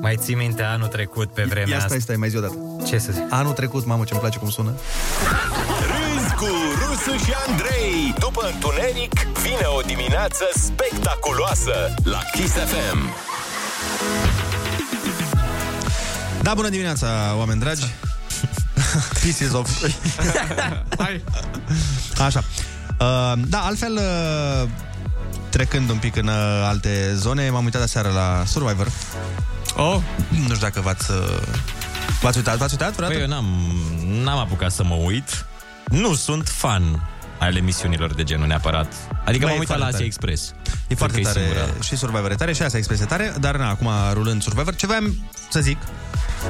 [0.00, 1.88] Mai ții minte anul trecut pe vremea Ia asta?
[1.88, 2.54] stai, stai, mai zi o dată.
[2.86, 3.22] Ce să zic?
[3.30, 4.70] Anul trecut, mamă, ce-mi place cum sună.
[5.80, 6.46] Râzi cu
[6.86, 8.14] Rusu și Andrei.
[8.18, 12.98] După întuneric, vine o dimineață spectaculoasă la Kiss FM.
[16.42, 17.86] Da, bună dimineața, oameni dragi.
[19.22, 19.70] Pieces of...
[20.98, 21.24] Hai.
[22.18, 22.42] Așa.
[23.00, 24.68] Uh, da, altfel, uh,
[25.48, 28.88] trecând un pic în uh, alte zone, m-am uitat aseară la Survivor.
[29.76, 30.00] Oh.
[30.30, 31.10] Nu știu dacă v-ați...
[31.10, 31.16] Uh,
[32.20, 32.56] v-ați uitat?
[32.56, 33.18] V-ați uitat vreodată?
[33.18, 33.46] Păi eu n-am,
[34.22, 35.46] n-am apucat să mă uit.
[35.84, 37.08] Nu sunt fan
[37.38, 38.92] ale emisiunilor de genul neapărat.
[39.24, 40.04] Adică Bă, m-am e uitat foarte la Asia tare.
[40.04, 40.54] Express.
[40.88, 41.82] E foarte Cred că tare singura.
[41.82, 44.86] și Survivor e tare și Asia Express e tare, dar na, acum rulând Survivor, ce
[44.86, 45.78] voiam să zic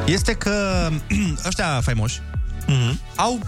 [0.07, 0.89] este că
[1.49, 3.15] ăștia faimoși mm-hmm.
[3.17, 3.41] au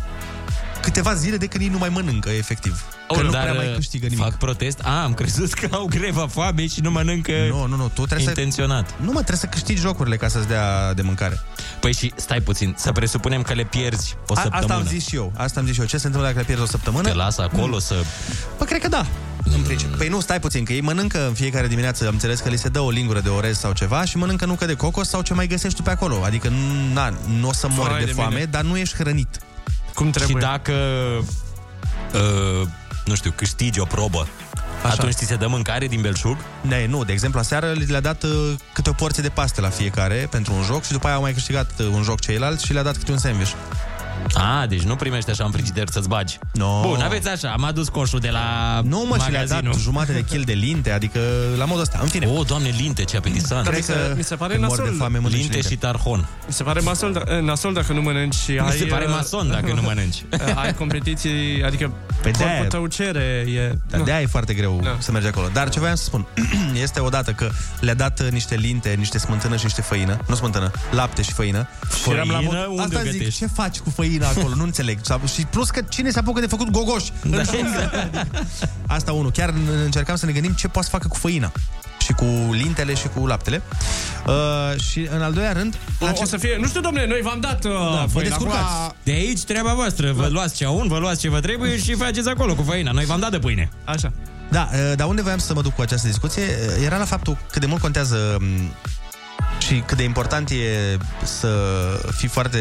[0.81, 2.85] câteva zile de când ei nu mai mănâncă, efectiv.
[3.09, 4.23] Că Oh, nu dar prea mai uh, câștigă nimic.
[4.25, 4.81] Fac protest?
[4.83, 8.29] A, am crezut că au greva foame și nu mănâncă Nu, nu, nu, tu trebuie
[8.29, 8.89] intenționat.
[8.89, 8.95] să...
[9.01, 11.41] Nu, mă, trebuie să câștigi jocurile ca să-ți dea de mâncare.
[11.81, 14.73] Păi și stai puțin, să presupunem că le pierzi o A, săptămână.
[14.75, 15.33] asta am zis și eu.
[15.37, 15.87] Asta am zis și eu.
[15.87, 17.09] Ce se întâmplă dacă le pierzi o săptămână?
[17.09, 17.95] Te lasă acolo să...
[18.59, 19.07] Păi cred că da.
[19.55, 19.97] În principiu.
[19.97, 22.69] Păi nu, stai puțin, că ei mănâncă în fiecare dimineață, am înțeles că li se
[22.69, 25.47] dă o lingură de orez sau ceva și mănâncă nucă de cocos sau ce mai
[25.47, 26.23] găsești tu pe acolo.
[26.25, 26.53] Adică
[26.93, 28.45] na, nu o să mori Vai de, de foame, mine.
[28.45, 29.41] dar nu ești hrănit.
[29.95, 30.37] Cum trebuie.
[30.37, 30.73] Și dacă,
[32.15, 32.67] uh,
[33.05, 34.27] nu știu, câștigi o probă,
[34.83, 34.93] Așa.
[34.93, 36.37] atunci ți se dă mâncare din belșug?
[36.61, 40.29] Ne, nu, de exemplu, aseară le-a dat uh, câte o porție de paste la fiecare
[40.31, 42.83] pentru un joc și după aia au mai câștigat uh, un joc ceilalți și le-a
[42.83, 43.53] dat câte un sandwich.
[44.35, 46.39] A, deci nu primești așa în frigider să-ți bagi.
[46.53, 46.81] No.
[46.83, 49.73] Bun, aveți așa, am adus coșul de la Nu, mă, și le-a magazinul.
[49.73, 51.21] dat jumate de kil de linte, adică
[51.59, 51.99] la modul ăsta.
[52.03, 52.27] În fine.
[52.27, 53.67] O, doamne, linte, ce apetisant.
[53.67, 54.97] Cred Mi se- că mi se pare când mor de nasol.
[54.99, 55.69] foame mănânci Linte linte.
[55.69, 56.29] și tarhon.
[56.47, 58.77] Mi se pare nasol, da- nasol dacă nu mănânci și Mi ai...
[58.79, 60.25] se pare uh, mason dacă nu mănânci.
[60.63, 61.93] ai competiții, adică
[62.23, 63.79] Păi de-aia- corpul tău cere, e...
[63.91, 64.97] Dar de-aia e foarte greu Da.
[64.99, 65.49] să mergi acolo.
[65.53, 66.27] Dar ce voiam să spun
[66.83, 70.19] este odată că le-a dat uh, niște linte, niște smântână și niște făină.
[70.29, 71.67] Nu smântână, lapte și făină.
[72.03, 72.43] Și eram Făină?
[72.43, 73.39] mod- Unde Asta o zic, gătești?
[73.39, 74.55] ce faci cu făina acolo?
[74.55, 74.99] Nu înțeleg.
[75.03, 77.05] Sau- Și plus că cine se apucă de făcut gogoș?
[77.23, 77.67] Da, În școală?
[77.69, 78.27] exact.
[78.87, 79.31] Asta unul.
[79.31, 79.55] Chiar
[79.85, 81.53] încercam să ne gândim ce poate să facă cu făina.
[82.05, 83.63] Și cu lintele și cu laptele.
[84.27, 85.77] Uh, și în al doilea rând...
[86.01, 86.57] O, o să fie...
[86.61, 87.65] Nu știu, domnule, noi v-am dat...
[87.65, 88.29] Uh, Da, vă făină.
[88.29, 88.59] descurcați.
[88.59, 90.13] Acum- De aici treaba voastră.
[90.13, 92.91] Vă luați ceaun, vă luați ce vă trebuie și faceți acolo cu făina.
[92.91, 93.69] Noi v-am dat de pâine.
[93.85, 94.13] Așa.
[94.51, 97.37] Da, uh, dar unde voiam să mă duc cu această discuție uh, era la faptul
[97.51, 98.47] cât de mult contează um,
[99.59, 101.49] și cât de important e să
[102.17, 102.59] fii foarte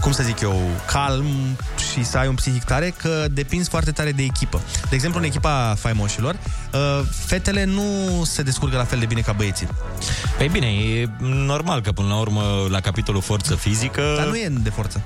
[0.00, 1.26] cum să zic eu, calm
[1.92, 4.60] și să ai un psihic tare, că depinzi foarte tare de echipă.
[4.88, 6.34] De exemplu, în echipa faimoșilor,
[6.72, 9.68] uh, fetele nu se descurcă la fel de bine ca băieții.
[10.36, 14.14] Păi bine, e normal că până la urmă la capitolul forță fizică...
[14.16, 15.02] Dar nu e de forță.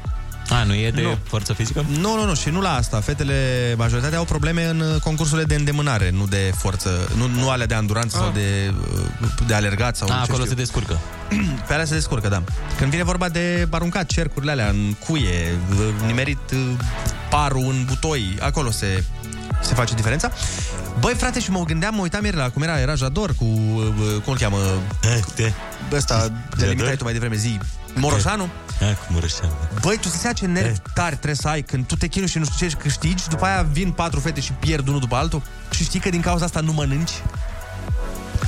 [0.50, 1.18] A, nu e de Nu.
[1.28, 1.84] forță fizică?
[2.00, 3.00] Nu, nu, nu, și nu la asta.
[3.00, 3.34] Fetele,
[3.76, 7.74] majoritatea au probleme în uh, concursurile de îndemânare, nu de forță, nu, nu alea de
[7.74, 8.22] anduranță Ah.
[8.22, 8.74] sau de,
[9.22, 10.48] uh, de alergat sau A, ce acolo știu.
[10.48, 10.98] se descurcă.
[11.66, 12.42] Pe alea se descurcă, da.
[12.78, 16.58] Când vine vorba de aruncat cercurile alea în cuie, uh, nimerit uh,
[17.30, 19.04] parul în butoi, acolo se,
[19.62, 20.30] se face diferența.
[21.00, 24.22] Băi, frate, și mă gândeam, mă uitam ieri la cum era, era Jador cu, uh,
[24.24, 24.56] cum îl cheamă,
[25.92, 27.58] ăsta, de limitai tu mai devreme, zi,
[27.94, 28.48] Moroșanu.
[28.80, 29.52] Ah, cu Mureșanu.
[29.80, 32.38] Băi, tu să seama ce nervi tari trebuie să ai când tu te chinui și
[32.38, 35.84] nu știu ce câștigi, după aia vin patru fete și pierd unul după altul și
[35.84, 37.10] știi că din cauza asta nu mănânci?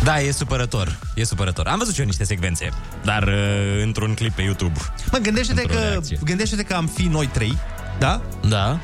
[0.04, 0.98] Da, e supărător.
[1.14, 1.66] E supărător.
[1.66, 2.68] Am văzut și eu niște secvențe,
[3.04, 4.78] dar uh, într-un clip pe YouTube.
[5.12, 6.18] Mă, gândește-te Într-o că, reacție.
[6.24, 7.58] gândește-te că am fi noi trei,
[7.98, 8.20] da?
[8.48, 8.78] Da.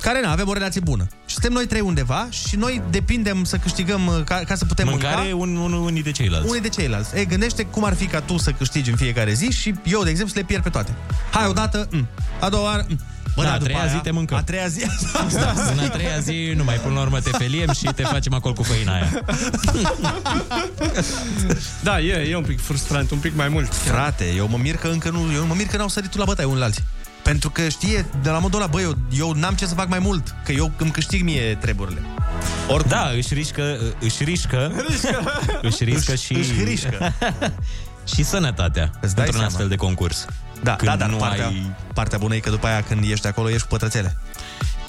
[0.00, 1.06] Care nu avem o relație bună.
[1.26, 4.88] Și suntem noi trei undeva și noi depindem să câștigăm uh, ca, ca să putem
[4.88, 6.48] Mâncare mânca un, un, unii de ceilalți.
[6.48, 7.16] unii de ceilalți.
[7.16, 10.10] Ei, gândește cum ar fi ca tu să câștigi în fiecare zi și eu, de
[10.10, 10.94] exemplu, să le pierd pe toate.
[11.30, 12.08] Hai, odată, mm.
[12.40, 12.98] a doua oară, mm.
[13.34, 14.36] Bă, da, da, a după treia aia, zi te mâncăm.
[14.36, 14.82] A treia zi,
[15.72, 18.54] În a treia zi, nu mai până la urmă te feliem și te facem acolo
[18.54, 19.10] cu făina aia.
[21.82, 23.74] Da, e, e un pic frustrant, un pic mai mult.
[23.74, 26.46] Frate, eu mă mir că încă nu, eu mă mir că n-au sărit la bătaie
[26.46, 26.84] unul la alții.
[27.24, 29.98] Pentru că știe, de la modul ăla, bă, eu, eu n-am ce să fac mai
[29.98, 32.00] mult, că eu îmi câștig mie treburile.
[32.68, 32.90] Oricum.
[32.90, 34.72] Da, își riscă, își riscă,
[35.62, 36.32] își riscă și...
[36.34, 37.12] își riscă.
[38.14, 39.46] și sănătatea Îți dai într-un seama.
[39.46, 40.24] astfel de concurs.
[40.62, 41.74] Da, Când da, dar nu partea, ai...
[41.94, 44.16] partea bună e că după aia când ești acolo, ești cu pătrățele.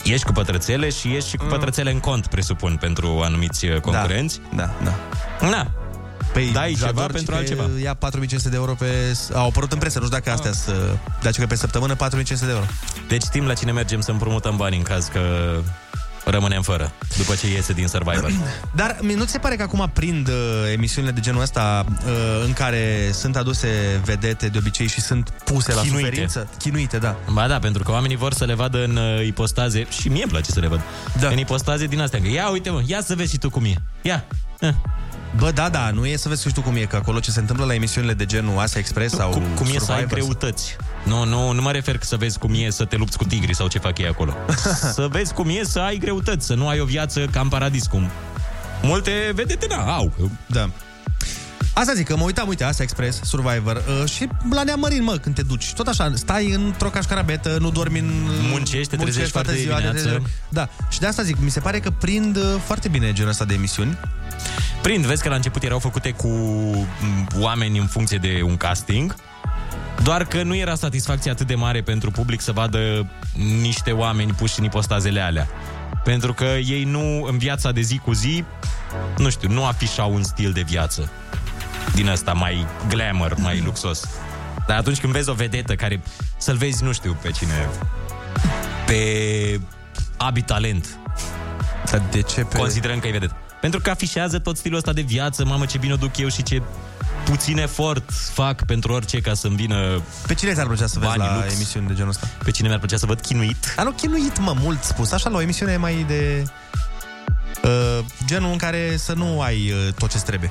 [0.04, 4.40] Ești cu pătrățele și ești și cu pătrățele în cont, presupun, pentru anumiți uh, concurenți.
[4.56, 4.94] Da, da.
[5.50, 5.72] Na.
[6.36, 7.70] Păi, Dai ceva Jador, pentru că altceva.
[7.82, 9.18] Ia 4500 de euro pe...
[9.34, 11.00] Au apărut în presă, nu știu dacă astea sunt...
[11.22, 12.66] Dar că pe săptămână 4500 de euro.
[13.08, 15.20] Deci știm la cine mergem să împrumutăm bani în caz că
[16.24, 18.32] rămânem fără, după ce iese din Survivor.
[18.76, 20.34] Dar mie nu ți se pare că acum prind uh,
[20.74, 25.74] emisiunile de genul ăsta uh, în care sunt aduse vedete de obicei și sunt puse
[25.74, 26.06] la Chinuite.
[26.06, 26.48] suferință?
[26.58, 27.16] Chinuite, da.
[27.32, 30.32] Ba da, pentru că oamenii vor să le vadă în uh, ipostaze și mie îmi
[30.32, 30.82] place să le văd.
[31.20, 31.28] Da.
[31.28, 32.22] În ipostaze din astea.
[32.22, 33.74] Că ia uite mă, ia să vezi și tu cum e.
[34.02, 34.26] Ia.
[35.36, 35.42] Eh.
[35.42, 37.40] Bă, da, da, nu e să vezi și tu cum e, că acolo ce se
[37.40, 40.76] întâmplă la emisiunile de genul Asia Express sau Cum, cum e să ai Survivor, greutăți.
[41.04, 43.56] Nu, nu, nu mă refer că să vezi cum e să te lupți cu tigri
[43.56, 44.34] sau ce fac ei acolo.
[44.98, 47.88] să vezi cum e să ai greutăți, să nu ai o viață ca în paradis,
[47.88, 48.10] cum
[48.82, 50.12] multe vedete, da, au.
[50.46, 50.70] Da.
[51.78, 55.36] Asta zic, că mă uitam, uite, Asia Express, Survivor uh, și la Neamărin, mă, când
[55.36, 55.74] te duci.
[55.74, 58.12] Tot așa, stai într-o cașcarabetă, nu dormi în...
[58.52, 60.10] Muncești, te trezești toată foarte ziua, te dimineață.
[60.10, 63.30] trezești- Da, și de asta zic, mi se pare că prind uh, foarte bine genul
[63.30, 63.98] ăsta de emisiuni.
[64.82, 69.16] Prind, vezi că la început erau făcute cu m, oameni în funcție de un casting,
[70.04, 73.08] doar că nu era satisfacție atât de mare pentru public să vadă
[73.62, 75.48] niște oameni puși în ipostazele alea.
[76.04, 78.44] Pentru că ei nu, în viața de zi cu zi,
[79.18, 81.10] nu știu, nu afișau un stil de viață
[81.94, 84.02] din ăsta mai glamour, mai luxos.
[84.68, 86.02] Dar atunci când vezi o vedetă care
[86.38, 87.70] să-l vezi, nu știu pe cine,
[88.86, 89.60] pe
[90.18, 90.98] Abi Talent.
[91.92, 92.58] Dar de ce pe...
[92.58, 93.36] Considerăm că e vedetă.
[93.62, 96.44] Pentru că afișează tot stilul ăsta de viață, mamă ce bine o duc eu și
[96.44, 96.62] ce
[97.26, 101.34] puțin efort fac pentru orice ca să-mi vină Pe cine ți-ar plăcea să vezi banii
[101.34, 101.54] la lux.
[101.54, 102.28] emisiuni de genul ăsta?
[102.44, 103.74] Pe cine mi-ar plăcea să văd chinuit?
[103.76, 105.12] A, nu, chinuit, mă, mult spus.
[105.12, 106.44] Așa, la o emisiune mai de...
[107.64, 110.50] Uh, genul în care să nu ai uh, tot ce trebuie.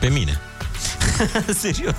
[0.00, 0.40] Pe mine.
[1.60, 1.94] Serios.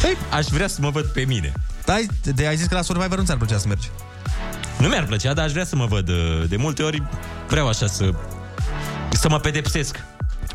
[0.00, 1.52] Păi, Aș vrea să mă văd pe mine.
[1.84, 3.88] Da, ai, de, ai zis că la Survivor nu ți-ar plăcea să mergi.
[4.78, 6.08] Nu mi-ar plăcea, dar aș vrea să mă văd.
[6.08, 7.02] uh, De multe ori
[7.48, 8.10] vreau așa să
[9.10, 10.04] să mă pedepsesc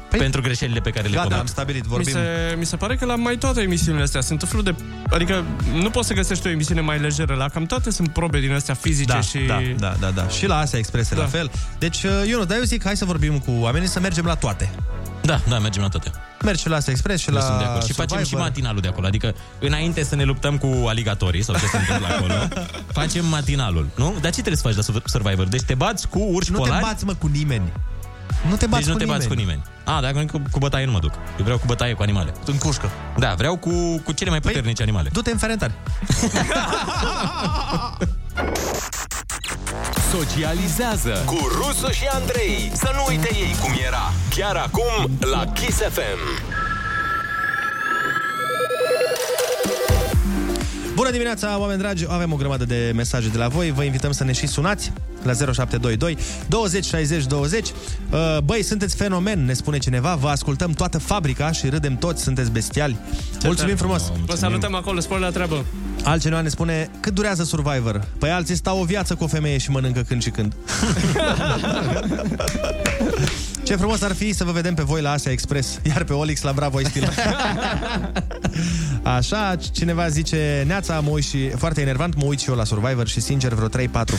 [0.10, 1.40] păi, pentru greșelile pe care le Gata, comit.
[1.40, 2.14] am stabilit, Mi vorbim.
[2.14, 4.76] se, mi se pare că la mai toate emisiunile astea sunt tot felul de...
[5.10, 5.44] Adică
[5.74, 7.34] nu poți să găsești o emisiune mai lejeră.
[7.34, 9.38] La cam toate sunt probe din astea fizice Da, și...
[9.38, 10.28] da, da, da, da.
[10.28, 11.16] Și la Asia Express da.
[11.16, 11.22] Da.
[11.22, 11.52] la fel.
[11.80, 14.70] Deci, uh, Ionut, dar eu zic, hai să vorbim cu oamenii, să mergem la toate.
[15.26, 16.12] Da, da, mergem la toate.
[16.44, 17.82] Mergi și la Asia Express și Eu la sunt de acord.
[17.86, 18.18] Și Survivor.
[18.18, 19.08] facem și matinalul de acolo.
[19.08, 22.34] Adică, înainte să ne luptăm cu aligatorii sau ce se întâmplă acolo,
[23.00, 24.10] facem matinalul, nu?
[24.22, 25.46] Dar ce trebuie să faci la Survivor?
[25.48, 26.84] Deci te bați cu urși Nu te polari?
[26.86, 27.72] bați, mă, cu nimeni.
[28.50, 29.62] Nu te bați deci nu cu te bați cu nimeni.
[29.86, 29.98] nimeni.
[29.98, 31.14] A, dacă cu, cu bătaie nu mă duc.
[31.38, 32.34] Eu vreau cu bătaie cu animale.
[32.46, 32.90] În cușcă.
[33.18, 35.10] Da, vreau cu, cu cele mai puternice animale.
[35.14, 35.74] Du-te în ferentari.
[40.14, 42.72] Socializează cu Rusu și Andrei.
[42.74, 44.14] Să nu uite ei cum era.
[44.30, 46.53] Chiar acum la Kiss FM.
[51.04, 52.06] Bună dimineața, oameni dragi!
[52.08, 53.72] Avem o grămadă de mesaje de la voi.
[53.72, 54.92] Vă invităm să ne și sunați
[55.24, 56.18] la 0722
[56.48, 57.68] 20 60 20.
[57.68, 57.74] Uh,
[58.44, 60.16] Băi, sunteți fenomen, ne spune cineva.
[60.16, 62.98] Vă ascultăm toată fabrica și râdem toți, sunteți bestiali.
[63.44, 64.12] Mulțumim frumos!
[64.26, 65.66] Vă salutăm acolo, spor la treabă.
[66.04, 68.08] Altcineva ne spune, cât durează Survivor?
[68.20, 70.56] Păi alții stau o viață cu o femeie și mănâncă când și când.
[73.64, 76.42] Ce frumos ar fi să vă vedem pe voi la Asia Express, iar pe Olix
[76.42, 77.10] la Bravo Stil.
[79.04, 83.08] Așa, cineva zice, Neața, mă uit și, foarte enervant, mă uit și eu la Survivor
[83.08, 83.70] și, sincer, vreo 3-4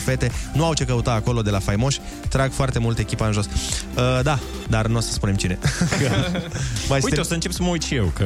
[0.05, 1.99] fete nu au ce căuta acolo de la faimoși,
[2.29, 3.45] trag foarte mult echipa în jos.
[3.45, 5.59] Uh, da, dar nu o să spunem cine.
[6.89, 8.25] Mai Uite, o să încep să mă uit și eu, că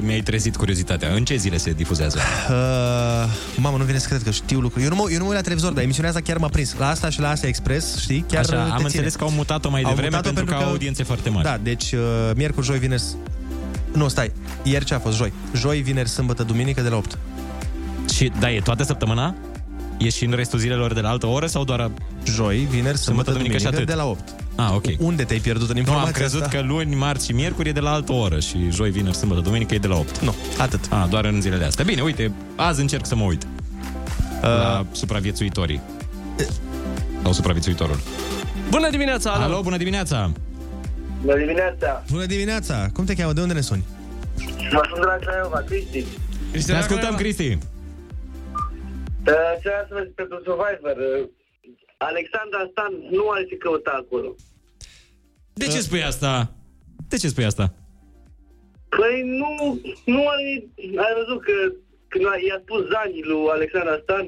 [0.00, 1.12] mi-ai trezit curiozitatea.
[1.12, 2.18] În ce zile se difuzează?
[2.50, 2.54] Uh,
[3.56, 4.84] mamă, nu vine să cred că știu lucruri.
[4.84, 6.74] Eu nu mă, eu nu mă uit la televizor, dar emisiunea asta chiar m-a prins.
[6.78, 8.24] La asta și la Asia Express, știi?
[8.28, 8.82] Chiar Așa, te am ține.
[8.84, 11.44] înțeles că au mutat-o mai Au devreme mutat-o pentru că au audiențe foarte mari.
[11.44, 12.00] Da, deci uh,
[12.36, 13.00] miercuri, joi, vineri...
[13.00, 13.16] s-
[13.92, 14.32] Nu, stai.
[14.62, 15.16] Ieri ce a fost?
[15.16, 15.32] Joi.
[15.56, 17.18] Joi, vineri, sâmbătă, duminică de la 8.
[18.14, 19.34] Și, da, e toată săptămâna?
[19.98, 21.90] E și în restul zilelor de la altă oră sau doar...
[22.24, 23.86] Joi, vineri, sâmbătă, duminică, și atât?
[23.86, 24.34] de la 8.
[24.56, 24.84] Ah, ok.
[24.98, 26.56] Unde te-ai pierdut în Nu, informația am crezut asta?
[26.56, 29.74] că luni, marți și miercuri e de la altă oră și joi, vineri, sâmbătă, duminică
[29.74, 30.18] e de la 8.
[30.18, 30.80] Nu, atât.
[30.90, 31.84] Ah, doar în zilele astea.
[31.84, 33.42] Bine, uite, azi încerc să mă uit.
[33.42, 34.42] Uh...
[34.42, 35.80] La supraviețuitorii.
[37.22, 37.98] Sau supraviețuitorul.
[38.76, 39.42] Bună dimineața, alo!
[39.44, 40.32] Alo, bună dimineața!
[41.22, 42.04] Bună dimineața!
[42.10, 42.86] Bună dimineața!
[42.94, 43.32] Cum te cheamă?
[43.32, 43.84] De unde ne suni?
[44.76, 46.04] Mă sunt de la Craiova, Cristi.
[46.66, 47.48] Te ascultăm, Cristi!
[47.52, 47.58] Uh,
[49.62, 50.96] Ce vreau să vă zic pentru Survivor?
[51.10, 51.28] uh,
[52.10, 54.30] Alexandra Stan nu are ce căuta acolo.
[55.52, 56.32] De ce spui asta?
[57.08, 57.64] De ce spui asta?
[58.98, 59.50] Păi nu,
[60.14, 60.44] nu are...
[61.04, 61.56] Ai văzut că
[62.12, 64.24] când a- i-a spus Zani lui Alexandra Stan,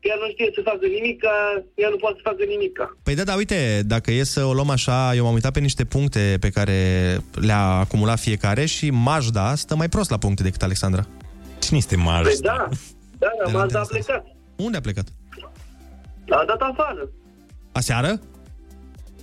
[0.00, 1.28] ea nu știe să facă nimica,
[1.74, 2.96] ea nu poate să facă nimica.
[3.02, 5.84] Păi da, da, uite, dacă e să o luăm așa, eu m-am uitat pe niște
[5.84, 6.78] puncte pe care
[7.32, 11.06] le-a acumulat fiecare și Majda stă mai prost la puncte decât Alexandra.
[11.58, 12.22] Cine este Majda?
[12.28, 12.68] Păi da,
[13.18, 14.24] da, da, Mazda a plecat.
[14.56, 15.06] Unde a plecat?
[16.28, 17.08] A dat afară.
[17.72, 18.20] Aseară?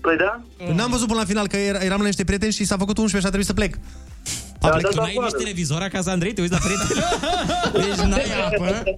[0.01, 0.41] Păi da?
[0.73, 3.19] N-am văzut până la final că era- eram la niște prieteni și s-a făcut 11
[3.19, 3.75] și a trebuit să plec.
[4.65, 4.91] A plecat.
[4.91, 6.33] Tu n-ai nici televizor acasă, Andrei?
[6.33, 6.99] Te uiți la prieteni?
[7.85, 8.83] Deci n-ai apă.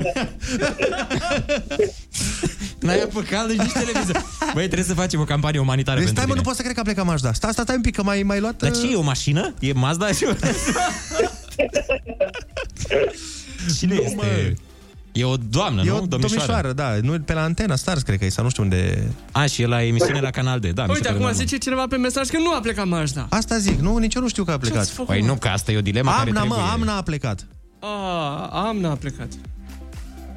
[2.80, 4.26] N-ai apă caldă și nici televizor.
[4.54, 6.44] Băi, trebuie să facem o campanie umanitară Deci pentru stai, mă, tine.
[6.46, 7.34] nu pot să cred că a plecat Majda.
[7.34, 8.56] Stai, stai, stai un pic, că mai, mai luat...
[8.58, 9.54] Dar ce e, o mașină?
[9.60, 10.10] E Mazda?
[13.78, 14.54] Cine este?
[15.20, 15.98] E o doamnă, E nu?
[15.98, 16.90] o domnișoară, da.
[17.02, 19.08] Nu, pe la Antena Stars, cred că e, sau nu știu unde...
[19.32, 20.68] A, și e la emisiune la Canal D, da.
[20.68, 21.34] mi se Uite, pare acum normal.
[21.34, 23.26] zice cineva pe mesaj că nu a plecat Majda.
[23.30, 24.76] Asta zic, nu, nici eu nu știu că a plecat.
[24.78, 25.28] Ce-ați făcut, Păi mă?
[25.28, 26.72] nu, că asta e o dilemă care Amna, mă, trebuie...
[26.74, 27.48] Amna a plecat.
[27.80, 27.88] A,
[28.68, 29.28] Amna a plecat.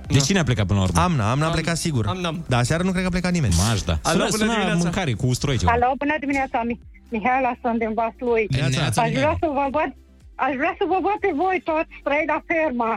[0.09, 1.01] Deci cine a plecat până la urmă?
[1.01, 2.07] Amna, Amna a plecat sigur.
[2.07, 2.31] Amna.
[2.47, 3.55] Da, seară nu cred că a plecat nimeni.
[3.69, 3.98] Majda.
[4.02, 4.82] Alo, Sună, bună sună dimineața.
[4.82, 5.73] mâncare cu ustroi ceva.
[5.73, 8.44] Alo, bună dimineața, Mi- Mihaela sunt din Vaslui.
[8.51, 9.90] Neața, Aș vrea să vă văd
[10.47, 12.93] Aș vrea să vă văd pe voi toți trei la ferma.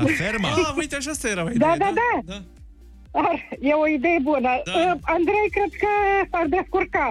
[0.00, 0.48] La ferma?
[0.48, 2.10] Ah, uite, așa asta era o Da, idee, da, da.
[2.32, 2.38] da.
[3.26, 4.52] Ar, e o idee bună.
[4.64, 4.72] Da.
[4.76, 5.90] Uh, Andrei cred că
[6.30, 7.06] s-ar descurca.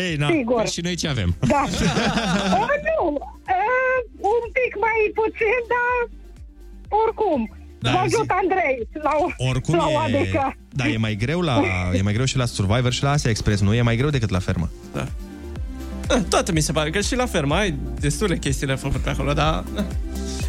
[0.00, 0.28] Ei, na.
[0.30, 0.66] Sigur.
[0.74, 1.30] Și noi ce avem?
[1.54, 1.62] Da.
[1.62, 3.98] uh, nu, uh,
[4.34, 5.96] un pic mai puțin, dar
[7.04, 7.40] oricum.
[7.78, 8.30] Da, Vă ajut, zi.
[8.42, 10.54] Andrei, la o, Oricum la o e, adecă.
[10.70, 11.60] da, e mai greu la
[11.92, 13.74] e mai greu și la Survivor și la Asia Express, nu?
[13.74, 14.70] E mai greu decât la fermă.
[14.92, 15.06] Da.
[16.08, 19.32] Ah, Toate mi se pare că și la fermă ai destule chestiile făcute pe acolo,
[19.32, 19.64] dar...
[19.74, 19.84] da.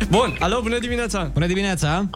[0.09, 1.29] Bun, alo, bună dimineața!
[1.33, 2.09] Bună dimineața!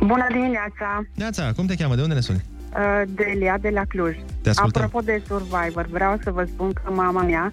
[0.00, 1.06] Bună dimineața!
[1.14, 1.94] Neața, cum te cheamă?
[1.94, 2.44] De unde ne suni?
[2.70, 4.16] Uh, Delia de la Cluj.
[4.42, 4.82] Te ascultăm.
[4.82, 7.52] Apropo de Survivor, vreau să vă spun că mama mea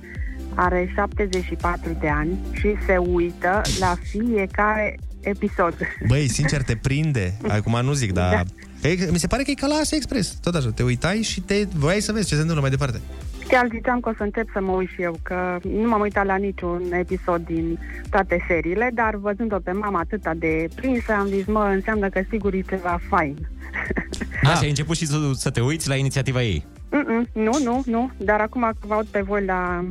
[0.54, 5.74] are 74 de ani și se uită la fiecare episod.
[6.08, 7.38] Băi, sincer, te prinde.
[7.48, 8.44] Acum nu zic, dar...
[8.82, 10.38] E, mi se pare că e ca la Asia Express.
[10.42, 13.02] Tot așa, te uitai și te voiai să vezi ce se întâmplă mai departe.
[13.48, 16.26] Chiar ziceam că o să încep să mă uit și eu, că nu m-am uitat
[16.26, 17.80] la niciun episod din
[18.10, 22.54] toate seriile, dar văzând-o pe mama atâta de prinsă, am zis, mă, înseamnă că sigur
[22.54, 23.38] e ceva fain.
[24.44, 26.66] Da, și ai început și să, să te uiți la inițiativa ei.
[26.92, 29.86] Mm-mm, nu, nu, nu, dar acum că vă aud pe voi la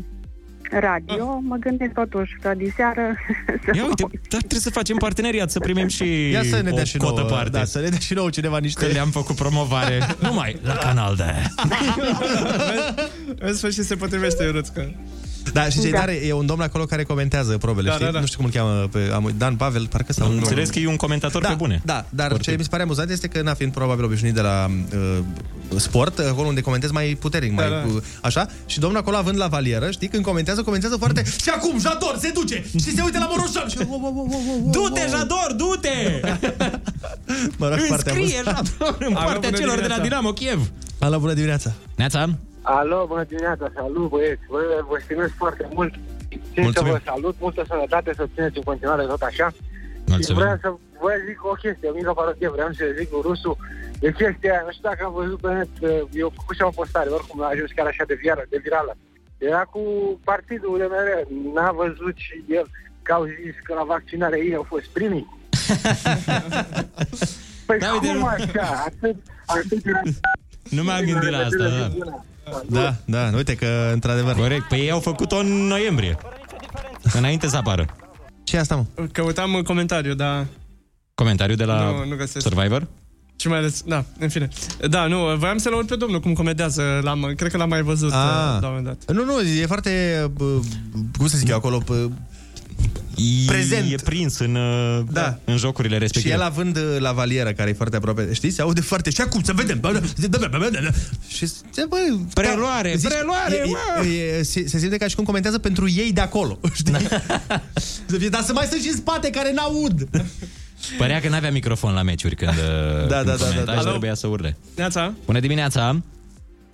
[0.71, 3.15] radio, mă gândesc totuși că diseară
[3.65, 4.21] să Ia mă uite, uit.
[4.29, 7.21] dar trebuie să facem parteneriat, să primim și Ia să ne o dea și cotă
[7.21, 7.51] nouă, parte.
[7.51, 8.87] da, să ne dea și nouă cineva niște...
[8.87, 11.21] Că le-am făcut promovare numai la Canal D.
[13.39, 14.89] În sfârșit se potrivește, Ionuț, că...
[15.53, 15.97] Da, și ce Da.
[15.97, 15.99] da.
[15.99, 18.05] tare, e un domn acolo care comentează probele, Da, știi?
[18.07, 18.21] da, da.
[18.21, 20.27] Nu știu cum îl cheamă, pe, am, Dan Pavel, parcă sau...
[20.27, 21.81] Am înțeles că e un comentator da, pe bune.
[21.85, 22.51] Da, dar Foarte.
[22.51, 25.19] ce mi se pare amuzant este că, na, fiind probabil obișnuit de la uh,
[25.77, 27.83] sport, acolo unde comentez mai puternic, mai Da, da.
[27.95, 31.81] uh, așa, și domnul acolo având la valieră, știi, când comentează, comentează foarte și acum
[31.81, 33.77] Jador se duce și se uită la Moroșan și
[34.71, 36.21] Du-te, Jador, du-te!
[37.57, 38.73] mă rog, foarte Înscrie amuzant.
[38.79, 40.03] Jador în Alo, partea bună celor de la dimineața.
[40.03, 40.71] Dinamo Kiev.
[40.99, 41.73] Alo, bună dimineața!
[41.97, 44.59] Neața, Alo, bună dimineața, salut băieți, vă,
[44.89, 45.93] vă stimez foarte mult.
[46.29, 46.93] Țin să Mulțumim.
[46.93, 49.49] vă salut, multă sănătate, să țineți în continuare tot așa.
[49.51, 49.57] Și
[50.07, 50.41] mulțumim.
[50.43, 50.69] vreau să
[51.03, 53.57] vă zic o chestie, o mică parodie, vreau să zic cu rusul.
[54.01, 55.69] E chestia aia, nu știu dacă am văzut pe net,
[56.23, 58.93] eu făcut și o postare, oricum a ajuns chiar așa de, virală, de virală.
[59.39, 59.81] Era cu
[60.25, 61.09] partidul UDMR,
[61.55, 62.67] n-a văzut și el
[63.03, 65.27] că au zis că la vaccinare ei au fost primii.
[67.67, 68.67] păi Da, da, uite, cum nu- așa?
[68.89, 69.17] Atât,
[69.47, 70.01] atât era...
[70.77, 71.87] Nu m-am gândit la asta, da.
[72.69, 74.35] Da, da, uite că într-adevăr.
[74.35, 76.17] Corect, păi ei au făcut-o în noiembrie.
[77.13, 77.87] Înainte să apară.
[78.45, 79.05] ce e asta, mă?
[79.13, 80.47] Căutam comentariu, dar...
[81.15, 82.47] Comentariu de la Nu, nu găsesc.
[82.47, 82.87] Survivor?
[83.37, 84.49] Și mai ales, da, în fine.
[84.89, 87.01] Da, nu, voiam să-l aud pe domnul cum comentează.
[87.03, 88.17] L-am, cred că l-am mai văzut Ah.
[88.19, 89.17] uh, la un moment dat.
[89.17, 90.45] Nu, nu, e foarte, bă,
[91.19, 92.09] cum să zic eu acolo, bă,
[93.47, 93.93] prezent.
[93.93, 95.39] E prins în, uh, Da.
[95.45, 96.35] în jocurile Și respective.
[96.35, 99.43] el având uh, la valieră, care e foarte aproape, știți, se aude foarte, și acum
[99.43, 100.03] să vedem, bă,
[101.29, 101.97] și zice, bă,
[102.35, 104.07] Preluare, zici, preluare, e, mă!
[104.07, 106.95] e, e, se, se simte ca și cum comentează pentru ei de acolo, știi?
[108.07, 110.09] Să fie, Dar să mai sunt și în spate care n-aud.
[110.99, 113.85] Părea că n-avea microfon la meciuri când, uh, Da, când da, da, comenta da, și
[113.85, 113.91] da.
[113.91, 114.57] trebuia să urle.
[114.77, 115.15] Neața.
[115.27, 116.03] Bună dimineața!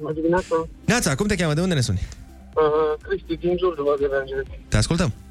[0.01, 0.67] Bună dimineața.
[0.85, 1.55] Neața, cum te cheamă?
[1.55, 2.01] De unde ne suni?
[2.55, 4.47] Uh, Cristi din Giurgiu, vă Evangel.
[4.69, 5.07] Te ascultăm.
[5.07, 5.30] Uh,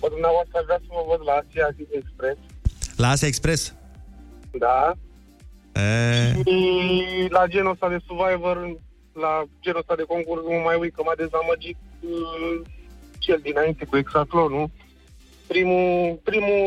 [0.00, 2.38] pe dumneavoastră aș vrea să mă văd la Asia Zid Express.
[2.96, 3.74] La Asia Express.
[4.64, 4.92] Da.
[5.72, 6.58] E, Și
[7.28, 8.56] la genul ăsta de Survivor,
[9.12, 12.66] la genul ăsta de concurs, nu mă mai uit că m-a dezamăgit uh,
[13.18, 14.70] cel dinainte cu Exatlonul.
[15.46, 16.60] Primul, primul...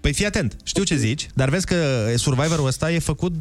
[0.00, 3.32] Păi fii atent, știu ce zici, dar vezi că Survivorul ăsta e făcut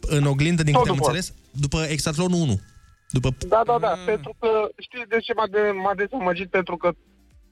[0.00, 1.10] în oglindă, din Tot câte am după.
[1.10, 2.60] înțeles, după Exatlonul 1.
[3.10, 3.28] După...
[3.48, 4.48] Da, da, da, pentru că
[4.78, 6.50] știți de ce m-a, de, m-a dezamăgit?
[6.50, 6.92] Pentru că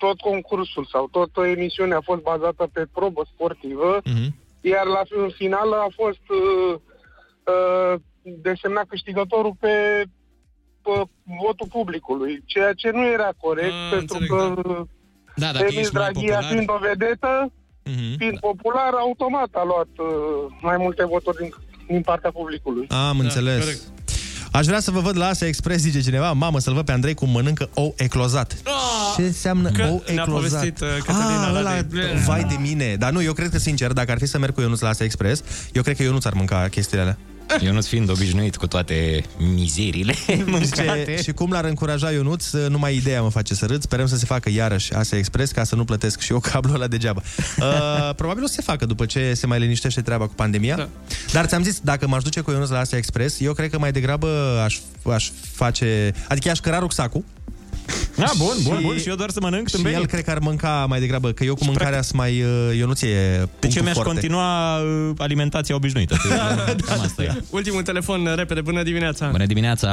[0.05, 4.35] tot concursul sau tot emisiunea a fost bazată pe probă sportivă, Mhm.
[4.61, 6.75] iar la în final a fost uh,
[7.53, 9.75] uh, desemnat câștigătorul pe,
[10.83, 10.91] pe
[11.43, 14.85] votul publicului, ceea ce nu era corect, Ah, pentru înțeleg, că
[15.37, 16.51] Da, dacă Emil ești mai Draghia popular...
[16.53, 17.53] fiind o vedetă,
[17.85, 18.17] Mhm.
[18.17, 21.51] fiind popular, automat a luat uh, mai multe voturi din,
[21.87, 22.87] din partea publicului.
[22.89, 23.59] Am Da, înțeles.
[23.65, 24.00] corect.
[24.53, 27.15] Aș vrea să vă văd la Asia Express, zice cineva, mamă, să-l văd pe Andrei
[27.15, 28.57] cum mănâncă ou eclozat.
[29.17, 29.75] Ce înseamnă Ah!
[29.75, 30.51] Că ou ne-a eclozat?
[30.51, 32.95] povestit, uh, Cătălina, ah, la ăla, de- vai de mine.
[32.99, 35.05] Dar nu, eu cred că, sincer, dacă ar fi să merg cu Ionuț la Asia
[35.05, 37.19] Express, eu cred că Ionuț ar mânca chestiile alea.
[37.61, 40.15] Eu nu fiind obișnuit cu toate mizerile
[40.47, 41.05] mâncate.
[41.09, 43.83] Zice, și cum l-ar încuraja Ionuț, numai ideea mă face să râd.
[43.83, 46.87] Sperăm să se facă iarăși Asia Express ca să nu plătesc și eu cablul ăla
[46.87, 47.23] degeaba.
[47.61, 50.77] Uh, probabil o să se facă după ce se mai liniștește treaba cu pandemia.
[50.77, 50.89] Da.
[51.33, 53.93] Dar ți-am zis, dacă m-aș duce cu Ionuț la Asia Express, eu cred că mai
[53.93, 54.79] degrabă aș,
[55.13, 56.13] aș face...
[56.29, 57.25] Adică i-aș căra rucsacul.
[58.21, 58.99] Ah, bun, bun, bun.
[58.99, 59.99] Și eu doar să mănânc Și tâmbenii.
[59.99, 62.43] el cred că ar mânca mai degrabă, că eu cu mâncarea sunt mai...
[62.43, 64.11] Uh, Ionuț e Deci punctul eu mi-aș forte.
[64.11, 64.49] continua
[64.81, 66.15] uh, alimentația obișnuită.
[66.89, 67.31] Cam asta e.
[67.59, 69.25] Ultimul telefon, repede, bună dimineața.
[69.39, 69.89] Bună dimineața!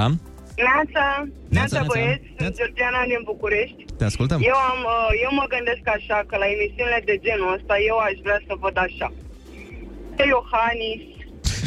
[0.67, 1.91] Neața, Neața, Neața neața.
[1.93, 3.79] băieți, sunt Georgiana din București.
[3.99, 4.39] Te ascultăm.
[4.51, 8.15] Eu, am, uh, eu mă gândesc așa, că la emisiunile de genul ăsta eu aș
[8.25, 9.07] vrea să văd așa.
[10.17, 11.01] Pe Iohannis,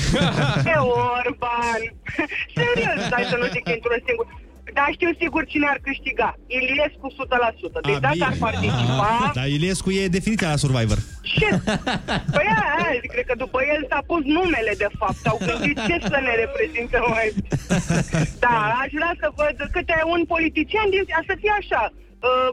[0.66, 0.74] pe
[1.20, 1.80] Orban,
[2.58, 4.26] serios, hai să nu zic într-un singur.
[4.78, 6.28] Dar știu sigur cine ar câștiga.
[6.58, 7.80] Iliescu 100%.
[7.88, 8.28] Deci A, dacă bine.
[8.30, 9.04] ar participa...
[9.24, 10.98] Ah, dar Iliescu e definiția la Survivor.
[11.38, 11.48] Ce?
[12.36, 15.22] Păi aia, aia, zic, cred că după el s-a pus numele, de fapt.
[15.32, 17.26] Au gândit ce să ne reprezintă mai...
[18.44, 21.02] Da, aș vrea să văd câte un politician din...
[21.30, 21.82] să fie așa,
[22.28, 22.48] uh,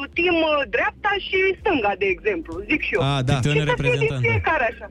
[0.00, 3.02] uh, team uh, dreapta și stânga, de exemplu, zic și eu.
[3.10, 3.34] A, da.
[3.34, 4.28] Și Câte un să fie din reprezentant, da.
[4.28, 4.86] fiecare așa.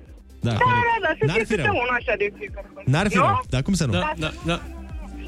[0.48, 0.86] Da, Da, corect.
[0.90, 1.76] da, da, să N-ar fie fi câte rău.
[1.84, 2.68] unul așa de fiecare.
[2.94, 3.26] N-ar fi Nu?
[3.28, 3.92] rău, dar cum să nu?
[3.98, 4.58] Da, da, da.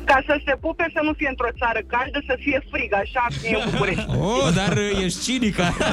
[0.05, 3.39] Ca să se pupe să nu fie într-o țară caldă, să fie frig, așa cum
[3.51, 4.05] e în București.
[4.19, 5.63] Oh, dar uh, ești cinică.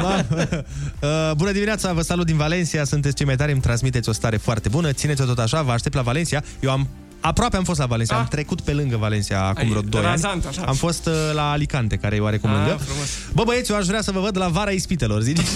[1.02, 4.36] Uh, bună dimineața, vă salut din Valencia, sunteți cei mai tari, îmi transmiteți o stare
[4.36, 6.43] foarte bună, țineți-o tot așa, vă aștept la Valencia.
[6.60, 6.89] Eu am
[7.24, 10.10] Aproape am fost la Valencia, am trecut pe lângă Valencia acum Ai, vreo 2 ani.
[10.10, 10.62] razant, așa.
[10.62, 12.82] Am fost uh, la Alicante, care e oarecum Ah, lângă.
[12.84, 13.09] frumos.
[13.34, 15.39] Bă, băieți, eu aș vrea să vă văd la vara ispitelor, zici?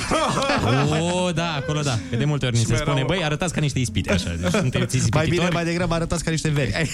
[1.01, 1.99] Oh, da, acolo da.
[2.11, 4.13] Că de multe ori ni Și se mai spune, erau- băi, arătați ca niște ispite,
[4.13, 4.35] așa.
[4.41, 5.53] Deci sunteți Mai bine, ispititori.
[5.55, 6.91] mai degrabă arătați ca niște veri.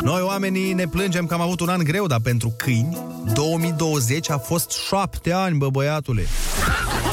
[0.00, 2.98] Noi oamenii ne plângem că am avut un an greu, dar pentru câini
[3.34, 6.26] 2020 a fost șapte ani, bă băiatule.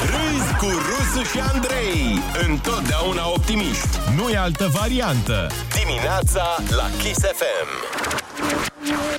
[0.00, 2.18] Râzi cu Rusu și Andrei.
[2.48, 5.46] Întotdeauna optimiști Nu e altă variantă.
[5.84, 9.17] Dimineața la Kiss FM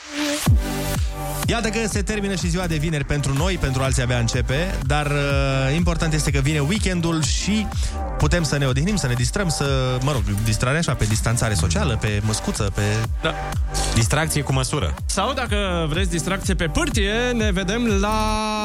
[1.49, 5.05] Iată că se termină și ziua de vineri pentru noi, pentru alții abia începe, dar
[5.05, 7.67] uh, important este că vine weekendul și
[8.17, 11.97] putem să ne odihnim, să ne distrăm, să, mă rog, distrare așa, pe distanțare socială,
[12.01, 12.81] pe măscuță, pe...
[13.21, 13.33] Da.
[13.93, 14.93] Distracție cu măsură.
[15.05, 18.17] Sau dacă vreți distracție pe pârtie, ne vedem la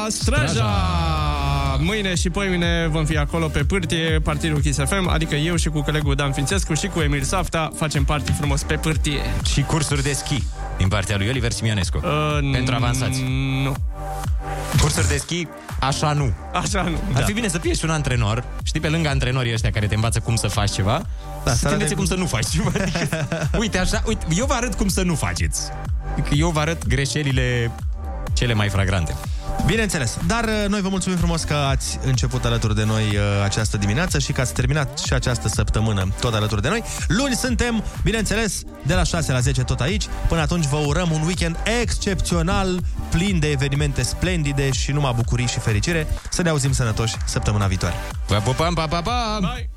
[0.09, 0.47] Straja.
[0.47, 1.77] Straja.
[1.79, 5.81] Mâine și poimine vom fi acolo pe pârtie, Partidul Kiss FM, adică eu și cu
[5.81, 9.21] colegul Dan Fințescu și cu Emil Safta facem party frumos pe pârtie.
[9.53, 10.43] Și cursuri de schi
[10.77, 11.97] din partea lui Oliver Simionescu.
[12.03, 13.23] Uh, pentru avansați.
[13.63, 13.75] Nu.
[14.81, 15.47] Cursuri de schi,
[15.79, 16.33] așa nu.
[16.53, 16.97] Așa nu.
[17.13, 19.95] Ar fi bine să fie și un antrenor, știi, pe lângă antrenorii ăștia care te
[19.95, 21.01] învață cum să faci ceva,
[21.43, 22.71] da, să te să învețe arate- cum să nu faci ceva.
[22.81, 23.27] Adică,
[23.61, 25.61] uite, așa, uite, eu vă arăt cum să nu faceți.
[26.11, 27.71] Adică eu vă arăt greșelile
[28.33, 29.15] cele mai fragrante.
[29.65, 30.17] Bineînțeles.
[30.27, 34.19] Dar uh, noi vă mulțumim frumos că ați început alături de noi uh, această dimineață
[34.19, 36.83] și că ați terminat și această săptămână tot alături de noi.
[37.07, 40.07] Luni suntem, bineînțeles, de la 6 la 10 tot aici.
[40.27, 42.79] Până atunci vă urăm un weekend excepțional,
[43.09, 46.07] plin de evenimente splendide și numai bucurii și fericire.
[46.29, 47.95] Să ne auzim sănătoși săptămâna viitoare.
[48.27, 49.37] Vă pupăm, pa, pa, pa!
[49.39, 49.69] Bye!